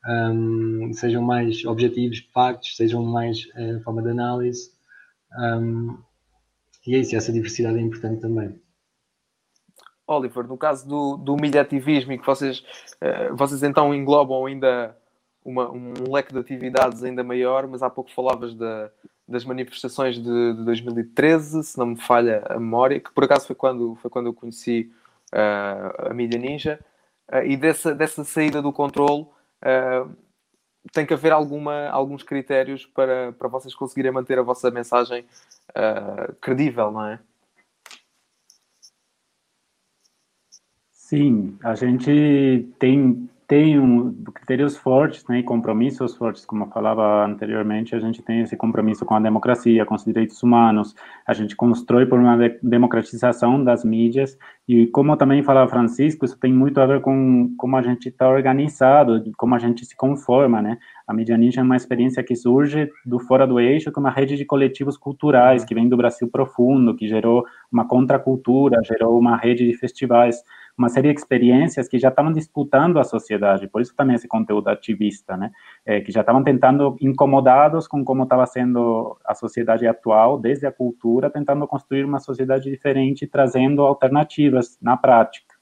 um, 0.07 0.93
sejam 0.93 1.21
mais 1.21 1.65
objetivos, 1.65 2.19
factos, 2.33 2.75
sejam 2.75 3.03
mais 3.03 3.45
uh, 3.55 3.81
forma 3.83 4.01
de 4.01 4.09
análise. 4.09 4.71
Um, 5.37 5.97
e 6.85 6.95
é 6.95 6.99
isso, 6.99 7.15
essa 7.15 7.33
diversidade 7.33 7.77
é 7.77 7.81
importante 7.81 8.21
também. 8.21 8.59
Oliver, 10.07 10.47
no 10.47 10.57
caso 10.57 10.87
do, 10.87 11.17
do 11.17 11.35
mediativismo 11.35 12.13
e 12.13 12.17
que 12.17 12.25
vocês, 12.25 12.59
uh, 13.01 13.35
vocês 13.35 13.61
então 13.61 13.93
englobam 13.93 14.45
ainda 14.45 14.95
uma, 15.43 15.69
um 15.69 15.93
leque 16.11 16.31
de 16.31 16.39
atividades 16.39 17.03
ainda 17.03 17.23
maior, 17.23 17.67
mas 17.67 17.83
há 17.83 17.89
pouco 17.89 18.11
falavas 18.13 18.53
da, 18.53 18.89
das 19.27 19.43
manifestações 19.43 20.15
de, 20.15 20.53
de, 20.53 20.63
2013, 20.63 21.63
se 21.63 21.77
não 21.77 21.87
me 21.87 21.97
falha 21.97 22.43
a 22.49 22.57
memória, 22.57 22.99
que 22.99 23.11
por 23.11 23.25
acaso 23.25 23.47
foi 23.47 23.55
quando, 23.55 23.95
foi 23.95 24.09
quando 24.09 24.27
eu 24.27 24.33
conheci 24.33 24.91
uh, 25.33 26.09
a 26.09 26.13
Mídia 26.13 26.39
Ninja, 26.39 26.79
uh, 27.31 27.45
e 27.45 27.57
dessa, 27.57 27.93
dessa 27.93 28.23
saída 28.23 28.61
do 28.61 28.71
controle, 28.71 29.27
tem 30.91 31.05
que 31.05 31.13
haver 31.13 31.31
alguma, 31.31 31.89
alguns 31.89 32.23
critérios 32.23 32.85
para, 32.85 33.33
para 33.33 33.47
vocês 33.47 33.75
conseguirem 33.75 34.11
manter 34.11 34.39
a 34.39 34.43
vossa 34.43 34.71
mensagem 34.71 35.25
uh, 35.71 36.33
credível, 36.35 36.91
não 36.91 37.05
é? 37.05 37.19
Sim, 40.91 41.57
a 41.63 41.73
gente 41.73 42.67
tem 42.77 43.29
tem 43.47 43.79
um, 43.79 44.13
critérios 44.33 44.75
fortes 44.75 45.25
né, 45.29 45.39
e 45.39 45.43
compromissos 45.43 46.15
fortes, 46.17 46.45
como 46.45 46.65
eu 46.65 46.69
falava 46.69 47.25
anteriormente, 47.25 47.95
a 47.95 47.99
gente 47.99 48.21
tem 48.21 48.41
esse 48.41 48.57
compromisso 48.57 49.05
com 49.05 49.13
a 49.13 49.21
democracia, 49.21 49.85
com 49.85 49.95
os 49.95 50.03
direitos 50.03 50.43
humanos, 50.43 50.93
a 51.25 51.33
gente 51.33 51.55
constrói 51.55 52.05
por 52.05 52.19
uma 52.19 52.35
de 52.35 52.59
democratização 52.61 53.63
das 53.63 53.85
mídias, 53.85 54.37
e 54.67 54.87
como 54.87 55.15
também 55.15 55.41
falava 55.43 55.69
Francisco, 55.69 56.25
isso 56.25 56.37
tem 56.37 56.51
muito 56.51 56.81
a 56.81 56.85
ver 56.85 56.99
com 56.99 57.53
como 57.57 57.77
a 57.77 57.81
gente 57.81 58.09
está 58.09 58.27
organizado, 58.27 59.23
como 59.37 59.55
a 59.55 59.59
gente 59.59 59.85
se 59.85 59.95
conforma, 59.95 60.61
né? 60.61 60.77
A 61.07 61.13
Mídia 61.13 61.37
Ninja 61.37 61.61
é 61.61 61.63
uma 61.63 61.77
experiência 61.77 62.21
que 62.21 62.35
surge 62.35 62.91
do 63.05 63.17
fora 63.17 63.47
do 63.47 63.61
eixo, 63.61 63.93
com 63.93 64.01
uma 64.01 64.11
rede 64.11 64.35
de 64.35 64.43
coletivos 64.43 64.97
culturais 64.97 65.63
que 65.63 65.73
vem 65.73 65.87
do 65.87 65.95
Brasil 65.95 66.27
profundo, 66.29 66.93
que 66.93 67.07
gerou 67.07 67.45
uma 67.71 67.87
contracultura, 67.87 68.81
gerou 68.83 69.17
uma 69.17 69.37
rede 69.37 69.65
de 69.65 69.77
festivais, 69.77 70.43
uma 70.77 70.89
série 70.89 71.11
de 71.11 71.19
experiências 71.19 71.87
que 71.87 71.97
já 71.97 72.09
estavam 72.09 72.31
disputando 72.31 72.99
a 72.99 73.03
sociedade, 73.03 73.67
por 73.67 73.81
isso 73.81 73.95
também 73.95 74.15
esse 74.15 74.27
conteúdo 74.27 74.67
ativista, 74.67 75.35
né? 75.35 75.51
É, 75.83 76.01
que 76.01 76.11
já 76.11 76.21
estavam 76.21 76.43
tentando, 76.43 76.95
incomodados 77.01 77.87
com 77.87 78.05
como 78.05 78.23
estava 78.23 78.45
sendo 78.45 79.17
a 79.25 79.33
sociedade 79.33 79.87
atual, 79.87 80.39
desde 80.39 80.67
a 80.67 80.71
cultura, 80.71 81.29
tentando 81.31 81.67
construir 81.67 82.05
uma 82.05 82.19
sociedade 82.19 82.69
diferente, 82.69 83.25
trazendo 83.25 83.81
alternativas 83.81 84.77
na 84.79 84.95
prática. 84.95 85.55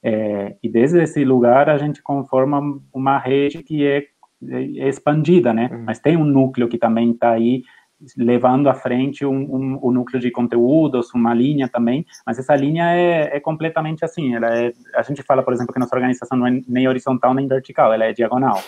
É, 0.00 0.56
e 0.62 0.68
desde 0.68 1.02
esse 1.02 1.24
lugar 1.24 1.68
a 1.68 1.78
gente 1.78 2.02
conforma 2.02 2.60
uma 2.92 3.18
rede 3.18 3.62
que 3.62 3.86
é, 3.86 4.04
é 4.48 4.88
expandida, 4.88 5.52
né? 5.52 5.70
Uhum. 5.72 5.84
Mas 5.86 5.98
tem 5.98 6.16
um 6.16 6.24
núcleo 6.24 6.68
que 6.68 6.78
também 6.78 7.10
está 7.10 7.30
aí 7.30 7.62
levando 8.16 8.68
à 8.68 8.74
frente 8.74 9.24
um, 9.24 9.32
um, 9.32 9.80
um, 9.82 9.90
núcleo 9.90 10.20
de 10.20 10.30
conteúdos, 10.30 11.12
uma 11.14 11.34
linha 11.34 11.68
também, 11.68 12.04
mas 12.26 12.38
essa 12.38 12.54
linha 12.54 12.94
é, 12.94 13.36
é, 13.36 13.40
completamente 13.40 14.04
assim, 14.04 14.34
ela 14.34 14.54
é, 14.56 14.72
a 14.94 15.02
gente 15.02 15.22
fala, 15.22 15.42
por 15.42 15.52
exemplo, 15.52 15.72
que 15.72 15.80
nossa 15.80 15.94
organização 15.94 16.38
não 16.38 16.46
é 16.46 16.60
nem 16.66 16.88
horizontal 16.88 17.34
nem 17.34 17.46
vertical, 17.46 17.92
ela 17.92 18.04
é 18.04 18.12
diagonal. 18.12 18.60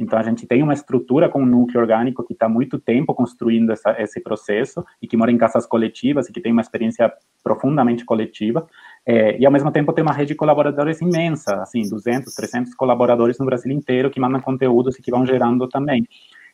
Então, 0.00 0.18
a 0.18 0.22
gente 0.22 0.46
tem 0.46 0.62
uma 0.62 0.72
estrutura 0.72 1.28
com 1.28 1.42
um 1.42 1.46
núcleo 1.46 1.78
orgânico 1.78 2.24
que 2.24 2.32
está 2.32 2.48
muito 2.48 2.78
tempo 2.78 3.14
construindo 3.14 3.70
essa, 3.70 3.94
esse 4.00 4.18
processo 4.18 4.82
e 5.00 5.06
que 5.06 5.14
mora 5.14 5.30
em 5.30 5.36
casas 5.36 5.66
coletivas 5.66 6.26
e 6.26 6.32
que 6.32 6.40
tem 6.40 6.52
uma 6.52 6.62
experiência 6.62 7.12
profundamente 7.44 8.02
coletiva. 8.02 8.66
É, 9.04 9.38
e, 9.38 9.44
ao 9.44 9.52
mesmo 9.52 9.70
tempo, 9.70 9.92
tem 9.92 10.02
uma 10.02 10.14
rede 10.14 10.28
de 10.28 10.34
colaboradores 10.36 11.02
imensa, 11.02 11.56
assim, 11.56 11.82
200, 11.82 12.34
300 12.34 12.74
colaboradores 12.74 13.38
no 13.38 13.44
Brasil 13.44 13.70
inteiro 13.70 14.10
que 14.10 14.18
mandam 14.18 14.40
conteúdos 14.40 14.98
e 14.98 15.02
que 15.02 15.10
vão 15.10 15.26
gerando 15.26 15.68
também. 15.68 16.06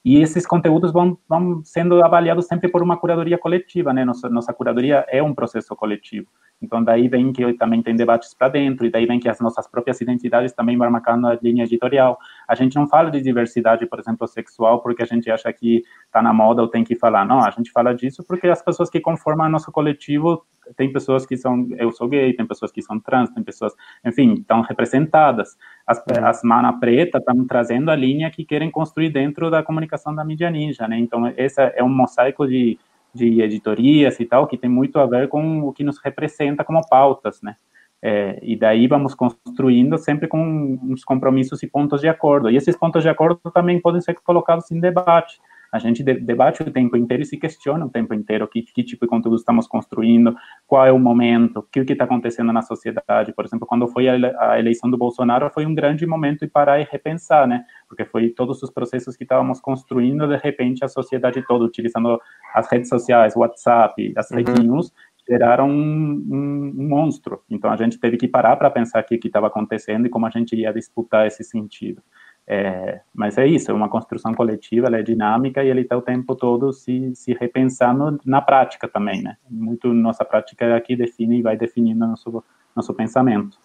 E 0.07 0.23
esses 0.23 0.47
conteúdos 0.47 0.93
vão, 0.93 1.19
vão 1.29 1.65
sendo 1.65 2.01
avaliados 2.01 2.47
sempre 2.47 2.71
por 2.71 2.81
uma 2.81 2.97
curadoria 2.97 3.37
coletiva, 3.37 3.93
né? 3.93 4.05
Nossa, 4.05 4.29
nossa 4.29 4.53
curadoria 4.53 5.05
é 5.09 5.21
um 5.21 5.35
processo 5.35 5.75
coletivo. 5.75 6.29
Então, 6.63 6.83
daí 6.83 7.09
vem 7.09 7.33
que 7.33 7.53
também 7.55 7.83
tem 7.83 7.97
debates 7.97 8.33
para 8.33 8.49
dentro, 8.49 8.87
e 8.87 8.91
daí 8.91 9.05
vem 9.05 9.19
que 9.19 9.29
as 9.29 9.41
nossas 9.41 9.67
próprias 9.67 10.01
identidades 10.01 10.53
também 10.53 10.79
vão 10.79 10.89
marcando 10.93 11.27
a 11.27 11.37
linha 11.43 11.65
editorial. 11.65 12.17
A 12.47 12.55
gente 12.55 12.77
não 12.77 12.87
fala 12.87 13.11
de 13.11 13.21
diversidade, 13.21 13.85
por 13.85 13.99
exemplo, 13.99 14.29
sexual, 14.29 14.81
porque 14.81 15.03
a 15.03 15.07
gente 15.07 15.29
acha 15.29 15.53
que 15.53 15.83
está 16.05 16.23
na 16.23 16.33
moda 16.33 16.63
ou 16.63 16.69
tem 16.69 16.85
que 16.85 16.95
falar. 16.95 17.27
Não, 17.27 17.41
a 17.41 17.51
gente 17.51 17.73
fala 17.73 17.93
disso 17.93 18.23
porque 18.23 18.47
as 18.47 18.63
pessoas 18.63 18.89
que 18.89 19.01
conformam 19.01 19.49
nosso 19.49 19.73
coletivo 19.73 20.47
tem 20.77 20.93
pessoas 20.93 21.25
que 21.27 21.37
são, 21.37 21.67
eu 21.79 21.93
sou 21.93 22.09
gay, 22.09 22.33
tem 22.33 22.47
pessoas 22.47 22.73
que 22.73 22.83
são 22.83 22.99
trans, 22.99 23.31
tem 23.31 23.43
pessoas, 23.43 23.73
enfim, 24.05 24.35
estão 24.35 24.63
representadas. 24.63 25.57
As, 25.87 25.99
uhum. 25.99 26.27
as 26.27 26.43
mana 26.43 26.73
preta 26.73 27.19
estão 27.19 27.47
trazendo 27.47 27.91
a 27.91 27.97
linha 27.97 28.31
que 28.31 28.45
querem 28.45 28.71
construir 28.71 29.11
dentro 29.11 29.51
da 29.51 29.63
comunicação 29.63 30.15
da 30.15 30.25
mídia 30.25 30.51
ninja, 30.51 30.89
né? 30.89 30.99
Então, 30.99 31.33
esse 31.37 31.61
é 31.61 31.83
um 31.83 31.89
mosaico 31.89 32.47
de, 32.47 32.79
de 33.15 33.41
editorias 33.41 34.19
e 34.19 34.25
tal, 34.25 34.47
que 34.47 34.59
tem 34.59 34.69
muito 34.69 34.99
a 34.99 35.07
ver 35.07 35.29
com 35.29 35.61
o 35.61 35.73
que 35.73 35.85
nos 35.85 35.99
representa 35.99 36.65
como 36.65 36.87
pautas, 36.89 37.41
né? 37.41 37.57
É, 38.03 38.39
e 38.43 38.57
daí 38.57 38.87
vamos 38.87 39.15
construindo 39.15 39.97
sempre 39.97 40.29
com 40.29 40.79
uns 40.83 41.03
compromissos 41.03 41.63
e 41.63 41.67
pontos 41.67 42.01
de 42.01 42.09
acordo. 42.09 42.51
E 42.51 42.57
esses 42.57 42.77
pontos 42.77 43.03
de 43.03 43.09
acordo 43.09 43.41
também 43.53 43.81
podem 43.81 44.01
ser 44.01 44.15
colocados 44.15 44.71
em 44.71 44.81
debate. 44.81 45.41
A 45.73 45.79
gente 45.79 46.03
debate 46.03 46.63
o 46.63 46.71
tempo 46.71 46.97
inteiro 46.97 47.23
e 47.23 47.27
se 47.27 47.37
questiona 47.37 47.85
o 47.85 47.91
tempo 47.91 48.15
inteiro 48.15 48.47
que, 48.49 48.63
que 48.63 48.83
tipo 48.83 49.05
de 49.05 49.11
conteúdo 49.11 49.37
estamos 49.37 49.67
construindo, 49.67 50.35
qual 50.67 50.87
é 50.87 50.93
o 50.93 50.99
momento, 50.99 51.59
o 51.59 51.63
que 51.63 51.81
está 51.81 52.05
acontecendo 52.05 52.53
na 52.53 52.63
sociedade. 52.63 53.33
Por 53.33 53.45
exemplo, 53.45 53.67
quando 53.67 53.87
foi 53.89 54.09
a 54.09 54.59
eleição 54.59 54.91
do 54.91 54.97
Bolsonaro, 54.97 55.51
foi 55.51 55.67
um 55.67 55.75
grande 55.75 56.07
momento 56.07 56.41
de 56.41 56.49
parar 56.49 56.81
e 56.81 56.89
repensar, 56.91 57.47
né? 57.47 57.65
Porque 57.89 58.05
foi 58.05 58.31
todos 58.31 58.63
os 58.63 58.71
processos 58.71 59.17
que 59.17 59.25
estávamos 59.25 59.61
construindo, 59.61 60.27
de 60.27 60.37
repente, 60.37 60.85
a 60.85 60.89
sociedade 60.89 61.45
toda, 61.47 61.65
utilizando 61.65 62.21
as 62.55 62.71
redes 62.71 62.89
sociais, 62.89 63.37
WhatsApp, 63.37 64.13
as 64.17 64.29
fake 64.29 64.51
uhum. 64.51 64.59
news, 64.59 64.93
geraram 65.29 65.69
um, 65.69 66.25
um, 66.31 66.75
um, 66.79 66.89
monstro. 66.89 67.43
Então, 67.51 67.71
a 67.71 67.77
gente 67.77 67.99
teve 67.99 68.17
que 68.17 68.29
parar 68.29 68.57
para 68.57 68.71
pensar 68.71 69.03
o 69.03 69.05
que 69.05 69.19
estava 69.27 69.49
acontecendo 69.49 70.07
e 70.07 70.09
como 70.09 70.27
a 70.27 70.31
gente 70.31 70.55
ia 70.55 70.73
disputar 70.73 71.27
esse 71.27 71.43
sentido. 71.43 72.03
É, 72.49 73.01
mas 73.13 73.37
é 73.39 73.47
isso, 73.47 73.73
é 73.73 73.75
uma 73.75 73.89
construção 73.89 74.33
coletiva, 74.33 74.87
ela 74.87 74.99
é 74.99 75.03
dinâmica 75.03 75.65
e 75.65 75.69
ele 75.69 75.81
está 75.81 75.97
o 75.97 76.03
tempo 76.03 76.37
todo 76.37 76.73
se, 76.73 77.13
se 77.17 77.35
repensando 77.35 78.21
na 78.25 78.41
prática 78.41 78.87
também, 78.87 79.21
né? 79.21 79.37
Muito 79.51 79.93
nossa 79.93 80.25
prática 80.25 80.77
aqui 80.77 80.95
define 80.95 81.39
e 81.41 81.43
vai 81.43 81.57
definindo 81.57 82.07
nosso, 82.07 82.45
nosso 82.75 82.95
pensamento. 82.95 83.59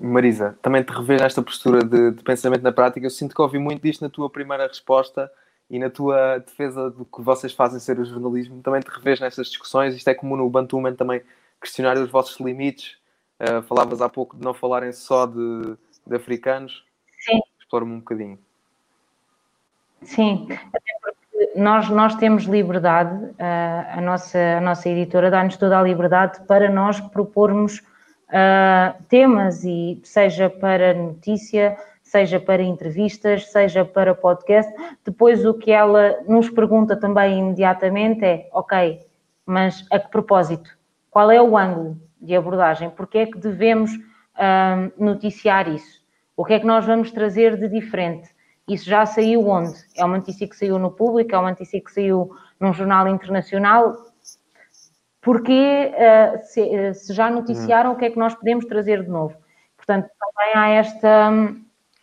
Marisa, 0.00 0.58
também 0.62 0.82
te 0.82 0.90
revês 0.90 1.20
nesta 1.20 1.42
postura 1.42 1.84
de, 1.84 2.12
de, 2.12 2.22
pensamento 2.22 2.62
na 2.62 2.72
prática. 2.72 3.04
Eu 3.04 3.10
sinto 3.10 3.34
que 3.34 3.42
ouvi 3.42 3.58
muito 3.58 3.82
disto 3.82 4.00
na 4.00 4.08
tua 4.08 4.30
primeira 4.30 4.66
resposta 4.66 5.30
e 5.68 5.78
na 5.78 5.90
tua 5.90 6.38
defesa 6.38 6.90
do 6.90 7.04
que 7.04 7.20
vocês 7.20 7.52
fazem 7.52 7.78
ser 7.78 7.98
o 7.98 8.04
jornalismo. 8.06 8.62
Também 8.62 8.80
te 8.80 8.88
revês 8.90 9.20
nestas 9.20 9.48
discussões. 9.48 9.94
Isto 9.94 10.08
é 10.08 10.14
comum 10.14 10.36
no 10.36 10.48
Bantuman 10.48 10.94
também 10.94 11.20
questionar 11.60 11.98
os 11.98 12.10
vossos 12.10 12.40
limites. 12.40 12.96
Uh, 13.38 13.60
falavas 13.62 14.00
há 14.00 14.08
pouco 14.08 14.38
de 14.38 14.42
não 14.42 14.54
falarem 14.54 14.92
só 14.92 15.26
de, 15.26 15.76
de 16.06 16.16
africanos. 16.16 16.82
Sim 17.18 17.49
explora-me 17.70 17.92
um 17.92 17.98
bocadinho. 18.00 18.38
Sim, 20.02 20.48
até 20.50 20.92
porque 21.00 21.52
nós, 21.54 21.88
nós 21.88 22.16
temos 22.16 22.44
liberdade, 22.44 23.32
a, 23.38 23.98
a 23.98 24.00
nossa, 24.00 24.38
a 24.58 24.60
nossa 24.60 24.88
editora 24.88 25.30
dá-nos 25.30 25.56
toda 25.56 25.78
a 25.78 25.82
liberdade 25.82 26.40
para 26.46 26.68
nós 26.68 27.00
propormos 27.00 27.78
uh, 27.78 29.02
temas, 29.08 29.62
e 29.62 30.00
seja 30.02 30.50
para 30.50 30.94
notícia, 30.94 31.76
seja 32.02 32.40
para 32.40 32.62
entrevistas, 32.62 33.52
seja 33.52 33.84
para 33.84 34.14
podcast. 34.16 34.72
Depois 35.04 35.44
o 35.44 35.54
que 35.54 35.70
ela 35.70 36.18
nos 36.26 36.50
pergunta 36.50 36.96
também 36.96 37.38
imediatamente 37.38 38.24
é, 38.24 38.48
ok, 38.52 39.00
mas 39.46 39.86
a 39.92 40.00
que 40.00 40.08
propósito? 40.08 40.76
Qual 41.08 41.30
é 41.30 41.40
o 41.40 41.56
ângulo 41.56 42.00
de 42.20 42.34
abordagem? 42.34 42.90
Porque 42.90 43.18
é 43.18 43.26
que 43.26 43.38
devemos 43.38 43.94
uh, 43.94 44.92
noticiar 44.98 45.68
isso? 45.68 45.99
O 46.40 46.44
que 46.46 46.54
é 46.54 46.58
que 46.58 46.64
nós 46.64 46.86
vamos 46.86 47.12
trazer 47.12 47.58
de 47.58 47.68
diferente? 47.68 48.30
Isso 48.66 48.88
já 48.88 49.04
saiu 49.04 49.46
onde? 49.46 49.74
É 49.94 50.02
uma 50.02 50.16
notícia 50.16 50.48
que 50.48 50.56
saiu 50.56 50.78
no 50.78 50.90
público, 50.90 51.34
é 51.34 51.38
uma 51.38 51.50
notícia 51.50 51.78
que 51.78 51.92
saiu 51.92 52.34
num 52.58 52.72
jornal 52.72 53.06
internacional. 53.08 53.94
Porque 55.20 55.52
uh, 55.92 56.42
se, 56.42 56.62
uh, 56.62 56.94
se, 56.94 57.12
já 57.12 57.30
noticiaram, 57.30 57.92
o 57.92 57.96
que 57.96 58.06
é 58.06 58.10
que 58.10 58.18
nós 58.18 58.34
podemos 58.34 58.64
trazer 58.64 59.02
de 59.02 59.10
novo? 59.10 59.36
Portanto, 59.76 60.08
também 60.18 60.54
há 60.54 60.68
esta, 60.70 61.30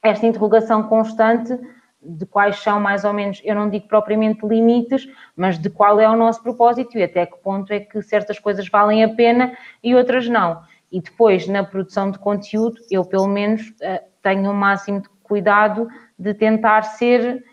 esta 0.03 0.27
interrogação 0.27 0.83
constante 0.83 1.59
de 1.99 2.25
quais 2.27 2.57
são 2.57 2.79
mais 2.79 3.03
ou 3.05 3.13
menos, 3.13 3.41
eu 3.43 3.55
não 3.55 3.67
digo 3.67 3.87
propriamente 3.87 4.45
limites, 4.45 5.09
mas 5.35 5.57
de 5.57 5.71
qual 5.71 5.99
é 5.99 6.07
o 6.07 6.15
nosso 6.15 6.43
propósito 6.43 6.95
e 6.95 7.01
até 7.01 7.25
que 7.25 7.39
ponto 7.39 7.73
é 7.73 7.79
que 7.79 8.03
certas 8.03 8.37
coisas 8.37 8.69
valem 8.69 9.03
a 9.03 9.09
pena 9.09 9.57
e 9.83 9.95
outras 9.95 10.29
não. 10.29 10.61
E 10.91 11.01
depois, 11.01 11.47
na 11.47 11.63
produção 11.63 12.11
de 12.11 12.19
conteúdo, 12.19 12.77
eu 12.89 13.03
pelo 13.03 13.27
menos 13.27 13.69
uh, 13.69 14.03
tenho 14.21 14.49
o 14.49 14.53
máximo 14.53 15.01
de 15.01 15.09
cuidado 15.23 15.87
de 16.17 16.33
tentar 16.33 16.83
ser 16.83 17.43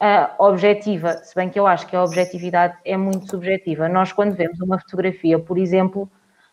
uh, 0.00 0.44
objetiva, 0.44 1.12
se 1.18 1.34
bem 1.34 1.50
que 1.50 1.58
eu 1.58 1.66
acho 1.66 1.86
que 1.86 1.96
a 1.96 2.04
objetividade 2.04 2.76
é 2.84 2.96
muito 2.96 3.28
subjetiva. 3.28 3.88
Nós, 3.88 4.12
quando 4.12 4.34
vemos 4.34 4.60
uma 4.60 4.78
fotografia, 4.78 5.38
por 5.38 5.58
exemplo, 5.58 6.08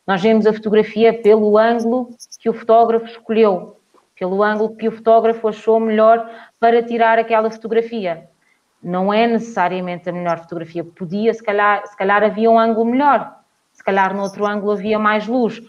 nós 0.05 0.21
vemos 0.21 0.45
a 0.45 0.53
fotografia 0.53 1.13
pelo 1.13 1.57
ângulo 1.57 2.09
que 2.39 2.49
o 2.49 2.53
fotógrafo 2.53 3.05
escolheu, 3.05 3.77
pelo 4.17 4.43
ângulo 4.43 4.75
que 4.75 4.87
o 4.87 4.91
fotógrafo 4.91 5.47
achou 5.47 5.79
melhor 5.79 6.29
para 6.59 6.83
tirar 6.83 7.19
aquela 7.19 7.49
fotografia. 7.49 8.27
Não 8.83 9.13
é 9.13 9.27
necessariamente 9.27 10.09
a 10.09 10.11
melhor 10.11 10.39
fotografia. 10.39 10.83
Podia, 10.83 11.33
se 11.33 11.43
calhar, 11.43 11.85
se 11.85 11.95
calhar 11.95 12.23
havia 12.23 12.49
um 12.49 12.57
ângulo 12.57 12.85
melhor, 12.85 13.35
se 13.71 13.83
calhar 13.83 14.15
no 14.15 14.23
outro 14.23 14.45
ângulo 14.45 14.71
havia 14.71 14.97
mais 14.97 15.27
luz. 15.27 15.61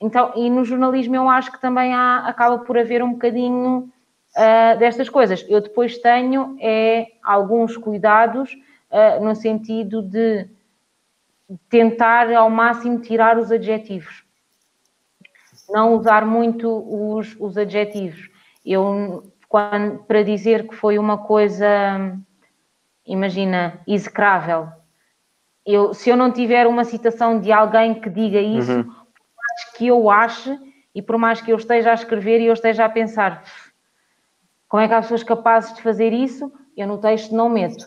Então, 0.00 0.32
e 0.36 0.50
no 0.50 0.64
jornalismo 0.64 1.16
eu 1.16 1.28
acho 1.28 1.52
que 1.52 1.60
também 1.60 1.94
há, 1.94 2.26
acaba 2.26 2.58
por 2.58 2.76
haver 2.76 3.02
um 3.02 3.12
bocadinho 3.12 3.90
uh, 4.36 4.78
destas 4.78 5.08
coisas. 5.08 5.44
Eu 5.48 5.60
depois 5.60 5.98
tenho 5.98 6.56
é, 6.60 7.12
alguns 7.22 7.76
cuidados 7.76 8.52
uh, 8.52 9.24
no 9.24 9.34
sentido 9.34 10.02
de 10.02 10.48
tentar 11.68 12.32
ao 12.32 12.50
máximo 12.50 13.00
tirar 13.00 13.38
os 13.38 13.50
adjetivos. 13.52 14.24
Não 15.68 15.94
usar 15.94 16.26
muito 16.26 16.68
os, 16.68 17.36
os 17.38 17.56
adjetivos. 17.56 18.28
Eu, 18.64 19.32
quando, 19.48 19.98
para 20.04 20.22
dizer 20.22 20.68
que 20.68 20.74
foi 20.74 20.98
uma 20.98 21.18
coisa, 21.18 22.18
imagina, 23.06 23.80
execrável, 23.86 24.68
eu, 25.64 25.94
se 25.94 26.10
eu 26.10 26.16
não 26.16 26.30
tiver 26.30 26.66
uma 26.66 26.84
citação 26.84 27.40
de 27.40 27.50
alguém 27.50 27.94
que 27.94 28.10
diga 28.10 28.40
isso, 28.40 28.80
uhum 28.80 29.03
que 29.76 29.86
eu 29.86 30.10
ache 30.10 30.58
e 30.94 31.02
por 31.02 31.18
mais 31.18 31.40
que 31.40 31.50
eu 31.50 31.56
esteja 31.56 31.90
a 31.90 31.94
escrever 31.94 32.40
e 32.40 32.46
eu 32.46 32.52
esteja 32.52 32.84
a 32.84 32.88
pensar, 32.88 33.42
Como 34.68 34.82
é 34.82 34.88
que 34.88 34.94
há 34.94 35.02
pessoas 35.02 35.22
capazes 35.22 35.74
de 35.74 35.82
fazer 35.82 36.12
isso? 36.12 36.52
Eu 36.76 36.88
no 36.88 36.98
texto 36.98 37.34
não 37.34 37.48
meto. 37.48 37.84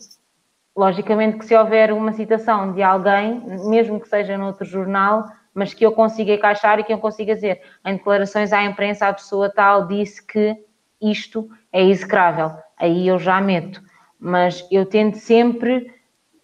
Logicamente 0.75 1.39
que 1.39 1.45
se 1.45 1.55
houver 1.55 1.91
uma 1.91 2.13
citação 2.13 2.71
de 2.71 2.81
alguém, 2.81 3.41
mesmo 3.69 3.99
que 3.99 4.07
seja 4.07 4.37
noutro 4.37 4.63
jornal, 4.63 5.25
mas 5.53 5.73
que 5.73 5.85
eu 5.85 5.91
consiga 5.91 6.33
encaixar 6.33 6.79
e 6.79 6.83
que 6.83 6.93
eu 6.93 6.99
consiga 6.99 7.33
dizer 7.33 7.61
em 7.83 7.95
declarações 7.95 8.53
à 8.53 8.63
imprensa 8.63 9.07
a 9.07 9.13
pessoa 9.13 9.49
tal 9.49 9.87
disse 9.87 10.25
que 10.25 10.55
isto 11.01 11.49
é 11.73 11.83
execrável. 11.83 12.51
Aí 12.77 13.07
eu 13.07 13.17
já 13.17 13.41
meto. 13.41 13.81
Mas 14.19 14.65
eu 14.71 14.85
tento 14.85 15.17
sempre 15.17 15.91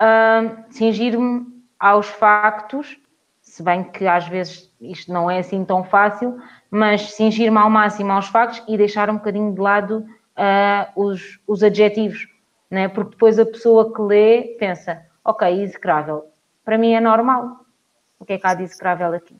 uh, 0.01 0.63
cingir-me 0.71 1.45
aos 1.79 2.07
factos, 2.07 2.97
se 3.41 3.61
bem 3.61 3.83
que 3.83 4.07
às 4.07 4.27
vezes 4.27 4.72
isto 4.91 5.11
não 5.11 5.29
é 5.29 5.39
assim 5.39 5.63
tão 5.63 5.83
fácil, 5.83 6.37
mas 6.69 7.13
cingir-me 7.13 7.57
ao 7.57 7.69
máximo 7.69 8.11
aos 8.11 8.27
factos 8.27 8.63
e 8.67 8.77
deixar 8.77 9.09
um 9.09 9.15
bocadinho 9.15 9.53
de 9.53 9.59
lado 9.59 10.05
uh, 10.37 11.01
os, 11.01 11.39
os 11.47 11.63
adjetivos, 11.63 12.27
né? 12.69 12.87
porque 12.87 13.11
depois 13.11 13.39
a 13.39 13.45
pessoa 13.45 13.93
que 13.93 14.01
lê 14.01 14.55
pensa, 14.59 15.05
ok, 15.23 15.61
execrável, 15.61 16.25
para 16.65 16.77
mim 16.77 16.93
é 16.93 16.99
normal, 16.99 17.65
o 18.19 18.25
que 18.25 18.33
é 18.33 18.37
que 18.37 18.47
há 18.47 18.53
de 18.53 18.63
execrável 18.63 19.13
aqui? 19.13 19.35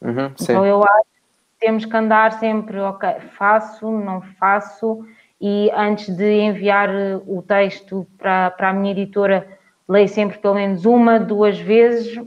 Uhum, 0.00 0.32
então 0.40 0.64
eu 0.64 0.82
acho 0.82 1.02
que 1.02 1.58
temos 1.60 1.84
que 1.84 1.96
andar 1.96 2.32
sempre, 2.38 2.78
ok, 2.78 3.08
faço, 3.36 3.90
não 3.90 4.22
faço, 4.38 5.04
e 5.40 5.70
antes 5.72 6.14
de 6.14 6.40
enviar 6.40 6.88
o 7.26 7.42
texto 7.42 8.06
para, 8.16 8.50
para 8.52 8.70
a 8.70 8.72
minha 8.72 8.92
editora, 8.92 9.46
leio 9.88 10.08
sempre 10.08 10.38
pelo 10.38 10.54
menos 10.54 10.84
uma, 10.84 11.18
duas 11.18 11.58
vezes, 11.58 12.20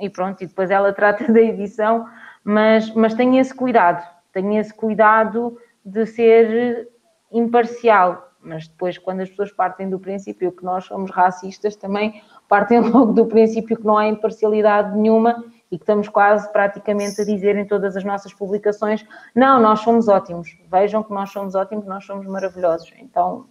e 0.00 0.08
pronto, 0.08 0.42
e 0.42 0.46
depois 0.46 0.70
ela 0.70 0.92
trata 0.94 1.30
da 1.32 1.40
edição, 1.40 2.06
mas, 2.42 2.92
mas 2.94 3.14
tenha 3.14 3.40
esse 3.40 3.54
cuidado, 3.54 4.02
tenha 4.32 4.60
esse 4.60 4.72
cuidado 4.72 5.58
de 5.84 6.06
ser 6.06 6.88
imparcial, 7.30 8.32
mas 8.42 8.66
depois 8.66 8.96
quando 8.98 9.20
as 9.20 9.28
pessoas 9.28 9.52
partem 9.52 9.88
do 9.88 9.98
princípio 9.98 10.50
que 10.52 10.64
nós 10.64 10.84
somos 10.84 11.10
racistas, 11.10 11.76
também 11.76 12.22
partem 12.48 12.80
logo 12.90 13.12
do 13.12 13.26
princípio 13.26 13.76
que 13.76 13.84
não 13.84 13.96
há 13.96 14.06
imparcialidade 14.06 14.96
nenhuma 14.96 15.44
e 15.70 15.78
que 15.78 15.84
estamos 15.84 16.08
quase 16.08 16.50
praticamente 16.52 17.20
a 17.20 17.24
dizer 17.24 17.56
em 17.56 17.64
todas 17.64 17.96
as 17.96 18.02
nossas 18.02 18.34
publicações, 18.34 19.06
não, 19.34 19.60
nós 19.60 19.80
somos 19.80 20.08
ótimos, 20.08 20.58
vejam 20.70 21.02
que 21.02 21.12
nós 21.12 21.30
somos 21.30 21.54
ótimos, 21.54 21.86
nós 21.86 22.04
somos 22.04 22.26
maravilhosos. 22.26 22.92
Então, 22.98 23.46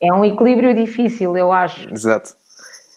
é 0.00 0.10
um 0.12 0.24
equilíbrio 0.24 0.74
difícil, 0.74 1.36
eu 1.36 1.52
acho. 1.52 1.92
Exato. 1.92 2.34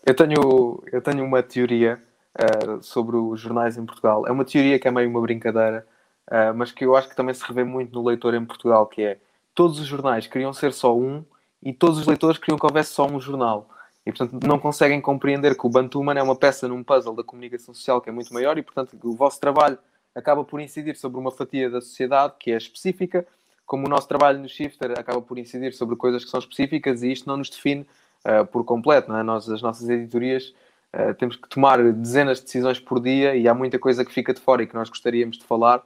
Eu 0.06 0.16
tenho, 0.16 0.82
eu 0.92 1.02
tenho 1.02 1.26
uma 1.26 1.44
teoria 1.44 2.02
uh, 2.38 2.82
sobre 2.84 3.16
os 3.16 3.40
jornais 3.40 3.78
em 3.78 3.86
Portugal. 3.86 4.26
É 4.28 4.32
uma 4.32 4.46
teoria 4.46 4.80
que 4.80 4.88
é 4.88 4.92
meio 4.92 5.10
uma 5.10 5.22
brincadeira, 5.22 5.86
uh, 6.28 6.54
mas 6.56 6.72
que 6.72 6.86
eu 6.86 6.96
acho 6.96 7.10
que 7.10 7.16
também 7.16 7.34
se 7.34 7.44
revê 7.44 7.64
muito 7.64 7.94
no 7.94 8.06
leitor 8.06 8.34
em 8.34 8.46
Portugal, 8.46 8.86
que 8.86 9.02
é 9.02 9.18
todos 9.54 9.80
os 9.80 9.88
jornais 9.88 10.28
queriam 10.28 10.54
ser 10.54 10.72
só 10.74 10.96
um 10.96 11.24
e 11.64 11.74
todos 11.74 11.98
os 11.98 12.06
leitores 12.06 12.38
queriam 12.38 12.60
que 12.60 12.66
houvesse 12.66 12.94
só 12.94 13.08
um 13.08 13.20
jornal. 13.20 13.70
E, 14.06 14.12
portanto, 14.12 14.48
não 14.48 14.58
conseguem 14.58 15.02
compreender 15.02 15.58
que 15.58 15.66
o 15.66 15.70
Bantuman 15.70 16.18
é 16.18 16.24
uma 16.24 16.36
peça 16.36 16.66
num 16.68 16.82
puzzle 16.82 17.14
da 17.14 17.24
comunicação 17.24 17.74
social 17.74 18.00
que 18.00 18.10
é 18.10 18.14
muito 18.14 18.34
maior 18.34 18.58
e, 18.58 18.62
portanto, 18.62 18.98
o 19.04 19.14
vosso 19.14 19.38
trabalho 19.40 19.78
acaba 20.16 20.44
por 20.46 20.62
incidir 20.62 20.96
sobre 20.96 21.20
uma 21.20 21.30
fatia 21.30 21.70
da 21.70 21.82
sociedade 21.82 22.36
que 22.40 22.52
é 22.52 22.58
específica, 22.58 23.28
como 23.66 23.86
o 23.86 23.90
nosso 23.90 24.08
trabalho 24.08 24.40
no 24.40 24.48
Shifter 24.48 24.92
acaba 24.98 25.22
por 25.22 25.38
incidir 25.38 25.74
sobre 25.74 25.98
coisas 25.98 26.24
que 26.24 26.32
são 26.32 26.40
específicas 26.40 27.04
e 27.04 27.12
isto 27.12 27.28
não 27.28 27.36
nos 27.36 27.50
define 27.50 27.86
uh, 28.26 28.46
por 28.46 28.64
completo. 28.64 29.10
Não 29.10 29.20
é? 29.20 29.24
Nós, 29.24 29.50
as 29.50 29.62
nossas 29.62 29.90
editorias, 29.90 30.56
Uh, 30.96 31.14
temos 31.16 31.36
que 31.36 31.50
tomar 31.50 31.84
dezenas 31.92 32.40
de 32.40 32.46
decisões 32.46 32.80
por 32.80 33.00
dia 33.00 33.36
e 33.36 33.48
há 33.48 33.54
muita 33.54 33.78
coisa 33.78 34.06
que 34.06 34.14
fica 34.14 34.34
de 34.34 34.40
fora 34.40 34.64
e 34.64 34.68
que 34.68 34.74
nós 34.74 34.90
gostaríamos 34.90 35.38
de 35.38 35.44
falar 35.44 35.84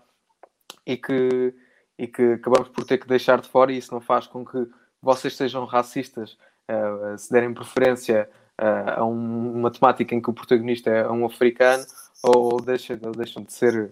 e 0.85 0.95
que, 0.95 1.53
e 1.97 2.07
que 2.07 2.33
acabamos 2.33 2.69
por 2.69 2.85
ter 2.85 2.97
que 2.97 3.07
deixar 3.07 3.41
de 3.41 3.49
fora 3.49 3.71
e 3.71 3.77
isso 3.77 3.93
não 3.93 3.99
faz 3.99 4.27
com 4.27 4.45
que 4.45 4.67
vocês 5.01 5.35
sejam 5.35 5.65
racistas, 5.65 6.37
uh, 6.69 7.17
se 7.17 7.31
derem 7.31 7.53
preferência 7.53 8.29
uh, 8.61 8.99
a 8.99 9.05
um, 9.05 9.53
uma 9.59 9.71
temática 9.71 10.13
em 10.13 10.21
que 10.21 10.29
o 10.29 10.33
protagonista 10.33 10.89
é 10.89 11.09
um 11.09 11.25
africano 11.25 11.83
ou 12.21 12.61
deixam, 12.61 12.97
ou 13.03 13.11
deixam 13.11 13.43
de 13.43 13.51
ser 13.51 13.91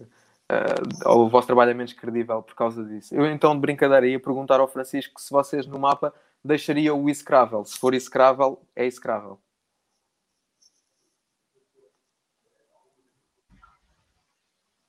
ou 1.05 1.25
o 1.25 1.29
vosso 1.29 1.47
trabalho 1.47 1.71
é 1.71 1.73
menos 1.73 1.93
credível 1.93 2.41
por 2.41 2.55
causa 2.55 2.83
disso. 2.83 3.13
Eu 3.13 3.25
então 3.27 3.53
de 3.53 3.61
brincadeira 3.61 4.07
ia 4.07 4.19
perguntar 4.19 4.59
ao 4.59 4.67
Francisco 4.67 5.21
se 5.21 5.31
vocês 5.31 5.67
no 5.67 5.77
mapa 5.77 6.13
deixariam 6.43 7.01
o 7.01 7.09
execrável. 7.09 7.63
Se 7.63 7.77
for 7.77 7.93
execrável, 7.93 8.59
é 8.75 8.85
execrável. 8.85 9.39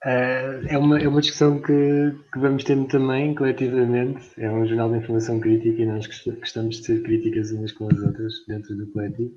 Uh, 0.05 0.65
é, 0.67 0.79
uma, 0.79 0.99
é 0.99 1.07
uma 1.07 1.21
discussão 1.21 1.61
que, 1.61 2.15
que 2.33 2.39
vamos 2.39 2.65
ter 2.65 2.83
também 2.87 3.35
coletivamente. 3.35 4.31
É 4.39 4.51
um 4.51 4.67
jornal 4.67 4.91
de 4.91 4.99
informação 4.99 5.39
crítica 5.39 5.83
e 5.83 5.87
nós 5.87 6.07
gostamos 6.07 6.77
de 6.77 6.87
ser 6.87 7.03
críticas 7.03 7.51
umas 7.51 7.73
com 7.73 7.89
as 7.91 7.99
outras 7.99 8.33
dentro 8.49 8.75
do 8.77 8.87
coletivo. 8.93 9.35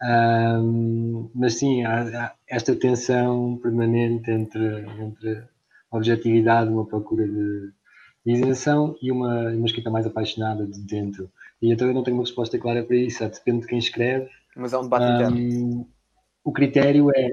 Um, 0.00 1.28
mas 1.34 1.54
sim, 1.54 1.84
há, 1.84 2.02
há, 2.02 2.34
esta 2.48 2.76
tensão 2.76 3.58
permanente 3.60 4.30
entre, 4.30 4.86
entre 5.00 5.42
a 5.90 5.96
objetividade, 5.96 6.70
uma 6.70 6.86
procura 6.86 7.26
de, 7.26 7.72
de 8.24 8.32
isenção 8.32 8.96
e 9.02 9.10
uma, 9.10 9.50
uma 9.50 9.66
escrita 9.66 9.90
mais 9.90 10.06
apaixonada 10.06 10.64
de 10.64 10.80
dentro. 10.82 11.28
E 11.60 11.72
então 11.72 11.88
eu 11.88 11.94
não 11.94 12.04
tenho 12.04 12.16
uma 12.16 12.22
resposta 12.22 12.56
clara 12.56 12.84
para 12.84 12.96
isso, 12.96 13.28
depende 13.28 13.62
de 13.62 13.66
quem 13.66 13.78
escreve. 13.78 14.28
Mas 14.54 14.72
é 14.72 14.78
um 14.78 14.82
debate 14.82 15.32
um, 15.32 15.84
O 16.44 16.52
critério 16.52 17.10
é 17.16 17.32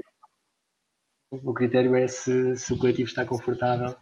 o 1.30 1.52
critério 1.52 1.94
é 1.94 2.06
se, 2.06 2.56
se 2.56 2.72
o 2.72 2.78
coletivo 2.78 3.08
está 3.08 3.24
confortável 3.24 3.94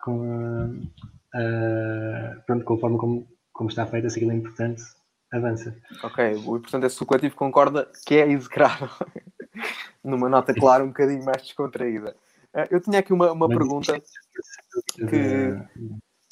com, 0.00 0.88
uh, 1.34 2.42
pronto, 2.46 2.64
com 2.64 2.74
a 2.74 2.78
forma 2.78 2.98
como, 2.98 3.28
como 3.52 3.68
está 3.68 3.86
feita, 3.86 4.08
se 4.08 4.18
aquilo 4.18 4.32
é 4.32 4.36
importante, 4.36 4.82
avança. 5.32 5.76
Ok, 6.02 6.42
o 6.46 6.56
importante 6.56 6.86
é 6.86 6.88
se 6.88 7.02
o 7.02 7.06
coletivo 7.06 7.34
concorda 7.34 7.90
que 8.06 8.14
é 8.14 8.30
execrável. 8.30 8.88
Numa 10.02 10.28
nota, 10.28 10.54
claro, 10.54 10.84
um 10.84 10.88
bocadinho 10.88 11.24
mais 11.24 11.42
descontraída. 11.42 12.16
Uh, 12.54 12.66
eu 12.70 12.80
tinha 12.80 12.98
aqui 12.98 13.12
uma, 13.12 13.32
uma 13.32 13.48
pergunta 13.48 14.00
que, 14.96 15.58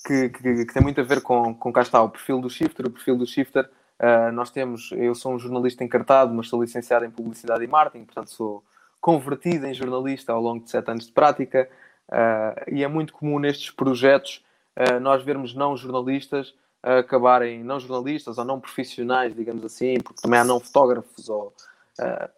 que, 0.07 0.29
que, 0.31 0.65
que, 0.65 0.73
tem 0.73 0.83
muito 0.83 1.01
a 1.01 1.05
ver 1.05 1.21
com, 1.21 1.55
com 1.55 1.73
cá 1.73 1.83
está 1.83 2.01
o 2.01 2.09
perfil 2.09 2.41
do 2.41 2.49
Shifter. 2.49 2.87
O 2.87 2.91
perfil 2.91 3.17
do 3.17 3.27
Shifter, 3.27 3.69
uh, 4.01 4.33
nós 4.33 4.51
temos, 4.51 4.91
eu 4.93 5.15
sou 5.15 5.35
um 5.35 5.39
jornalista 5.39 5.85
encartado, 5.85 6.33
mas 6.33 6.49
sou 6.49 6.63
licenciado 6.63 7.05
em 7.05 7.11
Publicidade 7.11 7.63
e 7.63 7.67
Marketing, 7.67 8.05
portanto 8.05 8.31
sou 8.31 8.65
convertido 9.01 9.67
em 9.67 9.75
jornalista 9.75 10.33
ao 10.33 10.41
longo 10.41 10.65
de 10.65 10.71
sete 10.71 10.91
anos 10.91 11.07
de 11.07 11.13
prática 11.13 11.69
uh, 12.09 12.75
e 12.75 12.83
é 12.83 12.89
muito 12.89 13.13
comum 13.13 13.39
nestes 13.39 13.71
projetos 13.71 14.45
uh, 14.77 15.01
nós 15.01 15.23
vermos 15.23 15.55
não 15.55 15.77
jornalistas 15.77 16.55
acabarem 16.81 17.65
não 17.65 17.81
jornalistas 17.81 18.39
ou 18.39 18.45
não 18.45 18.61
profissionais, 18.61 19.35
digamos 19.35 19.65
assim, 19.65 19.99
porque 19.99 20.23
também 20.23 20.39
há 20.39 20.45
não 20.45 20.61
fotógrafos 20.61 21.29
ou 21.29 21.53
a, 21.99 22.31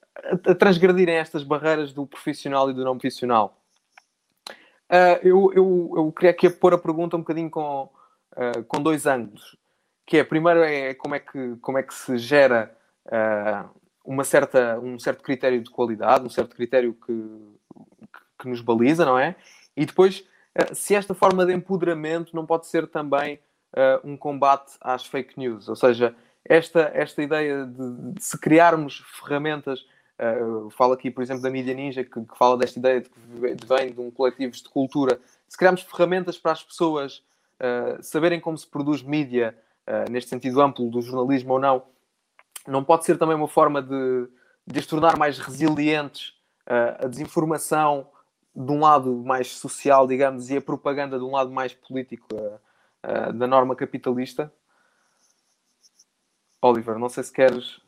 a 0.46 0.54
transgredirem 0.54 1.16
estas 1.16 1.42
barreiras 1.42 1.92
do 1.92 2.06
profissional 2.06 2.70
e 2.70 2.72
do 2.72 2.82
não 2.82 2.96
profissional. 2.96 3.54
eu, 5.22 5.52
eu, 5.54 5.92
eu 5.94 6.12
queria 6.12 6.30
aqui 6.30 6.48
pôr 6.48 6.72
a 6.72 6.78
pergunta 6.78 7.16
um 7.16 7.20
bocadinho 7.20 7.50
com, 7.50 7.90
com 8.66 8.82
dois 8.82 9.04
ângulos, 9.04 9.58
que 10.06 10.16
é, 10.16 10.24
primeiro 10.24 10.62
é 10.62 10.94
como 10.94 11.14
é 11.14 11.20
que, 11.20 11.56
como 11.60 11.76
é 11.76 11.82
que 11.82 11.92
se 11.94 12.16
gera 12.16 12.74
uma 14.04 14.24
certa, 14.24 14.78
um 14.80 14.98
certo 14.98 15.22
critério 15.22 15.62
de 15.62 15.70
qualidade, 15.70 16.24
um 16.24 16.30
certo 16.30 16.56
critério 16.56 16.94
que, 16.94 17.14
que 18.38 18.48
nos 18.48 18.60
baliza, 18.60 19.04
não 19.04 19.18
é? 19.18 19.36
E 19.76 19.84
depois, 19.84 20.24
eh, 20.54 20.74
se 20.74 20.94
esta 20.94 21.14
forma 21.14 21.44
de 21.46 21.52
empoderamento 21.52 22.34
não 22.34 22.46
pode 22.46 22.66
ser 22.66 22.86
também 22.86 23.38
uh, 23.74 24.08
um 24.08 24.16
combate 24.16 24.72
às 24.80 25.06
fake 25.06 25.38
news, 25.38 25.68
ou 25.68 25.76
seja, 25.76 26.14
esta, 26.44 26.90
esta 26.94 27.22
ideia 27.22 27.66
de, 27.66 28.14
de 28.14 28.24
se 28.24 28.38
criarmos 28.38 29.04
ferramentas, 29.20 29.80
uh, 30.18 30.70
falo 30.70 30.94
aqui, 30.94 31.10
por 31.10 31.22
exemplo, 31.22 31.42
da 31.42 31.50
Mídia 31.50 31.74
Ninja, 31.74 32.02
que, 32.02 32.10
que, 32.10 32.38
fala 32.38 32.56
desta 32.56 32.78
ideia 32.78 33.02
de 33.02 33.08
que 33.08 33.66
vem 33.66 33.92
de 33.92 34.00
um 34.00 34.10
coletivo 34.10 34.52
de 34.52 34.68
cultura, 34.68 35.20
se 35.48 35.56
criarmos 35.56 35.82
ferramentas 35.82 36.38
para 36.38 36.52
as 36.52 36.62
pessoas 36.62 37.22
uh, 37.60 38.02
saberem 38.02 38.40
como 38.40 38.56
se 38.56 38.66
produz 38.66 39.02
mídia, 39.02 39.56
neste 40.08 40.30
sentido 40.30 40.60
amplo 40.60 40.88
do 40.88 41.02
jornalismo 41.02 41.54
ou 41.54 41.58
não, 41.58 41.82
não 42.66 42.84
pode 42.84 43.04
ser 43.04 43.16
também 43.18 43.36
uma 43.36 43.48
forma 43.48 43.82
de, 43.82 44.28
de 44.66 44.78
as 44.78 44.86
tornar 44.86 45.16
mais 45.18 45.38
resilientes 45.38 46.34
uh, 46.66 47.04
a 47.04 47.08
desinformação 47.08 48.06
de 48.54 48.72
um 48.72 48.80
lado 48.80 49.14
mais 49.24 49.52
social, 49.56 50.06
digamos, 50.06 50.50
e 50.50 50.56
a 50.56 50.60
propaganda 50.60 51.18
de 51.18 51.24
um 51.24 51.32
lado 51.32 51.50
mais 51.50 51.72
político 51.72 52.28
uh, 52.34 53.32
da 53.32 53.46
norma 53.46 53.74
capitalista? 53.74 54.52
Oliver, 56.62 56.98
não 56.98 57.08
sei 57.08 57.24
se 57.24 57.32
queres. 57.32 57.80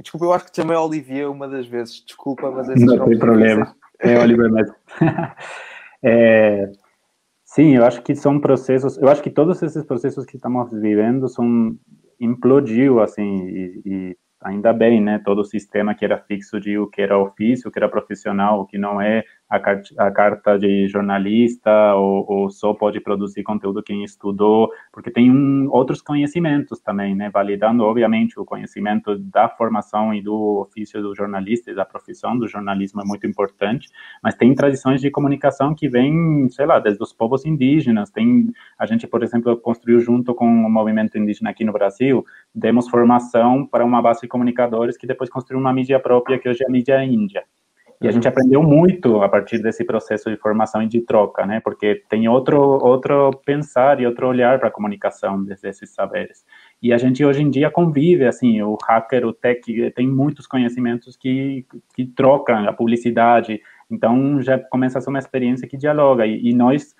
Desculpa, 0.00 0.26
eu 0.26 0.32
acho 0.34 0.44
que 0.44 0.52
te 0.52 0.56
chamei 0.56 0.76
Olivier 0.76 1.30
uma 1.30 1.48
das 1.48 1.66
vezes. 1.66 2.04
Desculpa, 2.04 2.50
mas 2.50 2.68
não 2.68 3.06
tem 3.06 3.18
problema. 3.18 3.74
É 3.98 4.18
Oliver 4.18 4.52
mesmo. 4.52 4.74
é, 6.02 6.70
sim, 7.42 7.76
eu 7.76 7.84
acho 7.84 8.02
que 8.02 8.14
são 8.14 8.38
processos. 8.38 8.98
Eu 8.98 9.08
acho 9.08 9.22
que 9.22 9.30
todos 9.30 9.62
esses 9.62 9.82
processos 9.84 10.26
que 10.26 10.36
estamos 10.36 10.70
vivendo 10.70 11.28
são 11.28 11.78
implodiu, 12.20 13.00
assim, 13.00 13.46
e, 13.46 13.82
e, 13.84 14.16
ainda 14.42 14.72
bem, 14.72 15.00
né? 15.00 15.20
Todo 15.24 15.40
o 15.40 15.44
sistema 15.44 15.94
que 15.94 16.04
era 16.04 16.18
fixo 16.18 16.60
de 16.60 16.78
o 16.78 16.86
que 16.86 17.02
era 17.02 17.18
ofício, 17.18 17.68
o 17.68 17.72
que 17.72 17.78
era 17.78 17.88
profissional, 17.88 18.60
o 18.60 18.66
que 18.66 18.78
não 18.78 19.00
é, 19.00 19.24
a, 19.48 19.56
a 19.56 20.10
carta 20.10 20.58
de 20.58 20.88
jornalista 20.88 21.94
ou, 21.94 22.24
ou, 22.28 22.50
só 22.50 22.74
pode 22.74 23.00
produzir 23.00 23.42
conteúdo 23.42 23.82
quem 23.82 24.02
estudou, 24.02 24.70
porque 24.92 25.10
tem 25.10 25.30
um, 25.30 25.68
outros 25.70 26.02
conhecimentos 26.02 26.80
também, 26.80 27.14
né, 27.14 27.30
validando, 27.30 27.84
obviamente, 27.84 28.38
o 28.40 28.44
conhecimento 28.44 29.16
da 29.16 29.48
formação 29.48 30.12
e 30.12 30.20
do 30.20 30.60
ofício 30.60 31.00
do 31.00 31.14
jornalista 31.14 31.70
e 31.70 31.74
da 31.74 31.84
profissão 31.84 32.36
do 32.36 32.48
jornalismo 32.48 33.00
é 33.00 33.04
muito 33.04 33.26
importante, 33.26 33.88
mas 34.22 34.34
tem 34.34 34.54
tradições 34.54 35.00
de 35.00 35.10
comunicação 35.10 35.74
que 35.74 35.88
vêm, 35.88 36.48
sei 36.50 36.66
lá, 36.66 36.80
desde 36.80 37.02
os 37.02 37.12
povos 37.12 37.44
indígenas, 37.44 38.10
tem, 38.10 38.52
a 38.78 38.84
gente, 38.84 39.06
por 39.06 39.22
exemplo, 39.22 39.56
construiu 39.56 40.00
junto 40.00 40.34
com 40.34 40.46
o 40.46 40.70
movimento 40.70 41.16
indígena 41.16 41.50
aqui 41.50 41.64
no 41.64 41.72
Brasil, 41.72 42.24
demos 42.54 42.88
formação 42.88 43.66
para 43.66 43.84
uma 43.84 44.02
base 44.02 44.22
de 44.22 44.28
comunicadores 44.28 44.96
que 44.96 45.06
depois 45.06 45.30
construiu 45.30 45.60
uma 45.60 45.72
mídia 45.72 46.00
própria, 46.00 46.38
que 46.38 46.48
hoje 46.48 46.64
é 46.64 46.66
a 46.66 46.70
mídia 46.70 47.04
índia. 47.04 47.44
E 48.00 48.06
a 48.06 48.12
gente 48.12 48.28
aprendeu 48.28 48.62
muito 48.62 49.22
a 49.22 49.28
partir 49.28 49.58
desse 49.58 49.82
processo 49.84 50.30
de 50.30 50.36
formação 50.36 50.82
e 50.82 50.86
de 50.86 51.00
troca, 51.00 51.46
né? 51.46 51.60
Porque 51.60 52.02
tem 52.08 52.28
outro 52.28 52.60
outro 52.60 53.30
pensar 53.44 54.00
e 54.00 54.06
outro 54.06 54.28
olhar 54.28 54.58
para 54.58 54.68
a 54.68 54.70
comunicação 54.70 55.42
desses 55.42 55.94
saberes. 55.94 56.44
E 56.82 56.92
a 56.92 56.98
gente 56.98 57.24
hoje 57.24 57.42
em 57.42 57.50
dia 57.50 57.70
convive, 57.70 58.26
assim, 58.26 58.60
o 58.60 58.76
hacker, 58.86 59.26
o 59.26 59.32
tech, 59.32 59.90
tem 59.92 60.06
muitos 60.08 60.46
conhecimentos 60.46 61.16
que, 61.16 61.64
que 61.94 62.04
trocam 62.04 62.68
a 62.68 62.72
publicidade. 62.72 63.60
Então 63.90 64.42
já 64.42 64.58
começa 64.58 64.98
a 64.98 65.00
ser 65.00 65.08
uma 65.08 65.18
experiência 65.18 65.66
que 65.66 65.76
dialoga. 65.76 66.26
E, 66.26 66.50
e 66.50 66.54
nós 66.54 66.94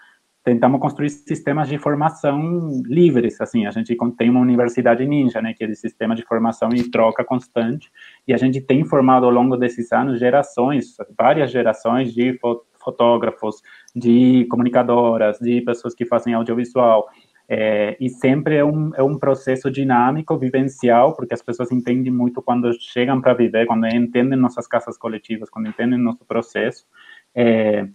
tentamos 0.47 0.80
construir 0.80 1.11
sistemas 1.11 1.68
de 1.68 1.76
formação 1.76 2.80
livres, 2.86 3.40
assim, 3.40 3.66
a 3.66 3.72
gente 3.72 3.97
tem 4.16 4.30
uma 4.30 4.38
universidade 4.38 5.05
ninja, 5.05 5.42
né, 5.42 5.53
que 5.53 5.64
é 5.64 5.66
de 5.66 5.74
sistema 5.74 6.14
de 6.14 6.22
formação 6.22 6.68
e 6.72 6.88
troca 6.88 7.24
constante, 7.24 7.90
e 8.28 8.32
a 8.32 8.36
gente 8.36 8.61
tem 8.61 8.84
formado 8.84 9.26
ao 9.26 9.32
longo 9.32 9.57
desses 9.57 9.90
anos 9.90 10.20
gerações, 10.20 10.94
várias 11.18 11.51
gerações 11.51 12.14
de 12.14 12.38
fotógrafos, 12.78 13.57
de 13.92 14.47
comunicadoras, 14.49 15.36
de 15.40 15.62
pessoas 15.62 15.97
que 15.97 16.07
fazem 16.07 16.32
audiovisual, 16.32 17.09
é, 17.49 17.97
e 17.99 18.09
sempre 18.09 18.55
é 18.55 18.64
um, 18.64 18.92
é 18.94 19.03
um 19.03 19.18
processo 19.18 19.68
dinâmico, 19.68 20.38
vivencial, 20.38 21.16
porque 21.16 21.34
as 21.34 21.42
pessoas 21.42 21.72
entendem 21.72 22.12
muito 22.12 22.40
quando 22.40 22.72
chegam 22.80 23.20
para 23.20 23.34
viver, 23.34 23.66
quando 23.66 23.84
entendem 23.88 24.38
nossas 24.38 24.68
casas 24.68 24.97
coletivas, 24.97 25.51
quando 25.51 25.68
entendem 25.68 25.99
nosso 25.99 26.24
processo, 26.24 26.86
é, 27.34 27.88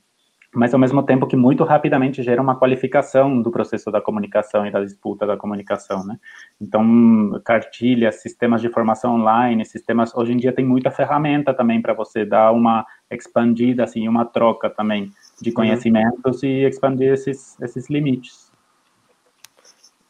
mas 0.53 0.73
ao 0.73 0.79
mesmo 0.79 1.01
tempo 1.03 1.25
que 1.25 1.35
muito 1.35 1.63
rapidamente 1.63 2.21
gera 2.21 2.41
uma 2.41 2.57
qualificação 2.57 3.41
do 3.41 3.49
processo 3.49 3.89
da 3.89 4.01
comunicação 4.01 4.65
e 4.65 4.71
da 4.71 4.83
disputa 4.83 5.25
da 5.25 5.37
comunicação, 5.37 6.03
né? 6.03 6.19
Então, 6.59 7.41
cartilhas, 7.45 8.21
sistemas 8.21 8.61
de 8.61 8.67
formação 8.69 9.15
online, 9.15 9.65
sistemas, 9.65 10.13
hoje 10.13 10.33
em 10.33 10.37
dia 10.37 10.51
tem 10.51 10.65
muita 10.65 10.91
ferramenta 10.91 11.53
também 11.53 11.81
para 11.81 11.93
você 11.93 12.25
dar 12.25 12.51
uma 12.51 12.85
expandida, 13.09 13.85
assim, 13.85 14.07
uma 14.07 14.25
troca 14.25 14.69
também 14.69 15.11
de 15.41 15.51
conhecimentos 15.53 16.43
uhum. 16.43 16.49
e 16.49 16.65
expandir 16.65 17.13
esses, 17.13 17.59
esses 17.61 17.89
limites. 17.89 18.51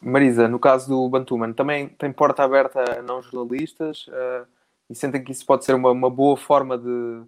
Marisa, 0.00 0.48
no 0.48 0.58
caso 0.58 0.88
do 0.88 1.08
Bantuman, 1.08 1.52
também 1.52 1.88
tem 1.88 2.12
porta 2.12 2.42
aberta 2.42 2.98
a 2.98 3.02
não 3.02 3.22
jornalistas 3.22 4.08
uh, 4.08 4.44
e 4.90 4.94
sentem 4.96 5.22
que 5.22 5.30
isso 5.30 5.46
pode 5.46 5.64
ser 5.64 5.76
uma, 5.76 5.92
uma 5.92 6.10
boa 6.10 6.36
forma 6.36 6.76
de, 6.76 7.22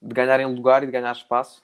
de 0.00 0.14
ganharem 0.14 0.46
lugar 0.46 0.84
e 0.84 0.86
de 0.86 0.92
ganhar 0.92 1.10
espaço? 1.10 1.60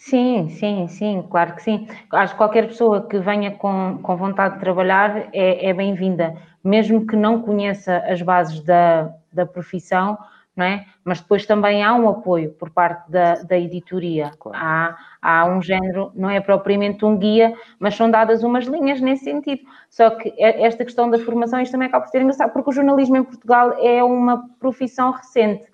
Sim, 0.00 0.48
sim, 0.50 0.86
sim, 0.88 1.22
claro 1.28 1.54
que 1.56 1.62
sim. 1.62 1.88
Acho 2.12 2.32
que 2.34 2.38
qualquer 2.38 2.68
pessoa 2.68 3.06
que 3.08 3.18
venha 3.18 3.50
com, 3.50 3.98
com 4.00 4.16
vontade 4.16 4.54
de 4.54 4.60
trabalhar 4.60 5.28
é, 5.32 5.68
é 5.68 5.74
bem-vinda, 5.74 6.36
mesmo 6.62 7.04
que 7.06 7.16
não 7.16 7.42
conheça 7.42 7.98
as 8.06 8.22
bases 8.22 8.60
da, 8.62 9.12
da 9.32 9.44
profissão, 9.44 10.16
não 10.56 10.64
é? 10.64 10.86
Mas 11.04 11.20
depois 11.20 11.44
também 11.46 11.82
há 11.82 11.94
um 11.94 12.08
apoio 12.08 12.52
por 12.52 12.70
parte 12.70 13.10
da, 13.10 13.34
da 13.42 13.58
editoria. 13.58 14.30
Claro. 14.38 14.56
Há, 14.60 14.96
há 15.20 15.46
um 15.46 15.60
género, 15.60 16.12
não 16.14 16.30
é 16.30 16.40
propriamente 16.40 17.04
um 17.04 17.16
guia, 17.16 17.52
mas 17.80 17.96
são 17.96 18.08
dadas 18.10 18.44
umas 18.44 18.66
linhas 18.66 19.00
nesse 19.00 19.24
sentido. 19.24 19.62
Só 19.90 20.10
que 20.10 20.32
esta 20.38 20.84
questão 20.84 21.10
da 21.10 21.18
formação, 21.18 21.60
isto 21.60 21.72
também 21.72 21.88
acaba 21.88 22.04
por 22.04 22.10
ser 22.10 22.20
engraçado, 22.22 22.52
porque 22.52 22.70
o 22.70 22.72
jornalismo 22.72 23.16
em 23.16 23.24
Portugal 23.24 23.72
é 23.80 24.02
uma 24.02 24.48
profissão 24.60 25.10
recente 25.10 25.67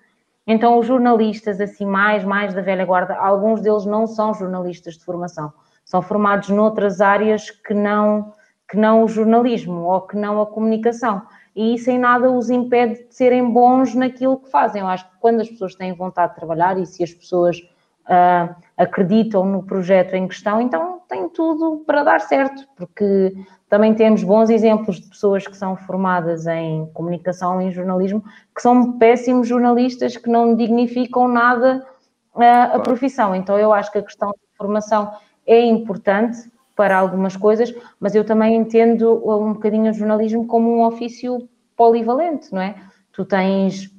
então, 0.47 0.77
os 0.77 0.85
jornalistas, 0.85 1.59
assim, 1.59 1.85
mais, 1.85 2.23
mais 2.23 2.53
da 2.53 2.61
velha 2.61 2.85
guarda, 2.85 3.15
alguns 3.15 3.61
deles 3.61 3.85
não 3.85 4.05
são 4.05 4.33
jornalistas 4.33 4.95
de 4.95 5.03
formação, 5.03 5.51
são 5.83 6.01
formados 6.01 6.49
noutras 6.49 7.01
áreas 7.01 7.49
que 7.49 7.73
não, 7.73 8.33
que 8.69 8.77
não 8.77 9.03
o 9.03 9.07
jornalismo 9.07 9.81
ou 9.81 10.01
que 10.01 10.15
não 10.15 10.41
a 10.41 10.45
comunicação. 10.45 11.23
E 11.55 11.73
isso 11.73 11.89
em 11.89 11.97
nada 11.97 12.29
os 12.29 12.49
impede 12.49 13.07
de 13.07 13.15
serem 13.15 13.49
bons 13.49 13.95
naquilo 13.95 14.37
que 14.37 14.51
fazem. 14.51 14.81
Eu 14.81 14.87
acho 14.87 15.09
que 15.09 15.17
quando 15.19 15.41
as 15.41 15.49
pessoas 15.49 15.73
têm 15.73 15.93
vontade 15.93 16.33
de 16.33 16.39
trabalhar 16.39 16.77
e 16.77 16.85
se 16.85 17.03
as 17.03 17.13
pessoas 17.13 17.57
uh, 17.57 18.53
acreditam 18.77 19.45
no 19.45 19.63
projeto 19.63 20.13
em 20.15 20.27
questão, 20.27 20.61
então 20.61 21.01
tem 21.07 21.29
tudo 21.29 21.83
para 21.85 22.03
dar 22.03 22.19
certo, 22.19 22.67
porque 22.75 23.33
também 23.75 23.93
temos 23.93 24.23
bons 24.23 24.49
exemplos 24.49 25.01
de 25.01 25.09
pessoas 25.09 25.45
que 25.45 25.57
são 25.57 25.75
formadas 25.75 26.47
em 26.47 26.85
comunicação 26.93 27.61
e 27.61 27.65
em 27.65 27.71
jornalismo, 27.73 28.23
que 28.55 28.61
são 28.61 28.93
péssimos 28.93 29.49
jornalistas 29.49 30.15
que 30.15 30.29
não 30.29 30.55
dignificam 30.55 31.27
nada 31.27 31.85
uh, 32.33 32.75
a 32.75 32.79
profissão. 32.79 33.35
Então 33.35 33.59
eu 33.59 33.73
acho 33.73 33.91
que 33.91 33.97
a 33.97 34.01
questão 34.01 34.29
de 34.29 34.57
formação 34.57 35.11
é 35.45 35.59
importante 35.59 36.49
para 36.73 36.97
algumas 36.97 37.35
coisas, 37.35 37.75
mas 37.99 38.15
eu 38.15 38.23
também 38.23 38.55
entendo 38.55 39.21
um 39.29 39.51
bocadinho 39.51 39.91
o 39.91 39.93
jornalismo 39.93 40.47
como 40.47 40.71
um 40.71 40.85
ofício 40.85 41.49
polivalente, 41.75 42.53
não 42.53 42.61
é? 42.61 42.75
Tu 43.11 43.25
tens, 43.25 43.91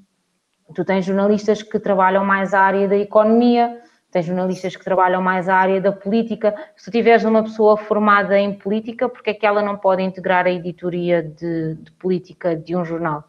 tu 0.75 0.87
tens 0.87 1.05
jornalistas 1.05 1.63
que 1.63 1.79
trabalham 1.79 2.25
mais 2.25 2.55
a 2.55 2.61
área 2.63 2.89
da 2.89 2.97
economia, 2.97 3.83
tem 4.11 4.23
jornalistas 4.23 4.77
que 4.77 4.85
trabalham 4.85 5.21
mais 5.21 5.49
a 5.49 5.57
área 5.57 5.81
da 5.81 5.93
política. 5.93 6.55
Se 6.77 6.87
tu 6.87 6.91
tiveres 6.91 7.25
uma 7.25 7.43
pessoa 7.43 7.77
formada 7.77 8.39
em 8.39 8.55
política, 8.55 9.09
porque 9.09 9.31
é 9.31 9.35
que 9.35 9.47
ela 9.47 9.63
não 9.63 9.77
pode 9.77 10.03
integrar 10.03 10.47
a 10.47 10.51
editoria 10.51 11.23
de, 11.23 11.75
de 11.75 11.91
política 11.93 12.57
de 12.57 12.77
um 12.77 12.85
jornal? 12.85 13.25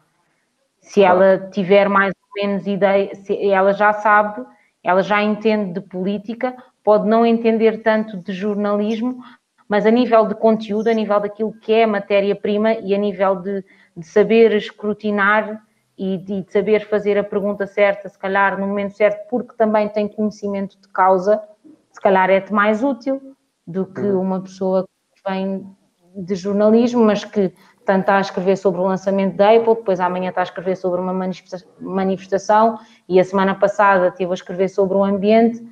Se 0.80 1.02
ela 1.02 1.38
tiver 1.52 1.88
mais 1.88 2.12
ou 2.14 2.42
menos 2.42 2.66
ideia, 2.66 3.14
se 3.14 3.50
ela 3.50 3.72
já 3.72 3.92
sabe, 3.92 4.46
ela 4.82 5.02
já 5.02 5.22
entende 5.22 5.74
de 5.74 5.80
política, 5.80 6.56
pode 6.82 7.06
não 7.06 7.26
entender 7.26 7.82
tanto 7.82 8.16
de 8.16 8.32
jornalismo, 8.32 9.22
mas 9.68 9.84
a 9.84 9.90
nível 9.90 10.26
de 10.26 10.34
conteúdo, 10.34 10.88
a 10.88 10.94
nível 10.94 11.20
daquilo 11.20 11.52
que 11.52 11.72
é 11.72 11.84
matéria-prima 11.84 12.74
e 12.74 12.94
a 12.94 12.98
nível 12.98 13.36
de, 13.36 13.64
de 13.94 14.06
saber 14.06 14.54
escrutinar 14.54 15.62
e 15.98 16.16
de 16.16 16.46
saber 16.48 16.86
fazer 16.88 17.18
a 17.18 17.24
pergunta 17.24 17.66
certa, 17.66 18.08
se 18.08 18.18
calhar 18.18 18.58
no 18.58 18.68
momento 18.68 18.96
certo, 18.96 19.28
porque 19.28 19.56
também 19.56 19.88
tem 19.88 20.06
conhecimento 20.06 20.78
de 20.80 20.88
causa, 20.88 21.42
se 21.90 22.00
calhar 22.00 22.30
é-te 22.30 22.52
mais 22.52 22.84
útil 22.84 23.34
do 23.66 23.84
que 23.84 24.00
uhum. 24.00 24.22
uma 24.22 24.40
pessoa 24.40 24.84
que 24.84 25.30
vem 25.30 25.66
de 26.14 26.34
jornalismo, 26.36 27.04
mas 27.04 27.24
que 27.24 27.52
tanto 27.84 28.00
está 28.00 28.18
a 28.18 28.20
escrever 28.20 28.56
sobre 28.56 28.80
o 28.80 28.84
lançamento 28.84 29.36
da 29.36 29.50
Apple, 29.50 29.74
depois 29.74 29.98
amanhã 29.98 30.28
está 30.28 30.42
a 30.42 30.44
escrever 30.44 30.76
sobre 30.76 31.00
uma 31.00 31.12
manifestação 31.80 32.78
e 33.08 33.18
a 33.18 33.24
semana 33.24 33.54
passada 33.54 34.08
esteve 34.08 34.30
a 34.30 34.34
escrever 34.34 34.68
sobre 34.68 34.96
o 34.96 35.02
ambiente. 35.02 35.66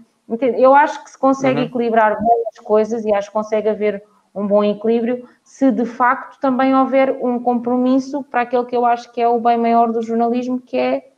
Eu 0.56 0.74
acho 0.74 1.04
que 1.04 1.10
se 1.10 1.18
consegue 1.18 1.60
uhum. 1.60 1.66
equilibrar 1.66 2.20
muitas 2.20 2.58
coisas 2.64 3.04
e 3.04 3.14
acho 3.14 3.28
que 3.28 3.34
consegue 3.34 3.68
haver 3.68 4.02
um 4.36 4.46
bom 4.46 4.62
equilíbrio, 4.62 5.26
se 5.42 5.72
de 5.72 5.86
facto 5.86 6.38
também 6.38 6.76
houver 6.76 7.10
um 7.22 7.40
compromisso 7.40 8.22
para 8.24 8.42
aquele 8.42 8.66
que 8.66 8.76
eu 8.76 8.84
acho 8.84 9.10
que 9.10 9.20
é 9.20 9.26
o 9.26 9.40
bem 9.40 9.56
maior 9.56 9.90
do 9.90 10.02
jornalismo, 10.02 10.60
que 10.60 10.76
é 10.76 11.10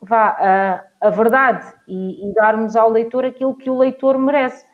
vá, 0.00 0.36
a, 0.38 1.06
a 1.08 1.10
verdade 1.10 1.72
e, 1.88 2.28
e, 2.28 2.34
darmos 2.34 2.76
ao 2.76 2.90
leitor 2.90 3.24
aquilo 3.24 3.56
que 3.56 3.70
o 3.70 3.78
leitor 3.78 4.18
merece, 4.18 4.66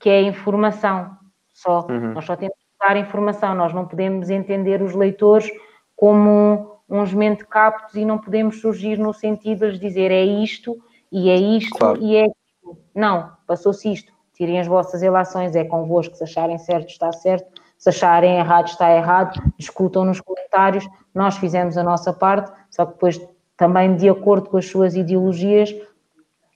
que 0.00 0.10
é 0.10 0.18
a 0.18 0.22
informação 0.22 1.16
só. 1.54 1.86
Uhum. 1.88 2.14
Nós 2.14 2.24
só 2.24 2.34
temos 2.34 2.56
que 2.56 2.86
dar 2.86 2.96
informação, 2.96 3.54
nós 3.54 3.72
não 3.72 3.86
podemos 3.86 4.28
entender 4.28 4.82
os 4.82 4.94
leitores 4.94 5.48
como 5.94 6.80
uns 6.88 7.14
mentecaptos 7.14 7.94
e 7.94 8.04
não 8.04 8.18
podemos 8.18 8.60
surgir 8.60 8.98
no 8.98 9.14
sentido 9.14 9.70
de 9.70 9.78
dizer 9.78 10.10
é 10.10 10.24
isto 10.24 10.76
e 11.12 11.30
é 11.30 11.36
isto 11.36 11.78
claro. 11.78 12.02
e 12.02 12.16
é 12.16 12.22
aquilo. 12.22 12.78
Não, 12.92 13.30
passou-se 13.46 13.92
isto 13.92 14.12
tirem 14.40 14.58
as 14.58 14.66
vossas 14.66 15.02
relações, 15.02 15.54
é 15.54 15.62
convosco, 15.64 16.16
se 16.16 16.24
acharem 16.24 16.56
certo 16.56 16.88
está 16.88 17.12
certo, 17.12 17.60
se 17.76 17.90
acharem 17.90 18.38
errado 18.38 18.68
está 18.68 18.90
errado, 18.90 19.38
discutam 19.58 20.02
nos 20.02 20.18
comentários, 20.18 20.88
nós 21.14 21.36
fizemos 21.36 21.76
a 21.76 21.84
nossa 21.84 22.10
parte, 22.10 22.50
só 22.70 22.86
que 22.86 22.92
depois 22.92 23.20
também 23.54 23.94
de 23.96 24.08
acordo 24.08 24.48
com 24.48 24.56
as 24.56 24.66
suas 24.66 24.96
ideologias, 24.96 25.74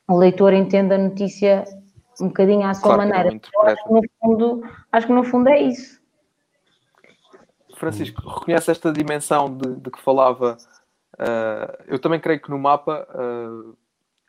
o 0.09 0.16
leitor 0.16 0.55
entende 0.55 0.95
a 0.95 0.99
notícia 0.99 1.64
um 2.18 2.28
bocadinho 2.28 2.66
à 2.66 2.72
sua 2.72 2.95
claro 2.95 3.11
maneira. 3.11 3.39
Acho 3.64 3.85
que, 3.85 3.93
no 3.93 4.03
fundo, 4.18 4.62
acho 4.91 5.07
que 5.07 5.12
no 5.12 5.24
fundo 5.24 5.49
é 5.51 5.61
isso. 5.61 6.01
Francisco, 7.76 8.26
reconhece 8.26 8.70
esta 8.70 8.91
dimensão 8.91 9.55
de, 9.55 9.74
de 9.74 9.91
que 9.91 10.01
falava. 10.01 10.57
Uh, 11.14 11.85
eu 11.87 11.99
também 11.99 12.18
creio 12.18 12.41
que 12.41 12.51
no 12.51 12.59
mapa 12.59 13.07
uh, 13.11 13.76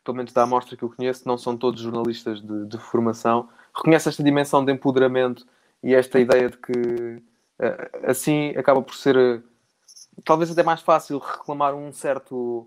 pelo 0.06 0.16
menos 0.16 0.32
da 0.32 0.44
amostra 0.44 0.76
que 0.76 0.84
eu 0.84 0.90
conheço, 0.90 1.26
não 1.26 1.36
são 1.36 1.56
todos 1.56 1.80
jornalistas 1.80 2.40
de, 2.40 2.66
de 2.66 2.78
formação, 2.78 3.48
reconhece 3.74 4.08
esta 4.08 4.22
dimensão 4.22 4.64
de 4.64 4.72
empoderamento 4.72 5.44
e 5.82 5.94
esta 5.94 6.20
ideia 6.20 6.48
de 6.48 6.56
que 6.56 7.22
eh, 7.58 7.90
assim 8.04 8.50
acaba 8.50 8.80
por 8.80 8.94
ser 8.94 9.16
eh, 9.16 9.42
talvez 10.24 10.50
até 10.50 10.62
mais 10.62 10.80
fácil 10.80 11.18
reclamar 11.18 11.74
um 11.74 11.92
certo 11.92 12.66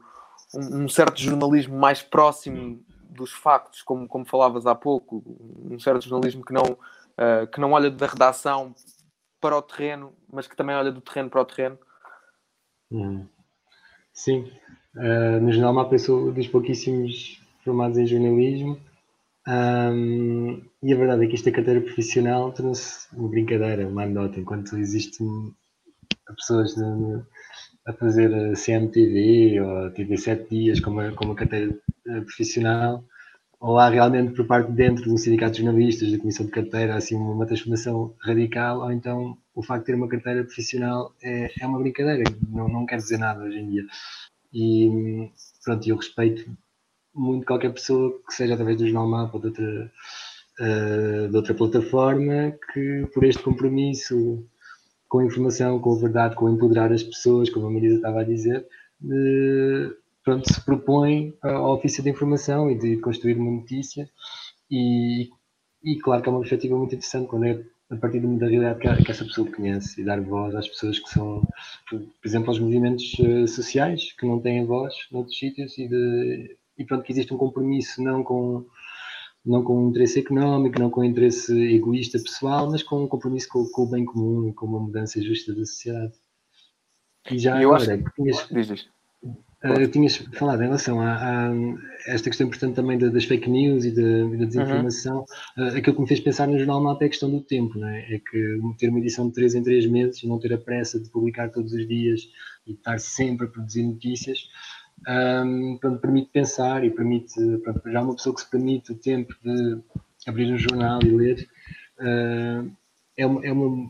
um, 0.53 0.89
certo 0.89 1.19
jornalismo 1.21 1.77
mais 1.77 2.01
próximo 2.01 2.83
dos 3.09 3.31
factos, 3.31 3.81
como, 3.81 4.07
como 4.07 4.25
falavas 4.25 4.65
há 4.65 4.75
pouco, 4.75 5.23
um 5.69 5.79
certo 5.79 6.03
jornalismo 6.03 6.43
que 6.43 6.53
não, 6.53 6.63
uh, 6.63 7.47
que 7.51 7.59
não 7.59 7.73
olha 7.73 7.89
da 7.89 8.07
redação 8.07 8.73
para 9.39 9.57
o 9.57 9.61
terreno, 9.61 10.13
mas 10.31 10.47
que 10.47 10.55
também 10.55 10.75
olha 10.75 10.91
do 10.91 11.01
terreno 11.01 11.29
para 11.29 11.41
o 11.41 11.45
terreno? 11.45 11.77
Hum. 12.91 13.27
Sim, 14.11 14.51
uh, 14.95 15.39
no 15.41 15.51
Jornal 15.51 15.73
Mapa 15.73 15.95
eu 15.95 15.99
sou 15.99 16.31
dos 16.31 16.47
pouquíssimos 16.47 17.41
formados 17.63 17.97
em 17.97 18.07
jornalismo. 18.07 18.79
Um, 19.47 20.61
e 20.83 20.93
a 20.93 20.97
verdade 20.97 21.25
é 21.25 21.27
que 21.27 21.35
esta 21.35 21.51
carteira 21.51 21.81
profissional 21.81 22.51
trouxe 22.51 23.07
uma 23.15 23.29
brincadeira, 23.29 23.87
uma 23.87 24.03
anedota, 24.03 24.39
enquanto 24.39 24.77
existem 24.77 25.53
pessoas 26.35 26.75
de, 26.75 27.23
a 27.85 27.93
fazer 27.93 28.29
CMTV 28.55 29.61
ou 29.61 29.91
TV 29.91 30.17
7 30.17 30.49
dias 30.49 30.79
com 30.79 30.91
uma, 30.91 31.11
com 31.11 31.25
uma 31.25 31.35
carteira 31.35 31.75
eh, 32.07 32.21
profissional, 32.21 33.03
ou 33.59 33.77
há 33.77 33.89
realmente 33.89 34.33
por 34.33 34.45
parte 34.45 34.69
de 34.69 34.77
dentro 34.77 35.09
do 35.09 35.17
sindicato 35.17 35.53
de 35.53 35.63
jornalistas, 35.63 36.11
da 36.11 36.19
comissão 36.19 36.45
de 36.45 36.51
carteira, 36.51 36.95
assim 36.95 37.15
uma 37.15 37.45
transformação 37.45 38.13
radical, 38.21 38.81
ou 38.81 38.91
então 38.91 39.37
o 39.55 39.63
facto 39.63 39.81
de 39.81 39.85
ter 39.87 39.95
uma 39.95 40.07
carteira 40.07 40.43
profissional 40.43 41.13
é, 41.21 41.51
é 41.59 41.67
uma 41.67 41.79
brincadeira, 41.79 42.23
não, 42.49 42.67
não 42.69 42.85
quer 42.85 42.97
dizer 42.97 43.17
nada 43.17 43.43
hoje 43.43 43.57
em 43.57 43.69
dia. 43.69 43.83
E 44.53 45.31
pronto, 45.63 45.87
eu 45.87 45.95
respeito 45.95 46.49
muito 47.13 47.45
qualquer 47.45 47.73
pessoa 47.73 48.19
que 48.27 48.33
seja 48.33 48.53
através 48.53 48.77
do 48.77 48.85
Jornal 48.85 49.07
Mapa 49.07 49.37
ou 49.37 49.41
de 49.41 49.47
outra, 49.47 49.91
uh, 50.59 51.29
de 51.29 51.35
outra 51.35 51.53
plataforma 51.53 52.55
que 52.73 53.07
por 53.13 53.23
este 53.23 53.43
compromisso 53.43 54.45
com 55.07 55.19
a 55.19 55.25
informação, 55.25 55.79
com 55.79 55.95
a 55.95 55.99
verdade, 55.99 56.35
com 56.35 56.49
empoderar 56.49 56.93
as 56.93 57.03
pessoas, 57.03 57.49
como 57.49 57.65
a 57.65 57.71
Marisa 57.71 57.95
estava 57.95 58.21
a 58.21 58.23
dizer, 58.23 58.65
de, 59.01 59.91
pronto, 60.23 60.53
se 60.53 60.63
propõe 60.63 61.35
ao 61.41 61.75
ofício 61.75 62.03
de 62.03 62.11
informação 62.11 62.69
e 62.69 62.77
de 62.77 62.97
construir 62.97 63.35
uma 63.35 63.51
notícia. 63.51 64.07
E, 64.69 65.29
e 65.83 65.97
claro 65.99 66.21
que 66.21 66.29
é 66.29 66.31
uma 66.31 66.41
perspectiva 66.41 66.77
muito 66.77 66.93
interessante 66.93 67.27
quando 67.27 67.45
é 67.45 67.63
a 67.89 67.95
partir 67.95 68.19
da 68.19 68.47
realidade 68.47 69.03
que, 69.03 69.11
essa 69.11 69.25
pessoa 69.25 69.51
conhece 69.51 69.99
e 69.99 70.05
dar 70.05 70.21
voz 70.21 70.53
às 70.55 70.67
pessoas 70.67 70.99
que 70.99 71.09
são, 71.09 71.41
por 71.89 72.01
exemplo, 72.23 72.49
aos 72.49 72.59
movimentos 72.59 73.13
uh, 73.19 73.47
sociais 73.47 74.13
que 74.13 74.27
não 74.27 74.39
têm 74.39 74.65
voz 74.65 74.93
noutros 75.11 75.37
sítios 75.37 75.77
e, 75.77 75.87
de, 75.87 76.57
e 76.77 76.85
pronto, 76.85 77.03
que 77.03 77.11
existe 77.11 77.33
um 77.33 77.37
compromisso 77.37 78.03
não 78.03 78.23
com 78.23 78.65
não 79.45 79.63
com 79.63 79.85
um 79.85 79.89
interesse 79.89 80.19
económico, 80.19 80.79
não 80.79 80.89
com 80.89 81.01
um 81.01 81.05
interesse 81.05 81.57
egoísta 81.73 82.19
pessoal, 82.19 82.69
mas 82.69 82.83
com 82.83 83.05
um 83.05 83.07
compromisso 83.07 83.47
com, 83.49 83.65
com 83.71 83.83
o 83.83 83.89
bem 83.89 84.05
comum 84.05 84.49
e 84.49 84.53
com 84.53 84.65
uma 84.65 84.79
mudança 84.79 85.21
justa 85.21 85.53
da 85.53 85.65
sociedade. 85.65 86.13
E 87.31 87.39
já 87.39 87.61
eu 87.61 87.73
agora, 87.73 87.93
acho 87.95 88.03
que 88.03 88.13
tinhas, 88.15 88.47
diz, 88.51 88.67
diz. 88.67 88.89
Uh, 89.61 89.87
tinhas 89.89 90.15
falado 90.15 90.61
em 90.61 90.67
relação 90.67 91.01
a, 91.01 91.15
a, 91.15 91.51
esta 92.07 92.29
questão 92.29 92.47
importante 92.47 92.75
também 92.75 92.97
das 92.97 93.25
fake 93.25 93.49
news 93.49 93.83
e 93.83 93.91
da, 93.91 94.37
da 94.37 94.45
desinformação, 94.45 95.25
uhum. 95.57 95.65
uh, 95.65 95.75
aquilo 95.75 95.95
que 95.97 96.01
me 96.01 96.07
fez 96.07 96.21
pensar 96.21 96.47
no 96.47 96.57
Jornal 96.57 96.81
Mapa 96.81 97.03
é 97.03 97.07
a 97.07 97.09
questão 97.09 97.29
do 97.29 97.41
tempo, 97.41 97.77
não 97.77 97.89
é? 97.89 97.99
é 98.13 98.19
que 98.19 98.59
ter 98.77 98.87
uma 98.87 98.99
edição 98.99 99.27
de 99.27 99.33
3 99.33 99.55
em 99.55 99.63
3 99.63 99.85
meses 99.87 100.23
e 100.23 100.27
não 100.27 100.39
ter 100.39 100.53
a 100.53 100.57
pressa 100.57 100.97
de 100.97 101.09
publicar 101.09 101.49
todos 101.49 101.73
os 101.73 101.85
dias 101.85 102.21
e 102.65 102.71
estar 102.71 102.99
sempre 103.01 103.47
a 103.47 103.49
produzir 103.49 103.83
notícias, 103.83 104.47
um, 105.07 105.77
pronto, 105.77 105.99
permite 105.99 106.29
pensar 106.31 106.85
e 106.85 106.89
permite, 106.89 107.35
pronto, 107.63 107.81
já 107.89 108.01
uma 108.01 108.15
pessoa 108.15 108.35
que 108.35 108.41
se 108.41 108.49
permite 108.49 108.91
o 108.93 108.95
tempo 108.95 109.33
de 109.43 109.77
abrir 110.25 110.53
um 110.53 110.57
jornal 110.57 110.99
e 111.03 111.09
ler, 111.09 111.47
uh, 111.99 112.71
é, 113.17 113.25
uma, 113.25 113.45
é, 113.45 113.51
uma, 113.51 113.89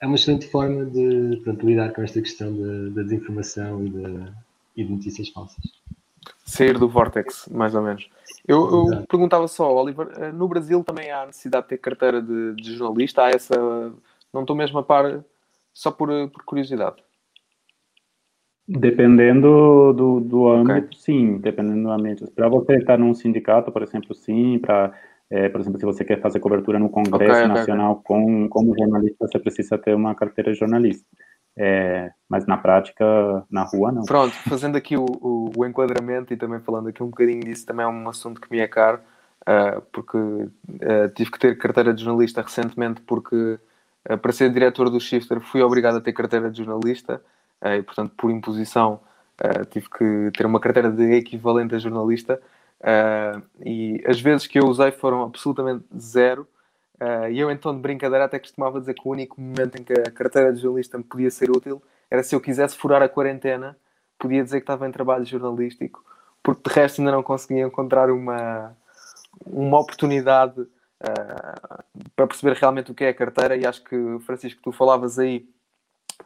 é 0.00 0.06
uma 0.06 0.16
excelente 0.16 0.46
forma 0.46 0.86
de 0.86 1.40
pronto, 1.44 1.66
lidar 1.66 1.92
com 1.92 2.02
esta 2.02 2.22
questão 2.22 2.56
da 2.92 3.02
desinformação 3.02 3.84
e 3.84 3.90
de, 3.90 4.32
e 4.78 4.84
de 4.84 4.92
notícias 4.92 5.28
falsas. 5.28 5.62
Sair 6.44 6.78
do 6.78 6.88
vortex, 6.88 7.48
mais 7.50 7.74
ou 7.74 7.82
menos. 7.82 8.08
Eu, 8.46 8.88
eu 8.90 9.06
perguntava 9.06 9.46
só, 9.48 9.74
Oliver, 9.74 10.08
eh, 10.16 10.32
no 10.32 10.48
Brasil 10.48 10.82
também 10.84 11.10
há 11.10 11.26
necessidade 11.26 11.64
de 11.64 11.70
ter 11.70 11.78
carteira 11.78 12.22
de, 12.22 12.54
de 12.54 12.76
jornalista? 12.76 13.24
Há 13.24 13.30
essa. 13.30 13.54
Não 14.32 14.42
estou 14.42 14.56
mesmo 14.56 14.78
a 14.78 14.82
par, 14.82 15.22
só 15.74 15.90
por, 15.90 16.08
por 16.30 16.44
curiosidade. 16.44 16.96
Dependendo 18.66 19.92
do, 19.94 20.20
do 20.20 20.48
âmbito, 20.48 20.86
okay. 20.86 20.98
sim, 20.98 21.38
dependendo 21.38 21.82
do 21.82 21.90
âmbito. 21.90 22.30
Para 22.32 22.48
você 22.48 22.76
estar 22.76 22.98
num 22.98 23.14
sindicato, 23.14 23.72
por 23.72 23.82
exemplo, 23.82 24.14
sim, 24.14 24.58
para, 24.58 24.92
é, 25.30 25.48
por 25.48 25.60
exemplo, 25.60 25.80
se 25.80 25.86
você 25.86 26.04
quer 26.04 26.20
fazer 26.20 26.38
cobertura 26.38 26.78
no 26.78 26.90
Congresso 26.90 27.40
okay, 27.40 27.48
Nacional 27.48 27.92
okay. 27.92 28.04
Com, 28.04 28.48
como 28.48 28.78
jornalista, 28.78 29.26
você 29.26 29.38
precisa 29.38 29.78
ter 29.78 29.94
uma 29.94 30.14
carteira 30.14 30.52
de 30.52 30.58
jornalista. 30.58 31.06
É, 31.60 32.12
mas 32.28 32.46
na 32.46 32.56
prática, 32.56 33.04
na 33.50 33.64
rua, 33.64 33.90
não. 33.90 34.04
Pronto, 34.04 34.32
fazendo 34.48 34.76
aqui 34.76 34.96
o, 34.96 35.04
o, 35.04 35.50
o, 35.56 35.66
enquadramento 35.66 36.32
e 36.32 36.36
também 36.36 36.60
falando 36.60 36.88
aqui 36.88 37.02
um 37.02 37.08
bocadinho 37.08 37.40
disso, 37.40 37.66
também 37.66 37.84
é 37.84 37.88
um 37.88 38.08
assunto 38.08 38.40
que 38.40 38.48
me 38.48 38.60
é 38.60 38.68
caro, 38.68 39.00
uh, 39.42 39.80
porque 39.92 40.16
uh, 40.16 41.08
tive 41.16 41.32
que 41.32 41.38
ter 41.38 41.58
carteira 41.58 41.92
de 41.92 42.04
jornalista 42.04 42.42
recentemente, 42.42 43.00
porque 43.00 43.58
uh, 44.08 44.18
para 44.18 44.30
ser 44.30 44.52
diretor 44.52 44.88
do 44.88 45.00
Shifter 45.00 45.40
fui 45.40 45.60
obrigado 45.60 45.96
a 45.96 46.00
ter 46.00 46.12
carteira 46.12 46.48
de 46.48 46.58
jornalista 46.58 47.20
e, 47.60 47.82
portanto, 47.82 48.14
por 48.16 48.30
imposição, 48.30 49.00
tive 49.70 49.88
que 49.90 50.30
ter 50.38 50.46
uma 50.46 50.60
carteira 50.60 50.92
de 50.92 51.12
equivalente 51.14 51.74
a 51.74 51.78
jornalista. 51.78 52.40
e 53.66 54.00
as 54.06 54.20
vezes 54.20 54.46
que 54.46 54.60
eu 54.60 54.66
usei 54.68 54.92
foram 54.92 55.24
absolutamente 55.24 55.84
zero. 55.98 56.46
E 57.30 57.38
eu, 57.38 57.50
então, 57.50 57.74
de 57.74 57.80
brincadeira, 57.80 58.24
até 58.24 58.38
costumava 58.38 58.80
dizer 58.80 58.94
que 58.94 59.06
o 59.06 59.10
único 59.10 59.40
momento 59.40 59.76
em 59.80 59.84
que 59.84 59.92
a 59.92 60.10
carteira 60.10 60.52
de 60.52 60.60
jornalista 60.60 60.98
me 60.98 61.04
podia 61.04 61.30
ser 61.30 61.50
útil 61.50 61.82
era 62.10 62.22
se 62.22 62.34
eu 62.34 62.40
quisesse 62.40 62.76
furar 62.76 63.02
a 63.02 63.08
quarentena, 63.08 63.76
podia 64.18 64.42
dizer 64.42 64.58
que 64.58 64.64
estava 64.64 64.88
em 64.88 64.92
trabalho 64.92 65.24
jornalístico, 65.24 66.04
porque 66.42 66.68
de 66.68 66.74
resto 66.74 67.00
ainda 67.00 67.12
não 67.12 67.22
conseguia 67.22 67.62
encontrar 67.62 68.10
uma, 68.10 68.76
uma 69.46 69.78
oportunidade 69.78 70.60
uh, 70.60 72.08
para 72.16 72.26
perceber 72.26 72.54
realmente 72.54 72.90
o 72.90 72.94
que 72.94 73.04
é 73.04 73.10
a 73.10 73.14
carteira. 73.14 73.56
E 73.56 73.66
acho 73.66 73.82
que, 73.84 73.96
Francisco, 74.26 74.60
tu 74.62 74.72
falavas 74.72 75.18
aí 75.18 75.48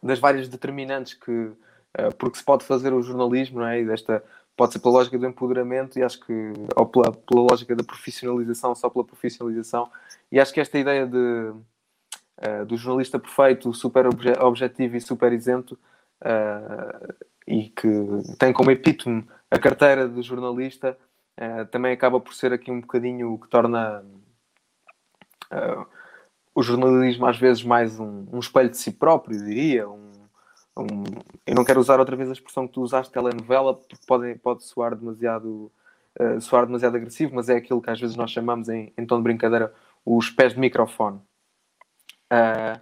das 0.02 0.18
várias 0.18 0.48
determinantes 0.48 1.14
que 1.14 1.30
uh, 1.30 2.14
porque 2.18 2.38
se 2.38 2.44
pode 2.44 2.64
fazer 2.64 2.92
o 2.92 3.02
jornalismo, 3.02 3.60
não 3.60 3.66
é? 3.66 3.80
E 3.80 3.84
desta 3.84 4.22
pode 4.56 4.72
ser 4.72 4.78
pela 4.78 4.94
lógica 4.94 5.18
do 5.18 5.26
empoderamento 5.26 5.98
e 5.98 6.02
acho 6.02 6.20
que 6.20 6.52
ou 6.76 6.86
pela, 6.86 7.12
pela 7.12 7.42
lógica 7.50 7.74
da 7.74 7.84
profissionalização, 7.84 8.74
só 8.74 8.88
pela 8.88 9.04
profissionalização. 9.04 9.90
E 10.30 10.40
acho 10.40 10.52
que 10.52 10.60
esta 10.60 10.78
ideia 10.78 11.06
de 11.06 11.16
uh, 11.18 12.66
do 12.66 12.76
jornalista 12.76 13.18
perfeito, 13.18 13.72
super 13.72 14.06
obje 14.06 14.32
objetivo 14.40 14.96
e 14.96 15.00
super 15.00 15.32
isento 15.32 15.78
uh, 16.22 17.14
e 17.46 17.70
que 17.70 17.88
tem 18.38 18.52
como 18.52 18.70
epítome 18.70 19.26
a 19.50 19.58
carteira 19.58 20.08
de 20.08 20.22
jornalista 20.22 20.96
também 21.70 21.92
acaba 21.92 22.20
por 22.20 22.34
ser 22.34 22.52
aqui 22.52 22.70
um 22.70 22.80
bocadinho 22.80 23.32
o 23.32 23.38
que 23.38 23.48
torna 23.48 24.04
o 26.54 26.62
jornalismo 26.62 27.26
às 27.26 27.38
vezes 27.38 27.64
mais 27.64 27.98
um, 27.98 28.26
um 28.32 28.38
espelho 28.38 28.70
de 28.70 28.76
si 28.76 28.92
próprio, 28.92 29.38
diria. 29.38 29.88
Um, 29.88 30.11
um, 30.76 31.04
eu 31.46 31.54
não 31.54 31.64
quero 31.64 31.80
usar 31.80 32.00
outra 32.00 32.16
vez 32.16 32.28
a 32.28 32.32
expressão 32.32 32.66
que 32.66 32.74
tu 32.74 32.82
usaste, 32.82 33.12
telenovela, 33.12 33.74
porque 33.74 33.96
pode, 34.06 34.34
pode 34.36 34.64
soar 34.64 34.94
demasiado 34.94 35.70
uh, 36.18 36.40
soar 36.40 36.66
demasiado 36.66 36.96
agressivo, 36.96 37.34
mas 37.34 37.48
é 37.48 37.56
aquilo 37.56 37.82
que 37.82 37.90
às 37.90 38.00
vezes 38.00 38.16
nós 38.16 38.30
chamamos 38.30 38.68
em, 38.68 38.92
em 38.96 39.06
tom 39.06 39.18
de 39.18 39.22
brincadeira 39.22 39.72
os 40.04 40.30
pés 40.30 40.54
de 40.54 40.60
microfone. 40.60 41.18
Uh, 42.32 42.80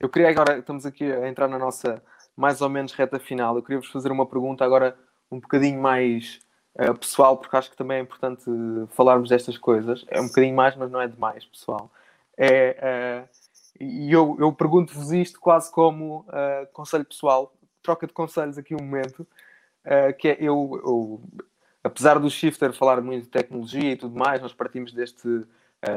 eu 0.00 0.08
queria 0.08 0.28
agora, 0.30 0.58
estamos 0.58 0.84
aqui 0.84 1.10
a 1.10 1.28
entrar 1.28 1.48
na 1.48 1.58
nossa 1.58 2.02
mais 2.36 2.60
ou 2.60 2.68
menos 2.68 2.92
reta 2.92 3.18
final, 3.18 3.56
eu 3.56 3.62
queria 3.62 3.80
vos 3.80 3.90
fazer 3.90 4.12
uma 4.12 4.26
pergunta 4.26 4.64
agora 4.64 4.96
um 5.30 5.40
bocadinho 5.40 5.80
mais 5.80 6.40
uh, 6.74 6.94
pessoal, 6.96 7.36
porque 7.36 7.56
acho 7.56 7.70
que 7.70 7.76
também 7.76 7.98
é 7.98 8.00
importante 8.00 8.44
falarmos 8.90 9.28
destas 9.28 9.58
coisas. 9.58 10.04
É 10.08 10.20
um 10.20 10.28
bocadinho 10.28 10.54
mais, 10.54 10.76
mas 10.76 10.90
não 10.90 11.00
é 11.00 11.08
demais, 11.08 11.44
pessoal 11.44 11.90
é, 12.38 13.26
uh, 13.26 13.28
e 13.80 14.12
eu, 14.12 14.36
eu 14.40 14.52
pergunto-vos 14.52 15.12
isto 15.12 15.38
quase 15.40 15.70
como 15.70 16.20
uh, 16.28 16.66
conselho 16.72 17.04
pessoal, 17.04 17.54
troca 17.82 18.06
de 18.06 18.12
conselhos 18.12 18.58
aqui 18.58 18.74
um 18.74 18.82
momento, 18.82 19.20
uh, 19.20 20.12
que 20.18 20.28
é 20.28 20.36
eu, 20.40 20.80
eu, 20.84 21.20
apesar 21.84 22.18
do 22.18 22.28
Shifter 22.28 22.72
falar 22.72 23.00
muito 23.00 23.24
de 23.24 23.28
tecnologia 23.28 23.92
e 23.92 23.96
tudo 23.96 24.18
mais, 24.18 24.42
nós 24.42 24.52
partimos 24.52 24.92
deste, 24.92 25.44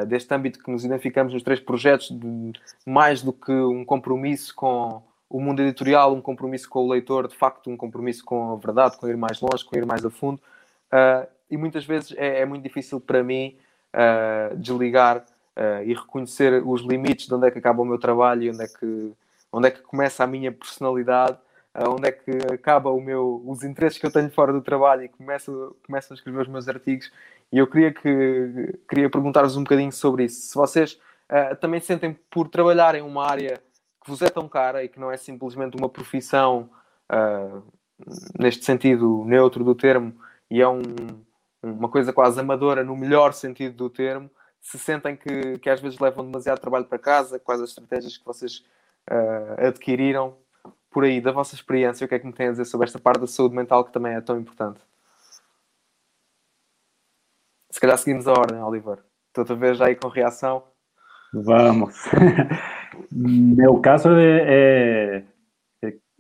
deste 0.07 0.33
âmbito 0.33 0.59
que 0.63 0.69
nos 0.69 0.85
identificamos 0.85 1.33
nos 1.33 1.41
três 1.41 1.59
projetos, 1.59 2.11
de, 2.11 2.53
mais 2.85 3.23
do 3.23 3.33
que 3.33 3.51
um 3.51 3.83
compromisso 3.83 4.53
com 4.53 5.01
o 5.27 5.41
mundo 5.41 5.61
editorial, 5.61 6.13
um 6.13 6.21
compromisso 6.21 6.69
com 6.69 6.85
o 6.85 6.89
leitor, 6.89 7.27
de 7.27 7.35
facto 7.35 7.69
um 7.69 7.75
compromisso 7.75 8.23
com 8.23 8.53
a 8.53 8.55
verdade, 8.57 8.97
com 8.97 9.07
ir 9.07 9.17
mais 9.17 9.41
longe, 9.41 9.65
com 9.65 9.75
ir 9.75 9.85
mais 9.85 10.05
a 10.05 10.09
fundo, 10.09 10.39
e 11.49 11.57
muitas 11.57 11.83
vezes 11.83 12.13
é, 12.15 12.41
é 12.41 12.45
muito 12.45 12.61
difícil 12.61 12.99
para 12.99 13.23
mim 13.23 13.57
desligar 14.57 15.25
uh, 15.57 15.83
e 15.83 15.93
reconhecer 15.93 16.65
os 16.65 16.81
limites 16.81 17.27
de 17.27 17.33
onde 17.33 17.47
é 17.47 17.51
que 17.51 17.59
acaba 17.59 17.81
o 17.81 17.85
meu 17.85 17.99
trabalho 17.99 18.43
e 18.43 18.49
onde 18.49 18.63
é 18.63 18.67
que, 18.67 19.13
onde 19.51 19.67
é 19.67 19.71
que 19.71 19.81
começa 19.81 20.23
a 20.23 20.27
minha 20.27 20.51
personalidade, 20.51 21.37
uh, 21.75 21.89
onde 21.89 22.07
é 22.07 22.11
que 22.11 22.31
acaba 22.53 22.89
o 22.89 23.01
meu, 23.01 23.41
os 23.45 23.63
interesses 23.63 23.97
que 23.97 24.05
eu 24.05 24.11
tenho 24.11 24.29
fora 24.31 24.53
do 24.53 24.61
trabalho 24.61 25.03
e 25.03 25.09
começo, 25.09 25.75
começo 25.85 26.13
a 26.13 26.15
escrever 26.15 26.41
os 26.41 26.47
meus 26.47 26.67
artigos. 26.67 27.11
E 27.51 27.57
eu 27.57 27.67
queria, 27.67 27.93
que, 27.93 28.79
queria 28.87 29.09
perguntar-vos 29.09 29.57
um 29.57 29.63
bocadinho 29.63 29.91
sobre 29.91 30.25
isso. 30.25 30.41
Se 30.41 30.55
vocês 30.55 30.99
uh, 31.29 31.55
também 31.59 31.79
sentem 31.79 32.17
por 32.29 32.47
trabalhar 32.47 32.95
em 32.95 33.01
uma 33.01 33.25
área 33.25 33.61
que 34.03 34.09
vos 34.09 34.21
é 34.21 34.29
tão 34.29 34.47
cara 34.47 34.83
e 34.83 34.89
que 34.89 34.99
não 34.99 35.11
é 35.11 35.17
simplesmente 35.17 35.77
uma 35.77 35.87
profissão, 35.87 36.69
neste 38.39 38.65
sentido 38.65 39.23
neutro 39.25 39.63
do 39.63 39.75
termo, 39.75 40.13
e 40.49 40.61
é 40.61 40.67
um, 40.67 40.81
uma 41.61 41.87
coisa 41.87 42.11
quase 42.11 42.39
amadora 42.39 42.83
no 42.83 42.95
melhor 42.95 43.33
sentido 43.33 43.75
do 43.75 43.89
termo, 43.89 44.29
se 44.61 44.77
sentem 44.77 45.17
que, 45.17 45.57
que 45.59 45.69
às 45.69 45.81
vezes 45.81 45.99
levam 45.99 46.25
demasiado 46.25 46.59
trabalho 46.59 46.85
para 46.85 46.99
casa, 46.99 47.39
quais 47.39 47.61
as 47.61 47.69
estratégias 47.69 48.17
que 48.17 48.25
vocês 48.25 48.63
uh, 49.09 49.67
adquiriram 49.67 50.37
por 50.89 51.03
aí, 51.03 51.19
da 51.21 51.31
vossa 51.31 51.55
experiência, 51.55 52.05
o 52.05 52.07
que 52.07 52.15
é 52.15 52.19
que 52.19 52.27
me 52.27 52.33
têm 52.33 52.47
a 52.49 52.51
dizer 52.51 52.65
sobre 52.65 52.85
esta 52.85 52.99
parte 52.99 53.21
da 53.21 53.27
saúde 53.27 53.55
mental 53.55 53.83
que 53.85 53.93
também 53.93 54.13
é 54.13 54.21
tão 54.21 54.37
importante? 54.37 54.79
Se 57.69 57.79
calhar 57.79 57.97
seguimos 57.97 58.27
a 58.27 58.33
ordem, 58.33 58.61
Oliver. 58.61 58.99
Estou 59.27 59.55
a 59.55 59.59
ver 59.59 59.75
já 59.75 59.85
aí 59.85 59.95
com 59.95 60.09
reação. 60.09 60.63
Vamos. 61.33 61.95
Meu 63.09 63.79
caso 63.79 64.09
é, 64.09 64.41
é, 64.41 65.23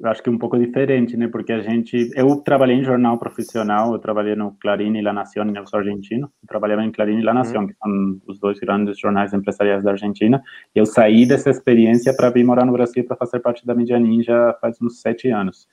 acho 0.03 0.23
que 0.23 0.29
é 0.29 0.31
um 0.31 0.37
pouco 0.37 0.57
diferente, 0.57 1.15
né? 1.15 1.27
Porque 1.27 1.51
a 1.51 1.61
gente, 1.61 2.09
eu 2.15 2.37
trabalhei 2.37 2.77
em 2.77 2.83
jornal 2.83 3.17
profissional, 3.17 3.93
eu 3.93 3.99
trabalhei 3.99 4.35
no 4.35 4.55
Clarín 4.59 4.95
e 4.97 5.01
La 5.01 5.13
Nación, 5.13 5.45
no 5.45 5.63
argentino. 5.73 6.31
Eu 6.41 6.47
trabalhava 6.47 6.83
em 6.83 6.91
Clarín 6.91 7.19
e 7.19 7.23
La 7.23 7.33
Nación, 7.33 7.63
uhum. 7.63 7.67
que 7.67 7.73
são 7.75 8.21
os 8.27 8.39
dois 8.39 8.59
grandes 8.59 8.99
jornais 8.99 9.33
empresariais 9.33 9.83
da 9.83 9.91
Argentina. 9.91 10.41
Eu 10.73 10.85
saí 10.85 11.25
dessa 11.25 11.49
experiência 11.49 12.15
para 12.15 12.29
vir 12.29 12.43
morar 12.43 12.65
no 12.65 12.73
Brasil 12.73 13.05
para 13.05 13.17
fazer 13.17 13.39
parte 13.39 13.65
da 13.65 13.75
Mídia 13.75 13.99
Ninja 13.99 14.55
faz 14.59 14.81
uns 14.81 15.01
sete 15.01 15.29
anos. 15.29 15.67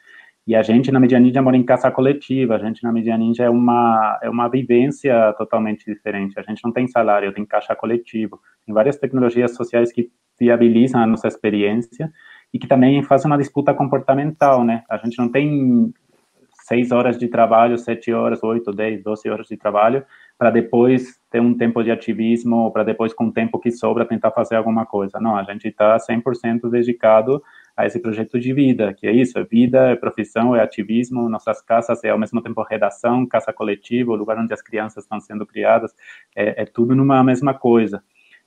E 0.47 0.55
a 0.55 0.63
gente 0.63 0.91
na 0.91 0.99
Mídia 0.99 1.21
Ninja 1.21 1.43
mora 1.43 1.57
em 1.57 1.63
casa 1.63 1.91
coletiva. 1.91 2.57
A 2.57 2.59
gente 2.59 2.83
na 2.83 2.91
Mídia 2.91 3.17
Ninja 3.19 3.45
é 3.45 3.51
uma 3.51 4.19
é 4.23 4.31
uma 4.31 4.49
vivência 4.49 5.35
totalmente 5.37 5.85
diferente. 5.85 6.39
A 6.39 6.43
gente 6.43 6.65
não 6.65 6.73
tem 6.73 6.89
salário, 6.89 7.33
tem 7.35 7.45
caixa 7.45 7.77
coletivo. 7.77 8.41
Tem 8.65 8.75
várias 8.75 8.97
tecnologias 8.97 9.55
sociais 9.55 9.93
que 9.93 10.11
viabilizam 10.41 11.03
a 11.03 11.07
nossa 11.07 11.29
experiência 11.29 12.11
e 12.53 12.59
que 12.59 12.67
também 12.67 13.03
faz 13.03 13.25
uma 13.25 13.37
disputa 13.37 13.75
comportamental, 13.75 14.65
né? 14.65 14.83
A 14.89 14.97
gente 14.97 15.19
não 15.19 15.29
tem 15.29 15.93
seis 16.69 16.93
horas 16.93 17.17
de 17.17 17.29
trabalho, 17.29 17.79
sete 17.79 18.13
horas, 18.13 18.43
oito, 18.43 18.71
dez, 18.73 19.03
doze 19.03 19.29
horas 19.31 19.47
de 19.47 19.57
trabalho, 19.57 20.05
para 20.37 20.51
depois 20.51 21.19
ter 21.31 21.41
um 21.41 21.57
tempo 21.57 21.83
de 21.83 21.91
ativismo, 21.91 22.71
para 22.71 22.85
depois, 22.85 23.15
com 23.15 23.27
o 23.29 23.33
tempo 23.33 23.59
que 23.59 23.71
sobra, 23.71 24.05
tentar 24.05 24.31
fazer 24.33 24.57
alguma 24.57 24.85
coisa. 24.85 25.19
Não, 25.19 25.35
a 25.35 25.43
gente 25.45 25.69
está 25.69 25.97
100% 25.97 26.69
dedicado 26.71 27.43
a 27.75 27.87
esse 27.87 27.99
projeto 27.99 28.39
de 28.39 28.53
vida, 28.53 28.93
que 28.93 29.07
é 29.07 29.13
isso, 29.13 29.39
é 29.39 29.45
vida, 29.45 29.91
é 29.91 29.97
profissão, 29.97 30.55
é 30.55 30.61
ativismo, 30.61 31.29
nossas 31.29 31.63
casas 31.63 32.05
é 32.05 32.11
ao 32.11 32.19
mesmo 32.19 32.43
tempo 32.43 32.63
redação, 32.63 33.27
casa 33.27 33.53
coletiva, 33.53 34.13
o 34.13 34.17
lugar 34.17 34.37
onde 34.37 34.53
as 34.53 34.61
crianças 34.61 35.05
estão 35.05 35.21
sendo 35.21 35.47
criadas, 35.47 35.95
é, 36.37 36.63
é 36.63 36.67
tudo 36.67 36.95
numa 36.95 37.23
mesma 37.25 37.55
coisa. 37.55 38.03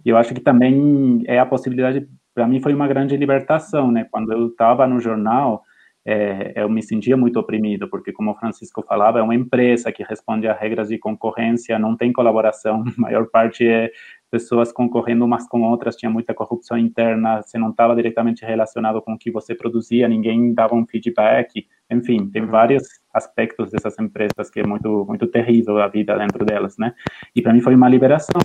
E 0.06 0.10
eu 0.10 0.18
acho 0.18 0.34
que 0.34 0.42
também 0.42 1.24
é 1.26 1.40
a 1.40 1.46
possibilidade 1.46 2.08
para 2.34 2.48
mim 2.48 2.62
foi 2.62 2.74
uma 2.74 2.88
grande 2.88 3.16
libertação, 3.18 3.92
né? 3.92 4.06
Quando 4.10 4.32
eu 4.32 4.48
estava 4.48 4.88
no 4.88 5.00
jornal, 5.00 5.64
é, 6.04 6.54
eu 6.56 6.70
me 6.70 6.82
sentia 6.82 7.16
muito 7.16 7.40
oprimido, 7.40 7.88
porque, 7.88 8.12
como 8.12 8.32
o 8.32 8.36
Francisco 8.36 8.82
falava, 8.82 9.20
é 9.20 9.22
uma 9.22 9.36
empresa 9.36 9.92
que 9.92 10.04
responde 10.04 10.48
a 10.48 10.54
regras 10.54 10.90
de 10.90 10.98
concorrência, 10.98 11.78
não 11.78 11.96
tem 11.96 12.12
colaboração, 12.12 12.84
a 12.98 13.02
maior 13.02 13.28
parte 13.28 13.68
é 13.68 13.92
pessoas 14.32 14.72
concorrendo 14.72 15.26
umas 15.26 15.48
com 15.48 15.62
outras, 15.62 15.96
tinha 15.96 16.10
muita 16.10 16.34
corrupção 16.34 16.78
interna, 16.78 17.42
você 17.42 17.58
não 17.58 17.70
estava 17.70 17.94
diretamente 17.96 18.46
relacionado 18.46 19.02
com 19.02 19.14
o 19.14 19.18
que 19.18 19.30
você 19.30 19.54
produzia, 19.54 20.08
ninguém 20.08 20.54
dava 20.54 20.74
um 20.74 20.88
feedback, 20.88 21.68
enfim, 21.90 22.30
tem 22.30 22.44
uhum. 22.44 22.48
vários 22.48 22.84
aspectos 23.14 23.72
dessas 23.72 24.00
empresas 24.00 24.50
que 24.50 24.62
é 24.62 24.66
muito, 24.66 25.06
muito 25.06 25.28
terrível 25.28 25.80
a 25.80 25.88
vida 25.90 26.18
dentro 26.18 26.46
delas, 26.46 26.78
né? 26.78 26.94
E 27.36 27.42
para 27.42 27.52
mim 27.52 27.60
foi 27.60 27.76
uma 27.76 27.90
liberação 27.90 28.40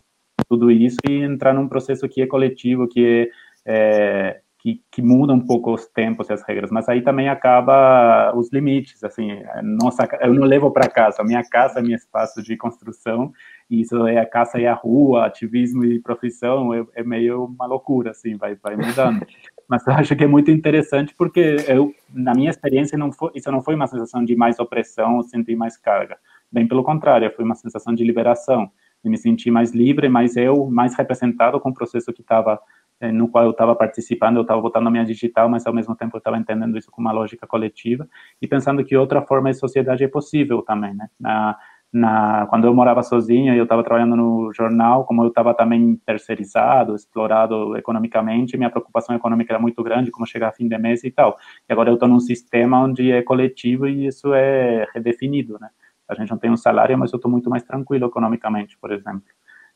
tudo 0.48 0.70
isso 0.70 0.98
e 1.08 1.22
entrar 1.22 1.52
num 1.52 1.68
processo 1.68 2.08
que 2.08 2.22
é 2.22 2.26
coletivo, 2.26 2.86
que 2.86 3.04
é 3.04 3.30
é, 3.66 4.40
que, 4.58 4.80
que, 4.90 5.02
muda 5.02 5.32
um 5.32 5.40
pouco 5.40 5.72
os 5.72 5.86
tempos 5.86 6.28
e 6.28 6.32
as 6.32 6.42
regras, 6.42 6.70
mas 6.70 6.88
aí 6.88 7.02
também 7.02 7.28
acaba 7.28 8.32
os 8.34 8.50
limites, 8.52 9.04
assim, 9.04 9.42
nossa, 9.62 10.08
eu 10.20 10.32
não 10.32 10.44
levo 10.44 10.70
para 10.70 10.88
casa, 10.88 11.22
minha 11.22 11.42
casa 11.44 11.78
é 11.80 11.82
meu 11.82 11.94
espaço 11.94 12.42
de 12.42 12.56
construção, 12.56 13.32
e 13.70 13.80
isso 13.80 14.06
é 14.06 14.18
a 14.18 14.26
casa 14.26 14.58
e 14.60 14.66
a 14.66 14.74
rua, 14.74 15.26
ativismo 15.26 15.84
e 15.84 16.00
profissão, 16.00 16.72
é, 16.72 16.84
é 16.94 17.04
meio 17.04 17.44
uma 17.44 17.66
loucura, 17.66 18.10
assim, 18.10 18.36
vai, 18.36 18.56
vai 18.56 18.76
mudando. 18.76 19.26
mas 19.68 19.86
eu 19.86 19.92
acho 19.92 20.16
que 20.16 20.24
é 20.24 20.28
muito 20.28 20.50
interessante 20.50 21.14
porque 21.16 21.56
eu, 21.68 21.92
na 22.12 22.32
minha 22.34 22.50
experiência, 22.50 22.96
não 22.96 23.12
foi, 23.12 23.30
isso 23.34 23.50
não 23.50 23.62
foi 23.62 23.74
uma 23.74 23.86
sensação 23.86 24.24
de 24.24 24.34
mais 24.34 24.58
opressão 24.58 25.16
ou 25.16 25.22
sentir 25.22 25.56
mais 25.56 25.76
carga, 25.76 26.16
bem 26.50 26.66
pelo 26.66 26.82
contrário, 26.82 27.32
foi 27.34 27.44
uma 27.44 27.54
sensação 27.54 27.94
de 27.94 28.04
liberação, 28.04 28.70
de 29.04 29.10
me 29.10 29.16
sentir 29.16 29.50
mais 29.50 29.72
livre, 29.72 30.08
mais 30.08 30.36
eu, 30.36 30.66
mais 30.66 30.96
representado 30.96 31.60
com 31.60 31.70
o 31.70 31.74
processo 31.74 32.12
que 32.12 32.22
estava 32.22 32.60
no 33.00 33.28
qual 33.28 33.44
eu 33.44 33.50
estava 33.50 33.74
participando, 33.74 34.36
eu 34.36 34.42
estava 34.42 34.60
botando 34.60 34.84
na 34.84 34.90
minha 34.90 35.04
digital, 35.04 35.48
mas 35.48 35.66
ao 35.66 35.74
mesmo 35.74 35.94
tempo 35.94 36.16
eu 36.16 36.18
estava 36.18 36.38
entendendo 36.38 36.78
isso 36.78 36.90
com 36.90 37.00
uma 37.00 37.12
lógica 37.12 37.46
coletiva 37.46 38.08
e 38.40 38.48
pensando 38.48 38.84
que 38.84 38.96
outra 38.96 39.22
forma 39.22 39.50
de 39.50 39.58
sociedade 39.58 40.02
é 40.02 40.08
possível 40.08 40.62
também, 40.62 40.94
né? 40.94 41.08
Na, 41.20 41.56
na, 41.92 42.46
quando 42.48 42.66
eu 42.66 42.74
morava 42.74 43.02
sozinho 43.02 43.54
e 43.54 43.58
eu 43.58 43.64
estava 43.64 43.82
trabalhando 43.84 44.16
no 44.16 44.52
jornal, 44.52 45.04
como 45.04 45.22
eu 45.22 45.28
estava 45.28 45.54
também 45.54 45.96
terceirizado, 46.06 46.94
explorado 46.94 47.76
economicamente, 47.76 48.56
minha 48.56 48.70
preocupação 48.70 49.14
econômica 49.14 49.52
era 49.52 49.60
muito 49.60 49.82
grande, 49.82 50.10
como 50.10 50.26
chegar 50.26 50.48
a 50.48 50.52
fim 50.52 50.68
de 50.68 50.78
mês 50.78 51.04
e 51.04 51.10
tal. 51.10 51.36
E 51.68 51.72
agora 51.72 51.90
eu 51.90 51.94
estou 51.94 52.08
num 52.08 52.20
sistema 52.20 52.80
onde 52.82 53.10
é 53.12 53.22
coletivo 53.22 53.86
e 53.86 54.06
isso 54.06 54.32
é 54.34 54.86
redefinido, 54.94 55.58
né? 55.60 55.68
A 56.08 56.14
gente 56.14 56.30
não 56.30 56.38
tem 56.38 56.50
um 56.50 56.56
salário, 56.56 56.96
mas 56.96 57.12
eu 57.12 57.16
estou 57.16 57.30
muito 57.30 57.50
mais 57.50 57.64
tranquilo 57.64 58.06
economicamente, 58.06 58.78
por 58.78 58.92
exemplo 58.92 59.24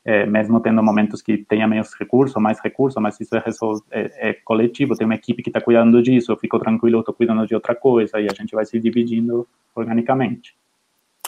é, 0.03 0.25
mesmo 0.25 0.59
tendo 0.59 0.81
momentos 0.81 1.21
que 1.21 1.37
tenha 1.37 1.67
menos 1.67 1.93
recurso, 1.93 2.39
mais 2.39 2.59
recurso, 2.59 2.99
mas 2.99 3.19
isso 3.19 3.35
é, 3.35 3.43
é, 3.91 4.29
é 4.29 4.33
coletivo, 4.33 4.95
tem 4.95 5.05
uma 5.05 5.15
equipe 5.15 5.43
que 5.43 5.49
está 5.49 5.61
cuidando 5.61 6.01
disso, 6.01 6.31
eu 6.31 6.37
fico 6.37 6.57
tranquilo, 6.59 6.97
eu 6.97 6.99
estou 7.01 7.13
cuidando 7.13 7.45
de 7.45 7.53
outra 7.53 7.75
coisa, 7.75 8.19
e 8.19 8.27
a 8.27 8.33
gente 8.33 8.55
vai 8.55 8.65
se 8.65 8.79
dividindo 8.79 9.47
organicamente. 9.75 10.55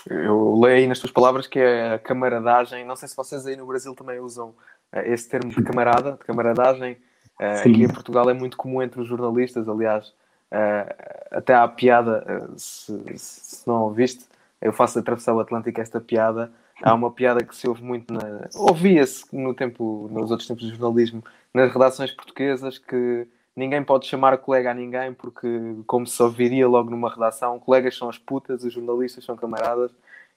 Eu 0.09 0.59
leio 0.59 0.77
aí 0.77 0.87
nas 0.87 0.99
tuas 0.99 1.11
palavras 1.11 1.47
que 1.47 1.59
é 1.59 1.93
a 1.93 1.99
camaradagem, 1.99 2.83
não 2.83 2.95
sei 2.95 3.07
se 3.07 3.15
vocês 3.15 3.45
aí 3.45 3.55
no 3.55 3.65
Brasil 3.65 3.93
também 3.95 4.19
usam 4.19 4.53
eh, 4.91 5.13
esse 5.13 5.29
termo 5.29 5.49
de 5.49 5.63
camarada, 5.63 6.13
de 6.13 6.25
camaradagem, 6.25 6.97
uh, 7.39 7.59
aqui 7.59 7.83
em 7.83 7.87
Portugal 7.87 8.29
é 8.29 8.33
muito 8.33 8.57
comum 8.57 8.81
entre 8.81 8.99
os 8.99 9.07
jornalistas, 9.07 9.69
aliás, 9.69 10.07
uh, 10.51 10.93
até 11.31 11.53
há 11.53 11.63
a 11.63 11.67
piada, 11.67 12.49
se, 12.57 13.01
se 13.15 13.67
não 13.67 13.83
ouviste, 13.83 14.25
eu 14.59 14.73
faço 14.73 14.99
atravessar 14.99 15.33
o 15.33 15.39
Atlântico 15.39 15.79
esta 15.79 16.01
piada, 16.01 16.51
há 16.83 16.93
uma 16.93 17.09
piada 17.09 17.43
que 17.43 17.55
se 17.55 17.67
ouve 17.67 17.81
muito 17.81 18.13
na... 18.13 18.49
ouvia-se 18.55 19.25
no 19.35 19.53
tempo 19.53 20.09
nos 20.11 20.29
outros 20.29 20.47
tempos 20.47 20.65
do 20.65 20.75
jornalismo 20.75 21.23
nas 21.53 21.71
redações 21.71 22.11
portuguesas 22.11 22.77
que 22.77 23.25
ninguém 23.55 23.81
pode 23.83 24.05
chamar 24.05 24.37
colega 24.37 24.71
a 24.71 24.73
ninguém 24.73 25.13
porque 25.13 25.47
como 25.87 26.05
se 26.05 26.21
ouviria 26.21 26.67
logo 26.67 26.89
numa 26.89 27.09
redação 27.09 27.57
colegas 27.57 27.95
são 27.95 28.09
as 28.09 28.17
putas 28.17 28.63
os 28.65 28.73
jornalistas 28.73 29.23
são 29.23 29.35
camaradas 29.37 29.91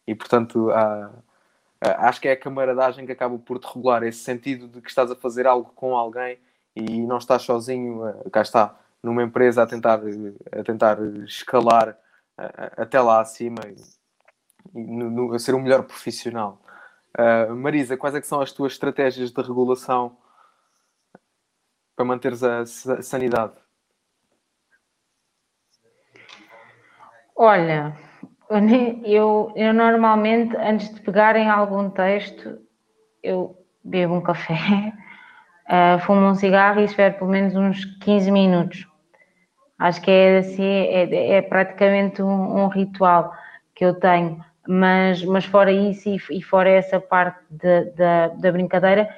e 0.07 0.14
portanto 0.14 0.70
há... 0.70 1.11
acho 1.80 2.20
que 2.20 2.28
é 2.28 2.32
a 2.32 2.36
camaradagem 2.36 3.05
que 3.05 3.12
acaba 3.12 3.36
por 3.38 3.59
te 3.59 3.66
regular 3.66 4.05
esse 4.05 4.20
sentido 4.20 4.68
de 4.68 4.80
que 4.80 4.88
estás 4.88 5.11
a 5.11 5.16
fazer 5.16 5.49
algo 5.49 5.72
com 5.74 5.97
alguém 5.97 6.38
e 6.76 7.01
não 7.01 7.18
estás 7.18 7.42
sozinho 7.42 8.03
cá 8.30 8.42
está 8.42 8.78
numa 9.03 9.22
empresa 9.24 9.64
a 9.64 9.66
tentar 9.66 10.01
a 10.53 10.62
tentar 10.62 10.99
escalar 11.24 11.99
até 12.76 13.01
lá 13.01 13.20
acima 13.20 13.57
no, 14.75 15.11
no, 15.11 15.35
a 15.35 15.39
ser 15.39 15.55
um 15.55 15.61
melhor 15.61 15.83
profissional. 15.83 16.61
Uh, 17.19 17.55
Marisa, 17.55 17.97
quais 17.97 18.14
é 18.14 18.21
são 18.21 18.41
as 18.41 18.53
tuas 18.53 18.73
estratégias 18.73 19.31
de 19.31 19.43
regulação 19.43 20.17
para 21.95 22.05
manteres 22.05 22.43
a 22.43 22.67
sanidade? 23.03 23.55
Olha, 27.35 27.97
eu, 29.05 29.53
eu 29.57 29.75
normalmente, 29.75 30.57
antes 30.57 30.95
de 30.95 31.01
pegarem 31.01 31.49
algum 31.49 31.91
texto, 31.91 32.59
eu 33.23 33.57
bebo 33.83 34.14
um 34.14 34.21
café, 34.21 34.93
uh, 35.69 35.99
fumo 36.05 36.27
um 36.27 36.35
cigarro 36.35 36.81
e 36.81 36.85
espero 36.85 37.19
pelo 37.19 37.31
menos 37.31 37.55
uns 37.55 37.85
15 38.01 38.31
minutos. 38.31 38.87
Acho 39.79 40.01
que 40.01 40.11
é 40.11 40.39
assim, 40.39 40.64
é, 40.64 41.37
é 41.37 41.43
praticamente 41.43 42.23
um, 42.23 42.64
um 42.64 42.69
ritual 42.69 43.35
que 43.75 43.85
eu 43.85 43.99
tenho 43.99 44.43
mas, 44.67 45.23
mas 45.25 45.45
fora 45.45 45.71
isso 45.71 46.09
e, 46.09 46.21
e 46.31 46.43
fora 46.43 46.69
essa 46.71 47.01
parte 47.01 47.41
de, 47.51 47.85
de, 47.85 48.41
da 48.41 48.53
brincadeira, 48.53 49.09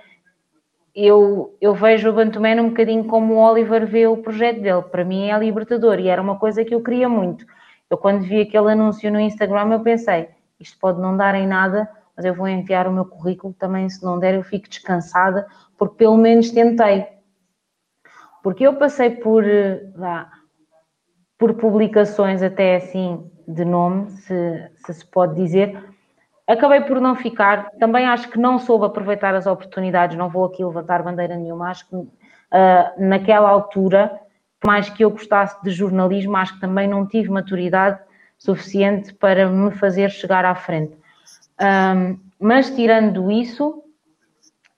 eu, 0.94 1.56
eu 1.60 1.74
vejo 1.74 2.10
o 2.10 2.12
Bantuman 2.12 2.60
um 2.60 2.70
bocadinho 2.70 3.04
como 3.04 3.34
o 3.34 3.38
Oliver 3.38 3.86
vê 3.86 4.06
o 4.06 4.16
projeto 4.16 4.60
dele. 4.60 4.82
Para 4.82 5.04
mim 5.04 5.30
é 5.30 5.38
libertador 5.38 6.00
e 6.00 6.08
era 6.08 6.20
uma 6.20 6.38
coisa 6.38 6.64
que 6.64 6.74
eu 6.74 6.82
queria 6.82 7.08
muito. 7.08 7.46
Eu, 7.88 7.96
quando 7.96 8.22
vi 8.22 8.42
aquele 8.42 8.72
anúncio 8.72 9.10
no 9.10 9.20
Instagram, 9.20 9.72
eu 9.72 9.80
pensei: 9.80 10.28
isto 10.58 10.78
pode 10.78 11.00
não 11.00 11.16
dar 11.16 11.34
em 11.34 11.46
nada, 11.46 11.88
mas 12.16 12.24
eu 12.24 12.34
vou 12.34 12.48
enviar 12.48 12.86
o 12.88 12.92
meu 12.92 13.04
currículo 13.04 13.54
também. 13.54 13.88
Se 13.88 14.04
não 14.04 14.18
der, 14.18 14.34
eu 14.34 14.42
fico 14.42 14.68
descansada, 14.68 15.46
porque 15.76 15.96
pelo 15.98 16.16
menos 16.16 16.50
tentei. 16.50 17.06
Porque 18.42 18.66
eu 18.66 18.74
passei 18.76 19.10
por, 19.10 19.44
lá, 19.94 20.30
por 21.38 21.54
publicações 21.54 22.42
até 22.42 22.76
assim 22.76 23.30
de 23.48 23.64
nome, 23.64 24.10
se, 24.10 24.70
se, 24.84 24.94
se 24.94 25.06
pode 25.06 25.34
dizer. 25.34 25.82
Acabei 26.46 26.82
por 26.82 27.00
não 27.00 27.14
ficar, 27.16 27.70
também 27.80 28.06
acho 28.06 28.30
que 28.30 28.38
não 28.38 28.58
soube 28.58 28.86
aproveitar 28.86 29.34
as 29.34 29.46
oportunidades, 29.46 30.16
não 30.16 30.28
vou 30.28 30.44
aqui 30.44 30.64
levantar 30.64 31.02
bandeira 31.02 31.36
nenhuma, 31.36 31.70
acho 31.70 31.88
que 31.88 31.96
uh, 31.96 32.08
naquela 32.98 33.48
altura, 33.48 34.20
por 34.60 34.68
mais 34.68 34.88
que 34.88 35.04
eu 35.04 35.10
gostasse 35.10 35.62
de 35.62 35.70
jornalismo, 35.70 36.36
acho 36.36 36.54
que 36.54 36.60
também 36.60 36.86
não 36.86 37.06
tive 37.06 37.30
maturidade 37.30 37.98
suficiente 38.38 39.12
para 39.14 39.48
me 39.48 39.70
fazer 39.72 40.10
chegar 40.10 40.44
à 40.44 40.54
frente. 40.54 40.96
Um, 41.60 42.18
mas 42.40 42.70
tirando 42.70 43.30
isso, 43.30 43.82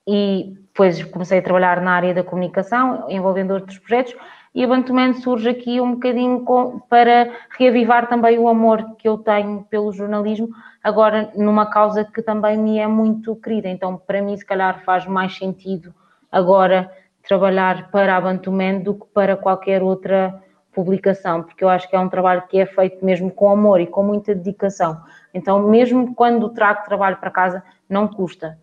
e 0.07 0.57
depois 0.67 1.03
comecei 1.03 1.39
a 1.39 1.41
trabalhar 1.41 1.79
na 1.81 1.91
área 1.91 2.13
da 2.13 2.23
comunicação, 2.23 3.05
envolvendo 3.09 3.53
outros 3.53 3.77
projetos, 3.77 4.15
e 4.53 4.63
a 4.63 4.67
Bantuman 4.67 5.13
surge 5.13 5.49
aqui 5.49 5.79
um 5.79 5.93
bocadinho 5.93 6.41
com, 6.41 6.79
para 6.79 7.31
reavivar 7.57 8.07
também 8.09 8.37
o 8.37 8.49
amor 8.49 8.95
que 8.97 9.07
eu 9.07 9.17
tenho 9.17 9.65
pelo 9.69 9.93
jornalismo, 9.93 10.49
agora 10.83 11.31
numa 11.35 11.65
causa 11.65 12.03
que 12.03 12.21
também 12.21 12.57
me 12.57 12.77
é 12.77 12.85
muito 12.85 13.35
querida. 13.37 13.69
Então, 13.69 13.97
para 13.97 14.21
mim, 14.21 14.35
se 14.35 14.45
calhar 14.45 14.83
faz 14.83 15.05
mais 15.05 15.37
sentido 15.37 15.93
agora 16.29 16.91
trabalhar 17.27 17.89
para 17.91 18.17
a 18.17 18.21
Bantuman 18.21 18.79
do 18.79 18.95
que 18.95 19.05
para 19.13 19.37
qualquer 19.37 19.81
outra 19.81 20.41
publicação, 20.73 21.43
porque 21.43 21.63
eu 21.63 21.69
acho 21.69 21.89
que 21.89 21.95
é 21.95 21.99
um 21.99 22.09
trabalho 22.09 22.43
que 22.49 22.57
é 22.59 22.65
feito 22.65 23.03
mesmo 23.05 23.29
com 23.29 23.51
amor 23.51 23.79
e 23.79 23.87
com 23.87 24.03
muita 24.03 24.33
dedicação. 24.33 25.01
Então, 25.33 25.61
mesmo 25.67 26.13
quando 26.15 26.49
trago 26.49 26.83
trabalho 26.85 27.17
para 27.17 27.29
casa, 27.29 27.63
não 27.89 28.07
custa. 28.07 28.57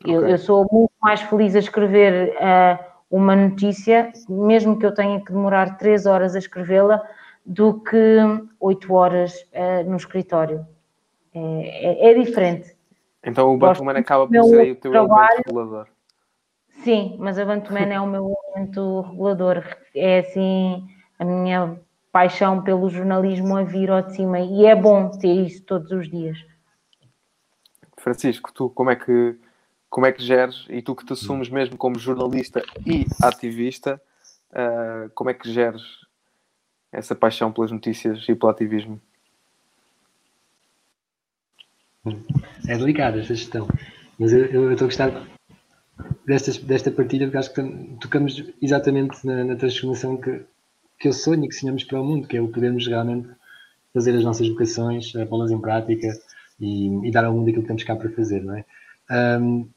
Okay. 0.00 0.16
Eu, 0.16 0.28
eu, 0.28 0.38
sou 0.38 0.66
muito 0.70 0.92
mais 1.02 1.20
feliz 1.22 1.56
a 1.56 1.58
escrever 1.58 2.34
uh, 2.36 2.87
uma 3.10 3.34
notícia, 3.34 4.12
mesmo 4.28 4.78
que 4.78 4.84
eu 4.84 4.94
tenha 4.94 5.20
que 5.20 5.32
demorar 5.32 5.78
três 5.78 6.06
horas 6.06 6.34
a 6.34 6.38
escrevê-la, 6.38 7.02
do 7.44 7.80
que 7.80 8.18
oito 8.60 8.92
horas 8.92 9.34
uh, 9.54 9.88
no 9.88 9.96
escritório. 9.96 10.66
É, 11.34 12.08
é, 12.08 12.10
é, 12.10 12.14
diferente. 12.14 12.76
Então 13.24 13.54
o 13.54 13.58
Bantuman 13.58 13.96
acaba 13.96 14.26
por 14.26 14.44
ser 14.44 14.72
o 14.72 14.76
teu 14.76 14.90
trabalho, 14.90 15.30
elemento 15.30 15.46
regulador. 15.46 15.88
Sim, 16.82 17.16
mas 17.18 17.38
a 17.38 17.44
Bantuman 17.44 17.92
é 17.92 18.00
o 18.00 18.06
meu 18.06 18.34
elemento 18.52 19.00
regulador. 19.02 19.64
É 19.94 20.20
assim 20.20 20.86
a 21.18 21.24
minha 21.24 21.80
paixão 22.12 22.62
pelo 22.62 22.88
jornalismo 22.88 23.56
a 23.56 23.62
vir 23.62 23.90
ao 23.90 24.02
de 24.02 24.14
cima 24.14 24.40
e 24.40 24.66
é 24.66 24.74
bom 24.74 25.10
ter 25.10 25.32
isso 25.46 25.64
todos 25.64 25.90
os 25.90 26.08
dias. 26.08 26.38
Francisco, 27.96 28.52
tu 28.52 28.70
como 28.70 28.90
é 28.90 28.96
que 28.96 29.36
como 29.88 30.06
é 30.06 30.12
que 30.12 30.22
geres 30.22 30.66
e 30.68 30.82
tu 30.82 30.94
que 30.94 31.04
te 31.04 31.12
assumes 31.12 31.48
mesmo 31.48 31.76
como 31.76 31.98
jornalista 31.98 32.62
e 32.86 33.06
ativista, 33.22 34.00
uh, 34.50 35.10
como 35.14 35.30
é 35.30 35.34
que 35.34 35.50
geres 35.50 35.82
essa 36.92 37.14
paixão 37.14 37.52
pelas 37.52 37.70
notícias 37.70 38.24
e 38.28 38.34
pelo 38.34 38.50
ativismo? 38.50 39.00
É 42.66 42.76
delicada 42.76 43.20
esta 43.20 43.34
gestão, 43.34 43.68
mas 44.18 44.32
eu 44.32 44.72
estou 44.72 44.86
a 44.86 44.88
gostar 44.88 45.26
desta, 46.26 46.52
desta 46.62 46.90
partilha 46.90 47.26
porque 47.26 47.38
acho 47.38 47.52
que 47.52 47.96
tocamos 48.00 48.44
exatamente 48.62 49.26
na, 49.26 49.44
na 49.44 49.56
transformação 49.56 50.16
que, 50.16 50.44
que 50.98 51.08
eu 51.08 51.12
sonho 51.12 51.44
e 51.44 51.48
que 51.48 51.54
sonhamos 51.54 51.84
para 51.84 52.00
o 52.00 52.04
mundo, 52.04 52.28
que 52.28 52.36
é 52.36 52.40
o 52.40 52.48
podermos 52.48 52.86
realmente 52.86 53.28
fazer 53.92 54.14
as 54.16 54.24
nossas 54.24 54.48
vocações, 54.48 55.14
eh, 55.14 55.24
pô-las 55.24 55.50
em 55.50 55.60
prática 55.60 56.08
e, 56.60 57.08
e, 57.08 57.10
dar 57.10 57.24
ao 57.24 57.32
mundo 57.32 57.48
aquilo 57.48 57.62
que 57.62 57.68
temos 57.68 57.84
cá 57.84 57.96
para 57.96 58.10
fazer, 58.10 58.44
não 58.44 58.54
é? 58.56 58.64
Um, 59.40 59.68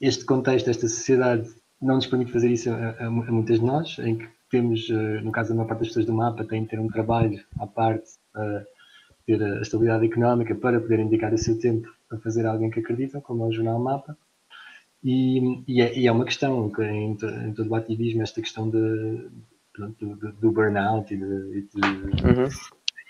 este 0.00 0.24
contexto, 0.24 0.70
esta 0.70 0.88
sociedade, 0.88 1.48
não 1.80 1.96
nos 1.96 2.06
permite 2.06 2.32
fazer 2.32 2.50
isso 2.50 2.70
a, 2.70 2.74
a, 2.74 3.06
a, 3.06 3.10
muitas 3.10 3.60
de 3.60 3.64
nós, 3.64 3.98
em 3.98 4.16
que 4.16 4.28
temos, 4.50 4.88
eh, 4.90 5.20
no 5.20 5.32
caso 5.32 5.50
da 5.50 5.56
maior 5.56 5.68
parte 5.68 5.80
das 5.80 5.88
pessoas 5.88 6.06
do 6.06 6.14
mapa, 6.14 6.44
têm 6.44 6.62
de 6.62 6.68
ter 6.68 6.78
um 6.78 6.88
trabalho 6.88 7.42
à 7.58 7.66
parte, 7.66 8.08
uh, 8.36 8.64
ter 9.26 9.42
a 9.42 9.60
estabilidade 9.60 10.06
económica 10.06 10.54
para 10.54 10.80
poder 10.80 11.00
indicar 11.00 11.34
o 11.34 11.38
seu 11.38 11.58
tempo 11.58 11.88
a 12.12 12.16
fazer 12.18 12.46
algo 12.46 12.64
em 12.64 12.70
que 12.70 12.80
acreditam, 12.80 13.20
como 13.20 13.44
é 13.44 13.48
o 13.48 13.52
Jornal 13.52 13.80
Mapa. 13.80 14.16
E, 15.02 15.62
e, 15.68 15.80
é, 15.80 15.98
e 15.98 16.06
é, 16.06 16.12
uma 16.12 16.24
questão 16.24 16.72
em, 16.80 17.12
em, 17.12 17.52
todo 17.54 17.68
o 17.68 17.74
ativismo, 17.74 18.22
esta 18.22 18.40
questão 18.40 18.70
de, 18.70 19.28
do, 19.78 20.32
do, 20.32 20.52
burnout 20.52 21.12
e 21.12 21.16
de, 21.16 21.62
de, 21.62 21.80
uhum. 22.24 22.48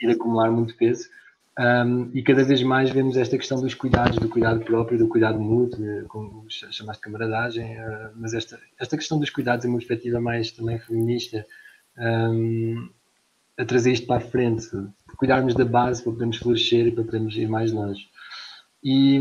de, 0.01 0.11
acumular 0.11 0.51
muito 0.51 0.76
peso. 0.76 1.09
Um, 1.59 2.11
e 2.12 2.22
cada 2.22 2.44
vez 2.44 2.62
mais 2.62 2.90
vemos 2.90 3.16
esta 3.16 3.38
questão 3.38 3.61
dos 3.62 3.72
cuidados, 3.72 4.18
do 4.18 4.28
cuidado 4.28 4.61
próprio, 4.61 4.98
do 4.98 5.09
cuidado 5.09 5.40
mútuo, 5.40 6.04
como 6.09 6.44
chamaste 6.50 7.00
camaradagem, 7.02 7.78
uh, 7.78 8.11
mas 8.14 8.34
esta, 8.34 8.61
esta 8.78 8.96
questão 8.96 9.18
dos 9.18 9.30
cuidados 9.30 9.64
é 9.64 9.68
uma 9.68 9.78
perspectiva 9.78 10.20
mais 10.20 10.50
também 10.50 10.78
feminista, 10.78 11.46
um, 11.98 12.90
a 13.57 13.64
trazer 13.64 13.92
isto 13.92 14.07
para 14.07 14.16
a 14.16 14.20
frente, 14.20 14.68
cuidarmos 15.16 15.54
da 15.54 15.64
base 15.64 16.02
para 16.02 16.12
podermos 16.12 16.36
florescer 16.36 16.88
e 16.88 16.92
para 16.92 17.04
podermos 17.04 17.34
ir 17.38 17.48
mais 17.48 17.72
longe. 17.72 18.07
E, 18.84 19.18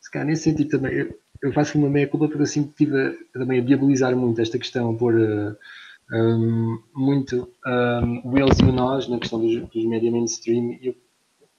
se 0.00 0.10
calhar, 0.10 0.26
nesse 0.26 0.42
sentido 0.42 0.68
também, 0.68 0.92
eu, 0.92 1.18
eu 1.42 1.52
faço 1.52 1.78
uma 1.78 1.88
meia-culpa 1.88 2.26
porque 2.26 2.42
eu 2.42 2.46
sempre 2.46 2.70
estive 2.70 3.18
também 3.32 3.60
a 3.60 3.62
viabilizar 3.62 4.16
muito 4.16 4.40
esta 4.40 4.58
questão, 4.58 4.90
a 4.90 4.94
pôr 4.94 5.14
uh, 5.14 5.56
um, 6.12 6.82
muito 6.92 7.48
um, 7.64 8.30
o 8.32 8.36
eles 8.36 8.58
e 8.58 8.64
o 8.64 8.72
nós 8.72 9.08
na 9.08 9.20
questão 9.20 9.40
dos, 9.40 9.68
dos 9.68 9.84
média 9.86 10.10
mainstream 10.10 10.72
e, 10.72 10.96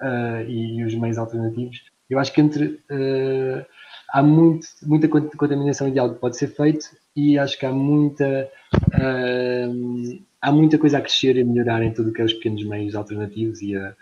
uh, 0.04 0.50
e, 0.50 0.84
os 0.84 0.94
meios 0.96 1.18
alternativos. 1.18 1.82
Eu 2.10 2.20
acho 2.20 2.34
que 2.34 2.42
entre 2.42 2.66
uh, 2.66 3.66
há 4.10 4.22
muito, 4.22 4.68
muita 4.84 5.08
contaminação 5.08 5.90
de 5.90 5.98
algo 5.98 6.16
que 6.16 6.22
pode 6.22 6.38
ser 6.38 6.48
feito 6.48 6.86
e 7.16 7.40
acho 7.40 7.58
que 7.58 7.66
há 7.66 7.72
muita 7.72 8.50
uh, 8.76 10.24
há 10.42 10.52
muita 10.52 10.78
coisa 10.78 10.98
a 10.98 11.02
crescer 11.02 11.38
e 11.38 11.44
melhorar 11.44 11.82
em 11.82 11.94
tudo 11.94 12.10
o 12.10 12.14
que 12.14 12.22
é 12.22 12.26
os 12.26 12.34
pequenos 12.34 12.66
meios 12.66 12.96
alternativos 12.96 13.62
e 13.62 13.76
a, 13.76 13.96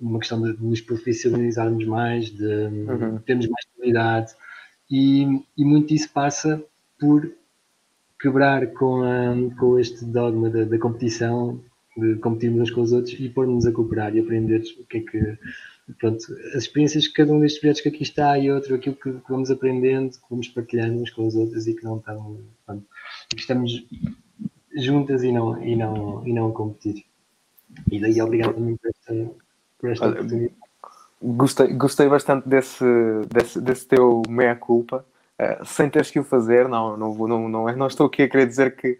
uma 0.00 0.18
questão 0.18 0.40
de 0.42 0.60
nos 0.62 0.80
profissionalizarmos 0.80 1.84
mais, 1.84 2.30
de 2.30 2.44
uhum. 2.44 3.18
termos 3.18 3.46
mais 3.48 3.64
qualidade 3.76 4.32
e, 4.90 5.22
e 5.56 5.64
muito 5.64 5.88
disso 5.88 6.10
passa 6.12 6.62
por 6.98 7.30
quebrar 8.20 8.68
com, 8.72 9.02
a, 9.02 9.58
com 9.58 9.78
este 9.78 10.04
dogma 10.04 10.48
da, 10.48 10.64
da, 10.64 10.78
competição, 10.78 11.60
de 11.96 12.16
competirmos 12.16 12.62
uns 12.62 12.70
com 12.70 12.82
os 12.82 12.92
outros 12.92 13.14
e 13.18 13.28
pôr-nos 13.28 13.66
a 13.66 13.72
cooperar 13.72 14.14
e 14.14 14.20
aprender 14.20 14.62
o 14.80 14.84
que 14.86 14.98
é 14.98 15.00
que. 15.00 15.38
Pronto, 15.98 16.24
as 16.54 16.62
experiências 16.62 17.06
que 17.06 17.12
cada 17.12 17.30
um 17.30 17.40
destes 17.40 17.60
projetos 17.60 17.82
que 17.82 17.88
aqui 17.90 18.02
está 18.02 18.38
e 18.38 18.50
outro, 18.50 18.74
aquilo 18.74 18.96
que, 18.96 19.12
que 19.12 19.30
vamos 19.30 19.50
aprendendo, 19.50 20.12
que 20.12 20.30
vamos 20.30 20.48
partilhando 20.48 21.02
uns 21.02 21.10
com 21.10 21.26
os 21.26 21.34
outros 21.34 21.66
e 21.66 21.74
que 21.74 21.84
não 21.84 21.98
estamos. 21.98 22.40
Pronto, 22.64 22.86
que 23.28 23.40
estamos 23.40 23.86
juntas 24.76 25.22
e 25.22 25.30
não, 25.30 25.62
e, 25.62 25.76
não, 25.76 26.26
e 26.26 26.32
não 26.32 26.48
a 26.48 26.52
competir. 26.52 27.04
E 27.90 28.00
daí 28.00 28.20
obrigado 28.20 28.54
também 28.54 28.76
por 28.76 28.90
esta, 28.90 29.30
por 29.78 29.90
esta 29.90 30.06
Olha, 30.06 30.14
oportunidade. 30.14 30.54
Gostei, 31.22 31.72
gostei 31.74 32.08
bastante 32.08 32.48
desse, 32.48 32.84
desse, 33.32 33.60
desse 33.60 33.86
teu 33.86 34.22
meia-culpa 34.28 35.04
uh, 35.40 35.64
sem 35.64 35.88
teres 35.88 36.10
que 36.10 36.18
o 36.18 36.24
fazer, 36.24 36.68
não, 36.68 36.96
não, 36.96 37.14
não, 37.14 37.48
não, 37.48 37.76
não 37.76 37.86
estou 37.86 38.06
aqui 38.06 38.22
a 38.22 38.28
querer 38.28 38.46
dizer 38.46 38.76
que, 38.76 38.98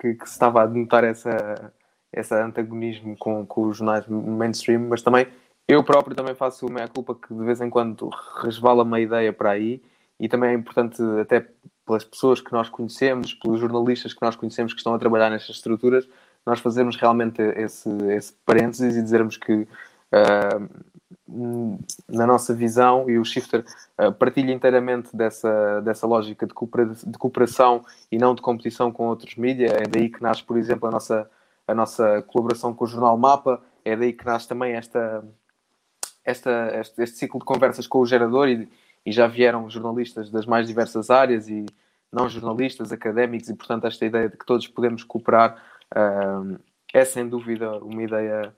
que, 0.00 0.14
que 0.14 0.26
se 0.26 0.32
estava 0.32 0.62
a 0.62 0.68
notar 0.68 1.04
essa, 1.04 1.72
esse 2.16 2.34
antagonismo 2.34 3.16
com, 3.16 3.44
com 3.46 3.68
os 3.68 3.78
jornais 3.78 4.06
mainstream, 4.08 4.80
mas 4.88 5.02
também 5.02 5.26
eu 5.66 5.82
próprio 5.82 6.14
também 6.14 6.34
faço 6.34 6.66
a 6.66 6.70
minha 6.70 6.88
culpa 6.88 7.14
que 7.14 7.32
de 7.32 7.44
vez 7.44 7.60
em 7.60 7.70
quando 7.70 8.10
resvala 8.42 8.82
uma 8.82 9.00
ideia 9.00 9.32
para 9.32 9.50
aí 9.50 9.82
e 10.20 10.28
também 10.28 10.50
é 10.50 10.54
importante 10.54 11.02
até 11.20 11.46
pelas 11.86 12.04
pessoas 12.04 12.40
que 12.40 12.52
nós 12.52 12.68
conhecemos, 12.68 13.34
pelos 13.34 13.60
jornalistas 13.60 14.14
que 14.14 14.22
nós 14.22 14.36
conhecemos 14.36 14.72
que 14.72 14.78
estão 14.78 14.94
a 14.94 14.98
trabalhar 14.98 15.30
nestas 15.30 15.56
estruturas, 15.56 16.08
nós 16.46 16.60
fazermos 16.60 16.96
realmente 16.96 17.40
esse, 17.56 17.88
esse 18.10 18.32
parênteses 18.44 18.96
e 18.96 19.02
dizermos 19.02 19.36
que 19.36 19.52
uh, 19.52 20.68
na 22.08 22.26
nossa 22.26 22.54
visão, 22.54 23.08
e 23.08 23.18
o 23.18 23.24
Shifter 23.24 23.64
uh, 23.98 24.12
partilha 24.12 24.52
inteiramente 24.52 25.14
dessa, 25.16 25.80
dessa 25.80 26.06
lógica 26.06 26.46
de 26.46 26.54
cooperação 27.18 27.84
e 28.10 28.18
não 28.18 28.34
de 28.34 28.42
competição 28.42 28.92
com 28.92 29.08
outros 29.08 29.34
mídias. 29.36 29.72
É 29.72 29.82
daí 29.88 30.08
que 30.08 30.22
nasce, 30.22 30.42
por 30.42 30.56
exemplo, 30.56 30.88
a 30.88 30.92
nossa, 30.92 31.28
a 31.66 31.74
nossa 31.74 32.22
colaboração 32.22 32.74
com 32.74 32.84
o 32.84 32.88
Jornal 32.88 33.16
Mapa, 33.16 33.62
é 33.84 33.96
daí 33.96 34.12
que 34.12 34.24
nasce 34.24 34.48
também 34.48 34.74
esta, 34.74 35.24
esta, 36.24 36.70
este, 36.80 37.02
este 37.02 37.18
ciclo 37.18 37.40
de 37.40 37.46
conversas 37.46 37.86
com 37.86 37.98
o 37.98 38.06
gerador 38.06 38.48
e, 38.48 38.68
e 39.04 39.12
já 39.12 39.26
vieram 39.26 39.68
jornalistas 39.68 40.30
das 40.30 40.46
mais 40.46 40.66
diversas 40.66 41.10
áreas 41.10 41.48
e 41.48 41.66
não 42.12 42.28
jornalistas, 42.28 42.92
académicos, 42.92 43.48
e 43.48 43.54
portanto 43.54 43.86
esta 43.86 44.06
ideia 44.06 44.28
de 44.28 44.36
que 44.36 44.46
todos 44.46 44.68
podemos 44.68 45.02
cooperar 45.02 45.62
é 46.92 47.04
sem 47.04 47.28
dúvida 47.28 47.78
uma 47.78 48.02
ideia 48.02 48.54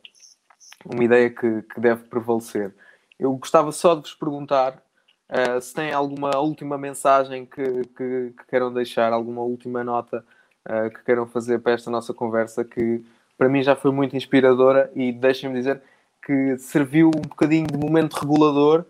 uma 0.85 1.03
ideia 1.03 1.31
que, 1.31 1.63
que 1.63 1.81
deve 1.81 2.05
prevalecer. 2.05 2.75
Eu 3.19 3.35
gostava 3.37 3.73
só 3.73 3.95
de 3.95 4.03
vos 4.03 4.15
perguntar 4.15 4.83
uh, 5.31 5.61
se 5.61 5.75
têm 5.75 5.93
alguma 5.93 6.37
última 6.39 6.77
mensagem 6.77 7.47
que, 7.47 7.65
que, 7.65 8.35
que 8.37 8.47
queiram 8.49 8.73
deixar, 8.73 9.13
alguma 9.13 9.43
última 9.43 9.83
nota 9.83 10.25
uh, 10.67 10.91
que 10.91 11.03
queiram 11.05 11.27
fazer 11.27 11.61
para 11.61 11.73
esta 11.73 11.91
nossa 11.91 12.13
conversa, 12.13 12.65
que 12.65 13.05
para 13.39 13.49
mim 13.49 13.63
já 13.63 13.75
foi 13.75 13.91
muito 13.91 14.17
inspiradora 14.17 14.91
e 14.95 15.13
deixem-me 15.13 15.57
dizer 15.57 15.81
que 16.25 16.59
serviu 16.59 17.09
um 17.09 17.23
bocadinho 17.23 17.67
de 17.67 17.79
momento 17.79 18.15
regulador 18.15 18.85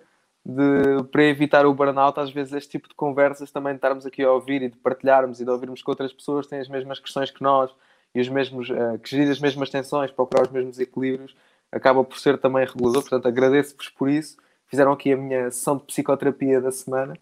de, 0.45 1.03
para 1.11 1.25
evitar 1.25 1.67
o 1.67 1.75
burnout, 1.75 2.19
às 2.21 2.31
vezes 2.31 2.53
este 2.53 2.71
tipo 2.71 2.89
de 2.89 2.95
conversas 2.95 3.51
também 3.51 3.73
de 3.73 3.79
estarmos 3.79 4.07
aqui 4.07 4.23
a 4.23 4.31
ouvir 4.31 4.63
e 4.63 4.69
de 4.69 4.77
partilharmos 4.77 5.41
e 5.41 5.45
de 5.45 5.51
ouvirmos 5.51 5.83
que 5.83 5.91
outras 5.91 6.13
pessoas 6.13 6.47
têm 6.47 6.61
as 6.61 6.69
mesmas 6.69 7.01
questões 7.01 7.31
que 7.31 7.43
nós 7.43 7.71
e 8.15 8.21
os 8.21 8.29
mesmos, 8.29 8.71
uh, 8.71 8.99
que 9.03 9.11
gerir 9.11 9.31
as 9.31 9.41
mesmas 9.41 9.69
tensões, 9.69 10.11
procurar 10.11 10.43
os 10.43 10.51
mesmos 10.51 10.79
equilíbrios, 10.79 11.37
acaba 11.71 12.03
por 12.05 12.19
ser 12.19 12.39
também 12.39 12.65
regulador, 12.65 13.03
portanto 13.03 13.27
agradeço-vos 13.27 13.89
por 13.89 14.09
isso. 14.09 14.37
Fizeram 14.69 14.93
aqui 14.93 15.13
a 15.13 15.17
minha 15.17 15.51
sessão 15.51 15.77
de 15.77 15.85
psicoterapia 15.85 16.61
da 16.61 16.71
semana 16.71 17.17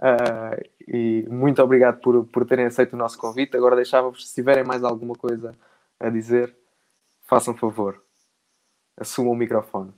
uh, 0.00 0.70
e 0.88 1.26
muito 1.30 1.62
obrigado 1.62 2.00
por, 2.00 2.24
por 2.26 2.44
terem 2.44 2.66
aceito 2.66 2.94
o 2.94 2.98
nosso 2.98 3.18
convite. 3.18 3.56
Agora 3.56 3.76
deixava-vos, 3.76 4.28
se 4.28 4.34
tiverem 4.34 4.64
mais 4.64 4.82
alguma 4.82 5.14
coisa 5.14 5.54
a 5.98 6.08
dizer, 6.08 6.54
façam 7.26 7.54
favor, 7.54 8.02
assumam 8.98 9.32
o 9.32 9.36
microfone. 9.36 9.92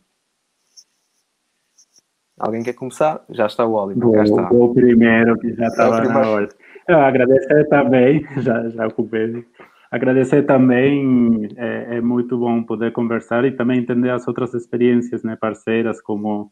Alguém 2.38 2.62
quer 2.62 2.72
começar? 2.72 3.24
Já 3.30 3.46
está 3.46 3.64
o 3.64 3.74
Oliver. 3.74 4.02
Vou, 4.02 4.22
está. 4.22 4.50
o 4.50 4.74
primeiro, 4.74 5.38
que 5.38 5.54
já 5.54 5.66
estava 5.66 6.02
na 6.02 6.28
hora. 6.28 6.48
Eu 6.88 6.98
agradecer 6.98 7.68
também, 7.68 8.26
já, 8.42 8.68
já 8.68 8.86
ocupei. 8.86 9.46
Agradecer 9.90 10.42
também, 10.44 11.48
é, 11.56 11.96
é, 11.96 12.00
muito 12.00 12.38
bom 12.38 12.62
poder 12.62 12.92
conversar 12.92 13.44
e 13.44 13.52
também 13.52 13.78
entender 13.78 14.10
as 14.10 14.26
outras 14.26 14.54
experiências 14.54 15.22
né, 15.22 15.36
parceiras, 15.36 16.00
como, 16.00 16.50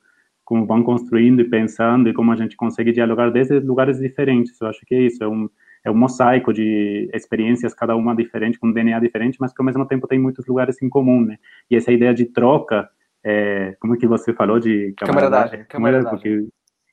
como 0.51 0.66
vão 0.66 0.82
construindo 0.82 1.40
e 1.42 1.48
pensando 1.48 2.09
e 2.09 2.12
como 2.12 2.32
a 2.32 2.34
gente 2.34 2.57
consegue 2.57 2.90
dialogar 2.90 3.30
desde 3.30 3.61
lugares 3.61 4.01
diferentes. 4.01 4.61
Eu 4.61 4.66
acho 4.66 4.80
que 4.84 4.96
é 4.96 5.03
isso, 5.03 5.22
é 5.22 5.28
um, 5.28 5.48
é 5.84 5.90
um 5.92 5.94
mosaico 5.94 6.53
de 6.53 7.09
experiências, 7.14 7.72
cada 7.72 7.94
uma 7.94 8.16
diferente, 8.16 8.59
com 8.59 8.66
um 8.66 8.72
DNA 8.72 8.98
diferente, 8.98 9.38
mas 9.40 9.53
que 9.53 9.62
ao 9.62 9.64
mesmo 9.64 9.86
tempo 9.86 10.09
tem 10.09 10.18
muitos 10.18 10.44
lugares 10.48 10.82
em 10.82 10.88
comum, 10.88 11.24
né? 11.24 11.36
E 11.70 11.76
essa 11.76 11.92
ideia 11.92 12.12
de 12.12 12.24
troca, 12.24 12.90
é, 13.22 13.76
como 13.78 13.94
é 13.94 13.96
que 13.96 14.09
você 14.09 14.32
falou 14.32 14.59
de 14.59 14.92
camaradagem? 14.96 15.64
Camaradagem. 15.68 16.11
Porque, 16.11 16.48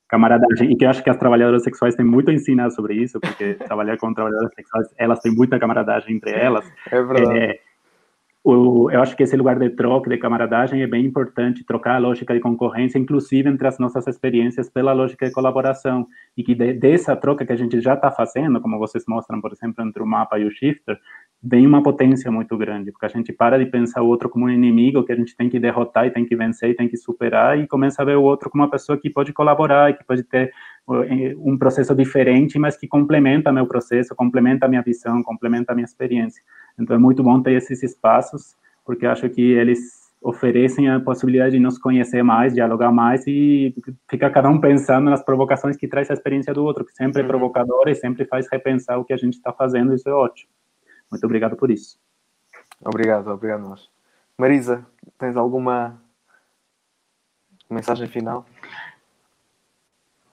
camaradagem. 0.07 0.71
E 0.71 0.75
que 0.75 0.85
eu 0.85 0.89
acho 0.91 1.03
que 1.03 1.09
as 1.09 1.17
trabalhadoras 1.17 1.63
sexuais 1.63 1.95
têm 1.95 2.05
muito 2.05 2.29
a 2.29 2.35
ensinar 2.35 2.69
sobre 2.69 2.93
isso, 2.93 3.19
porque 3.19 3.55
trabalhar 3.65 3.97
com 3.97 4.13
trabalhadoras 4.13 4.53
sexuais, 4.53 4.87
elas 4.99 5.19
têm 5.19 5.33
muita 5.33 5.57
camaradagem 5.57 6.15
entre 6.15 6.29
elas. 6.29 6.71
É 6.91 7.01
verdade. 7.01 7.39
É, 7.39 7.59
o, 8.49 8.89
eu 8.89 9.01
acho 9.01 9.13
que 9.13 9.23
esse 9.23 9.35
lugar 9.35 9.59
de 9.59 9.69
troca, 9.71 10.09
de 10.09 10.17
camaradagem, 10.17 10.81
é 10.81 10.87
bem 10.87 11.05
importante, 11.05 11.65
trocar 11.65 11.95
a 11.95 11.97
lógica 11.97 12.33
de 12.33 12.39
concorrência, 12.39 12.97
inclusive 12.97 13.49
entre 13.49 13.67
as 13.67 13.77
nossas 13.77 14.07
experiências, 14.07 14.69
pela 14.69 14.93
lógica 14.93 15.25
de 15.25 15.33
colaboração. 15.33 16.07
E 16.37 16.41
que 16.41 16.55
de, 16.55 16.71
dessa 16.71 17.13
troca 17.13 17.45
que 17.45 17.51
a 17.51 17.57
gente 17.57 17.81
já 17.81 17.95
está 17.95 18.09
fazendo, 18.09 18.61
como 18.61 18.79
vocês 18.79 19.03
mostram, 19.05 19.41
por 19.41 19.51
exemplo, 19.51 19.83
entre 19.83 20.01
o 20.01 20.05
mapa 20.05 20.39
e 20.39 20.45
o 20.45 20.51
shifter, 20.51 20.97
vem 21.43 21.67
uma 21.67 21.83
potência 21.83 22.31
muito 22.31 22.57
grande, 22.57 22.89
porque 22.89 23.05
a 23.05 23.09
gente 23.09 23.33
para 23.33 23.59
de 23.59 23.65
pensar 23.65 24.01
o 24.01 24.07
outro 24.07 24.29
como 24.29 24.45
um 24.45 24.49
inimigo 24.49 25.03
que 25.03 25.11
a 25.11 25.15
gente 25.15 25.35
tem 25.35 25.49
que 25.49 25.59
derrotar 25.59 26.07
e 26.07 26.11
tem 26.11 26.25
que 26.25 26.35
vencer 26.35 26.69
e 26.69 26.73
tem 26.73 26.87
que 26.87 26.95
superar, 26.95 27.59
e 27.59 27.67
começa 27.67 28.01
a 28.01 28.05
ver 28.05 28.15
o 28.15 28.23
outro 28.23 28.49
como 28.49 28.63
uma 28.63 28.71
pessoa 28.71 28.97
que 28.97 29.09
pode 29.09 29.33
colaborar 29.33 29.91
e 29.91 29.93
que 29.93 30.05
pode 30.05 30.23
ter 30.23 30.53
um 30.88 31.57
processo 31.57 31.93
diferente, 31.93 32.57
mas 32.57 32.77
que 32.77 32.88
complementa 32.88 33.51
meu 33.51 33.67
processo, 33.67 34.15
complementa 34.15 34.67
minha 34.67 34.81
visão, 34.81 35.21
complementa 35.21 35.73
minha 35.75 35.85
experiência. 35.85 36.41
Então 36.79 36.95
é 36.95 36.99
muito 36.99 37.21
bom 37.21 37.41
ter 37.41 37.53
esses 37.53 37.83
espaços, 37.83 38.55
porque 38.85 39.05
acho 39.05 39.29
que 39.29 39.41
eles 39.41 40.07
oferecem 40.21 40.89
a 40.89 40.99
possibilidade 40.99 41.51
de 41.51 41.59
nos 41.59 41.77
conhecer 41.77 42.23
mais, 42.23 42.53
dialogar 42.53 42.91
mais 42.91 43.25
e 43.27 43.75
ficar 44.09 44.29
cada 44.29 44.49
um 44.49 44.59
pensando 44.59 45.09
nas 45.09 45.23
provocações 45.23 45.77
que 45.77 45.88
traz 45.88 46.09
a 46.09 46.13
experiência 46.13 46.53
do 46.53 46.63
outro, 46.63 46.85
que 46.85 46.93
sempre 46.93 47.21
é 47.21 47.23
uhum. 47.23 47.29
provocadora 47.29 47.91
e 47.91 47.95
sempre 47.95 48.25
faz 48.25 48.47
repensar 48.51 48.97
o 48.97 49.05
que 49.05 49.13
a 49.13 49.17
gente 49.17 49.33
está 49.35 49.53
fazendo, 49.53 49.93
isso 49.93 50.09
é 50.09 50.13
ótimo. 50.13 50.49
Muito 51.11 51.23
obrigado 51.25 51.55
por 51.55 51.69
isso. 51.69 51.99
Obrigado, 52.83 53.27
obrigado 53.29 53.61
nós. 53.61 53.89
Marisa, 54.38 54.85
tens 55.17 55.35
alguma 55.35 56.01
mensagem 57.69 58.07
final? 58.07 58.45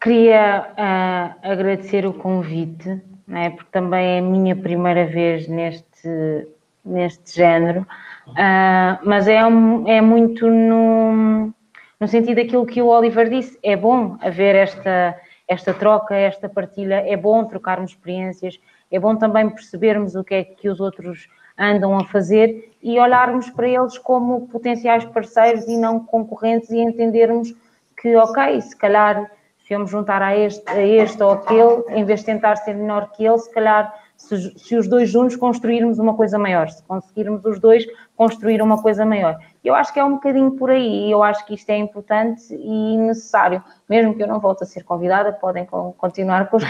Queria 0.04 0.66
uh, 0.72 1.50
agradecer 1.50 2.04
o 2.04 2.12
convite, 2.12 3.00
né, 3.26 3.48
porque 3.48 3.70
também 3.72 4.16
é 4.16 4.18
a 4.18 4.22
minha 4.22 4.54
primeira 4.54 5.06
vez 5.06 5.48
neste, 5.48 6.46
neste 6.84 7.34
género, 7.34 7.86
uh, 8.28 8.98
mas 9.02 9.26
é, 9.26 9.38
é 9.38 10.00
muito 10.02 10.46
no, 10.46 11.50
no 11.98 12.06
sentido 12.06 12.36
daquilo 12.36 12.66
que 12.66 12.82
o 12.82 12.88
Oliver 12.88 13.30
disse: 13.30 13.58
é 13.62 13.74
bom 13.74 14.18
haver 14.20 14.54
esta, 14.54 15.18
esta 15.48 15.72
troca, 15.72 16.14
esta 16.14 16.50
partilha, 16.50 16.96
é 16.96 17.16
bom 17.16 17.42
trocarmos 17.46 17.92
experiências, 17.92 18.60
é 18.92 19.00
bom 19.00 19.16
também 19.16 19.48
percebermos 19.48 20.14
o 20.14 20.22
que 20.22 20.34
é 20.34 20.44
que 20.44 20.68
os 20.68 20.80
outros 20.80 21.28
andam 21.58 21.96
a 21.96 22.04
fazer 22.04 22.74
e 22.82 23.00
olharmos 23.00 23.48
para 23.48 23.70
eles 23.70 23.96
como 23.96 24.48
potenciais 24.48 25.06
parceiros 25.06 25.66
e 25.66 25.78
não 25.78 25.98
concorrentes 25.98 26.68
e 26.68 26.78
entendermos 26.78 27.54
que, 27.96 28.14
ok, 28.16 28.60
se 28.60 28.76
calhar 28.76 29.30
se 29.64 29.74
eu 29.74 29.80
me 29.80 29.86
juntar 29.86 30.22
a 30.22 30.36
este, 30.36 30.68
a 30.70 30.80
este 30.80 31.22
ou 31.22 31.30
aquele, 31.30 31.84
em 31.88 32.04
vez 32.04 32.20
de 32.20 32.26
tentar 32.26 32.56
ser 32.56 32.74
melhor 32.74 33.10
que 33.10 33.24
ele, 33.24 33.38
se 33.38 33.50
calhar 33.50 33.94
se, 34.16 34.58
se, 34.58 34.76
os 34.76 34.86
dois 34.86 35.10
juntos 35.10 35.36
construirmos 35.36 35.98
uma 35.98 36.14
coisa 36.14 36.38
maior, 36.38 36.68
se 36.70 36.82
conseguirmos 36.84 37.44
os 37.44 37.58
dois 37.58 37.84
construir 38.16 38.62
uma 38.62 38.80
coisa 38.80 39.04
maior. 39.04 39.36
Eu 39.64 39.74
acho 39.74 39.92
que 39.92 39.98
é 39.98 40.04
um 40.04 40.12
bocadinho 40.12 40.52
por 40.52 40.70
aí, 40.70 41.10
eu 41.10 41.22
acho 41.22 41.44
que 41.46 41.54
isto 41.54 41.68
é 41.70 41.76
importante 41.76 42.54
e 42.54 42.96
necessário. 42.98 43.62
Mesmo 43.88 44.14
que 44.14 44.22
eu 44.22 44.28
não 44.28 44.38
volte 44.38 44.62
a 44.62 44.66
ser 44.66 44.84
convidada, 44.84 45.32
podem 45.32 45.66
continuar 45.96 46.48
com 46.48 46.58
as 46.58 46.64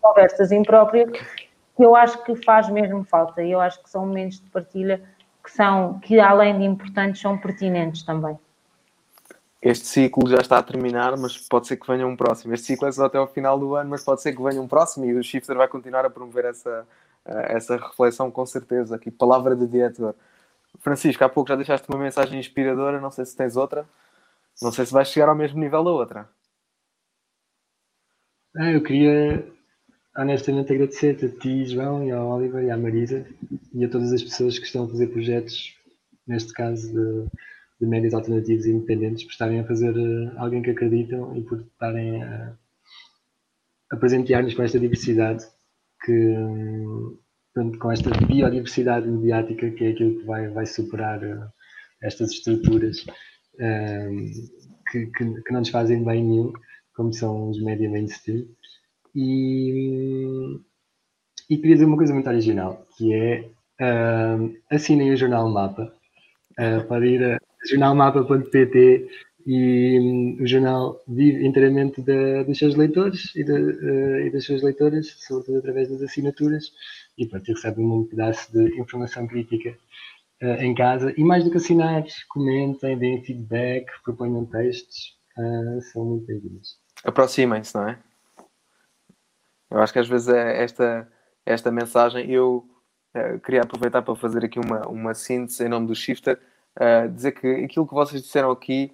conversas 0.00 0.52
impróprias 0.52 1.10
que 1.76 1.82
eu 1.82 1.96
acho 1.96 2.22
que 2.24 2.34
faz 2.36 2.68
mesmo 2.68 3.04
falta. 3.04 3.42
Eu 3.42 3.60
acho 3.60 3.82
que 3.82 3.88
são 3.88 4.06
momentos 4.06 4.40
de 4.40 4.50
partilha 4.50 5.00
que 5.42 5.50
são, 5.50 5.98
que 6.00 6.20
além 6.20 6.58
de 6.58 6.64
importantes, 6.64 7.20
são 7.20 7.38
pertinentes 7.38 8.02
também. 8.02 8.38
Este 9.62 9.86
ciclo 9.86 10.28
já 10.28 10.38
está 10.38 10.58
a 10.58 10.62
terminar, 10.62 11.16
mas 11.16 11.38
pode 11.38 11.68
ser 11.68 11.76
que 11.76 11.86
venha 11.86 12.04
um 12.04 12.16
próximo. 12.16 12.52
Este 12.52 12.66
ciclo 12.66 12.88
é 12.88 12.92
só 12.92 13.04
até 13.04 13.16
ao 13.16 13.28
final 13.28 13.56
do 13.56 13.76
ano, 13.76 13.90
mas 13.90 14.02
pode 14.02 14.20
ser 14.20 14.34
que 14.34 14.42
venha 14.42 14.60
um 14.60 14.66
próximo 14.66 15.04
e 15.04 15.14
o 15.14 15.22
Shifter 15.22 15.56
vai 15.56 15.68
continuar 15.68 16.04
a 16.04 16.10
promover 16.10 16.46
essa, 16.46 16.84
eh, 17.24 17.56
essa 17.56 17.76
reflexão 17.76 18.28
com 18.28 18.44
certeza. 18.44 18.96
Aqui, 18.96 19.08
palavra 19.08 19.54
de 19.54 19.64
diretor. 19.68 20.16
Francisco, 20.80 21.22
há 21.22 21.28
pouco 21.28 21.48
já 21.48 21.54
deixaste 21.54 21.88
uma 21.88 21.98
mensagem 21.98 22.40
inspiradora, 22.40 23.00
não 23.00 23.12
sei 23.12 23.24
se 23.24 23.36
tens 23.36 23.56
outra. 23.56 23.86
Não 24.60 24.72
sei 24.72 24.84
se 24.84 24.92
vais 24.92 25.08
chegar 25.08 25.28
ao 25.28 25.36
mesmo 25.36 25.60
nível 25.60 25.84
da 25.84 25.90
outra. 25.90 26.28
Ah, 28.56 28.72
eu 28.72 28.82
queria 28.82 29.46
honestamente 30.16 30.72
agradecer-te 30.72 31.26
a 31.26 31.28
ti, 31.28 31.66
João, 31.66 32.04
e 32.04 32.10
ao 32.10 32.28
Oliver 32.28 32.64
e 32.64 32.70
à 32.70 32.76
Marisa 32.76 33.24
e 33.72 33.84
a 33.84 33.88
todas 33.88 34.12
as 34.12 34.22
pessoas 34.22 34.58
que 34.58 34.66
estão 34.66 34.84
a 34.84 34.88
fazer 34.88 35.06
projetos, 35.06 35.76
neste 36.26 36.52
caso 36.52 36.92
de, 36.92 37.30
de 37.82 37.88
médias 37.88 38.14
alternativos 38.14 38.64
e 38.64 38.70
independentes, 38.70 39.24
por 39.24 39.32
estarem 39.32 39.58
a 39.58 39.66
fazer 39.66 39.92
uh, 39.92 40.32
alguém 40.36 40.62
que 40.62 40.70
acreditam 40.70 41.36
e 41.36 41.42
por 41.42 41.60
estarem 41.60 42.22
a, 42.22 42.56
a 43.90 43.96
presentear-nos 43.96 44.54
com 44.54 44.62
esta 44.62 44.78
diversidade, 44.78 45.44
que, 46.04 46.12
um, 46.12 47.18
com 47.80 47.90
esta 47.90 48.10
biodiversidade 48.24 49.08
mediática, 49.08 49.68
que 49.72 49.84
é 49.84 49.88
aquilo 49.90 50.20
que 50.20 50.24
vai, 50.24 50.48
vai 50.48 50.64
superar 50.64 51.24
uh, 51.24 51.52
estas 52.00 52.30
estruturas 52.30 53.04
um, 53.58 54.26
que, 54.88 55.06
que, 55.06 55.42
que 55.42 55.52
não 55.52 55.58
nos 55.58 55.68
fazem 55.70 56.04
bem 56.04 56.24
nenhum, 56.24 56.52
como 56.94 57.12
são 57.12 57.50
os 57.50 57.60
média 57.60 57.90
mainstream. 57.90 58.46
E, 59.12 60.56
e 61.50 61.56
queria 61.56 61.74
dizer 61.74 61.86
uma 61.86 61.96
coisa 61.96 62.14
muito 62.14 62.28
original, 62.28 62.86
que 62.96 63.12
é 63.12 63.50
uh, 63.80 64.56
assinem 64.70 65.12
o 65.12 65.16
Jornal 65.16 65.50
Mapa 65.50 65.92
uh, 66.52 66.86
para 66.86 67.06
ir 67.06 67.24
a 67.24 67.51
jornalmapa.pt 67.68 69.08
e 69.46 69.98
um, 69.98 70.42
o 70.42 70.46
jornal 70.46 71.02
vive 71.08 71.44
inteiramente 71.44 72.00
da, 72.00 72.42
dos 72.44 72.58
seus 72.58 72.76
leitores 72.76 73.34
e, 73.34 73.42
de, 73.42 73.52
uh, 73.52 74.20
e, 74.20 74.30
das 74.30 74.44
suas 74.44 74.62
leitoras, 74.62 75.08
sobretudo 75.18 75.58
através 75.58 75.88
das 75.88 76.02
assinaturas, 76.02 76.72
e 77.18 77.26
pronto, 77.26 77.52
recebem 77.52 77.84
um 77.84 78.04
pedaço 78.04 78.52
de 78.52 78.78
informação 78.78 79.26
crítica 79.26 79.76
uh, 80.42 80.62
em 80.62 80.74
casa. 80.74 81.12
E 81.16 81.24
mais 81.24 81.44
do 81.44 81.50
que 81.50 81.56
assinar, 81.56 82.04
comentem, 82.28 82.98
deem 82.98 83.24
feedback, 83.24 83.86
proponham 84.04 84.44
textos, 84.46 85.18
uh, 85.36 85.80
são 85.92 86.04
muito 86.04 86.26
bem-vindos. 86.26 86.78
Aproximem-se, 87.04 87.74
não 87.74 87.88
é? 87.88 87.98
Eu 89.70 89.78
acho 89.78 89.92
que 89.92 89.98
às 89.98 90.08
vezes 90.08 90.28
é 90.28 90.62
esta, 90.62 91.08
esta 91.44 91.72
mensagem. 91.72 92.30
Eu 92.30 92.68
uh, 93.16 93.40
queria 93.40 93.62
aproveitar 93.62 94.02
para 94.02 94.14
fazer 94.14 94.44
aqui 94.44 94.60
uma, 94.60 94.86
uma 94.86 95.14
síntese 95.14 95.64
em 95.64 95.68
nome 95.68 95.88
do 95.88 95.94
Shifter, 95.96 96.38
uh, 96.78 97.08
dizer 97.08 97.32
que 97.32 97.46
aquilo 97.64 97.86
que 97.86 97.94
vocês 97.94 98.22
disseram 98.22 98.50
aqui, 98.50 98.92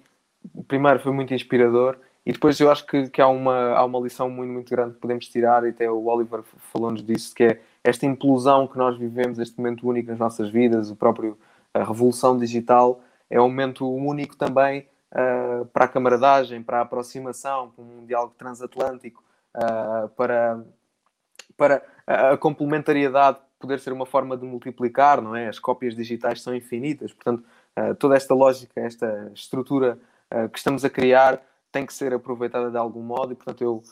primeiro 0.67 0.99
foi 0.99 1.11
muito 1.11 1.33
inspirador 1.33 1.97
e 2.25 2.31
depois 2.31 2.59
eu 2.59 2.69
acho 2.69 2.85
que, 2.85 3.09
que 3.09 3.21
há, 3.21 3.27
uma, 3.27 3.71
há 3.71 3.83
uma 3.83 3.99
lição 3.99 4.29
muito, 4.29 4.51
muito 4.51 4.69
grande 4.69 4.93
que 4.93 4.99
podemos 4.99 5.27
tirar, 5.27 5.65
e 5.65 5.69
até 5.69 5.89
o 5.89 6.05
Oliver 6.05 6.43
falou-nos 6.71 7.03
disso, 7.03 7.33
que 7.33 7.43
é 7.43 7.61
esta 7.83 8.05
implosão 8.05 8.67
que 8.67 8.77
nós 8.77 8.97
vivemos, 8.97 9.39
este 9.39 9.57
momento 9.57 9.87
único 9.87 10.09
nas 10.09 10.19
nossas 10.19 10.49
vidas, 10.49 10.91
o 10.91 10.95
próprio 10.95 11.37
a 11.73 11.83
revolução 11.83 12.37
digital, 12.37 13.01
é 13.29 13.39
um 13.39 13.47
momento 13.47 13.89
único 13.89 14.35
também 14.35 14.87
uh, 15.11 15.65
para 15.67 15.85
a 15.85 15.87
camaradagem, 15.87 16.61
para 16.61 16.79
a 16.79 16.81
aproximação, 16.81 17.71
para 17.71 17.83
um 17.83 18.05
diálogo 18.05 18.35
transatlântico, 18.37 19.23
uh, 19.55 20.09
para, 20.09 20.63
para 21.55 21.83
a 22.05 22.37
complementariedade 22.37 23.39
poder 23.59 23.79
ser 23.79 23.91
uma 23.91 24.05
forma 24.05 24.37
de 24.37 24.45
multiplicar, 24.45 25.21
não 25.21 25.35
é? 25.35 25.47
As 25.47 25.59
cópias 25.59 25.95
digitais 25.95 26.41
são 26.41 26.55
infinitas, 26.55 27.11
portanto, 27.11 27.43
toda 27.99 28.15
esta 28.15 28.33
lógica, 28.33 28.79
esta 28.79 29.31
estrutura 29.33 29.97
uh, 30.31 30.49
que 30.49 30.57
estamos 30.57 30.83
a 30.85 30.89
criar 30.89 31.41
tem 31.71 31.85
que 31.85 31.93
ser 31.93 32.13
aproveitada 32.13 32.71
de 32.71 32.77
algum 32.77 33.01
modo 33.01 33.33
e, 33.33 33.35
portanto, 33.35 33.61
eu 33.61 33.83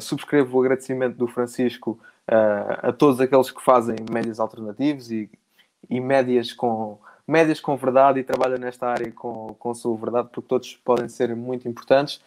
subscrevo 0.00 0.56
o 0.56 0.60
agradecimento 0.60 1.16
do 1.16 1.26
Francisco 1.26 1.98
a 2.80 2.92
todos 2.92 3.20
aqueles 3.20 3.50
que 3.50 3.60
fazem 3.60 3.96
médias 4.08 4.38
alternativos 4.38 5.10
e, 5.10 5.28
e 5.90 6.00
médias 6.00 6.52
com 6.52 6.96
médias 7.26 7.58
com 7.58 7.76
verdade 7.76 8.20
e 8.20 8.22
trabalham 8.22 8.56
nesta 8.56 8.86
área 8.86 9.10
com, 9.10 9.52
com 9.58 9.74
sua 9.74 9.96
verdade, 9.96 10.28
porque 10.32 10.48
todos 10.48 10.76
podem 10.76 11.08
ser 11.08 11.34
muito 11.34 11.68
importantes. 11.68 12.22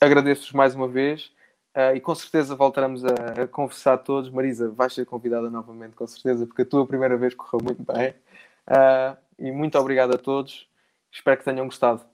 Agradeço-vos 0.00 0.52
mais 0.52 0.72
uma 0.76 0.86
vez 0.86 1.32
Uh, 1.74 1.96
e 1.96 2.00
com 2.00 2.14
certeza 2.14 2.54
voltaremos 2.54 3.04
a, 3.04 3.42
a, 3.42 3.48
conversar 3.48 3.98
todos. 3.98 4.30
Marisa, 4.30 4.70
vais 4.70 4.94
ser 4.94 5.04
convidada 5.04 5.50
novamente, 5.50 5.96
com 5.96 6.06
certeza, 6.06 6.46
porque 6.46 6.62
a 6.62 6.64
tua 6.64 6.86
primeira 6.86 7.16
vez 7.16 7.34
correu 7.34 7.60
muito 7.64 7.82
bem. 7.82 8.14
Uh, 8.68 9.16
e 9.38 9.52
muito 9.52 9.78
obrigado 9.78 10.14
a 10.14 10.18
todos. 10.18 10.68
Espero 11.10 11.38
que 11.38 11.44
tenham 11.44 11.66
gostado. 11.66 12.04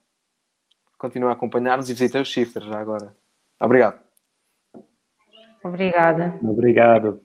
continua 0.98 1.30
a 1.30 1.32
acompanhar-nos 1.32 1.88
e 1.88 1.94
visita 1.94 2.20
os 2.20 2.28
shifters 2.28 2.66
já 2.66 2.78
agora. 2.78 3.16
Obrigado. 3.60 4.00
Obrigada. 5.62 6.38
Obrigado. 6.42 7.20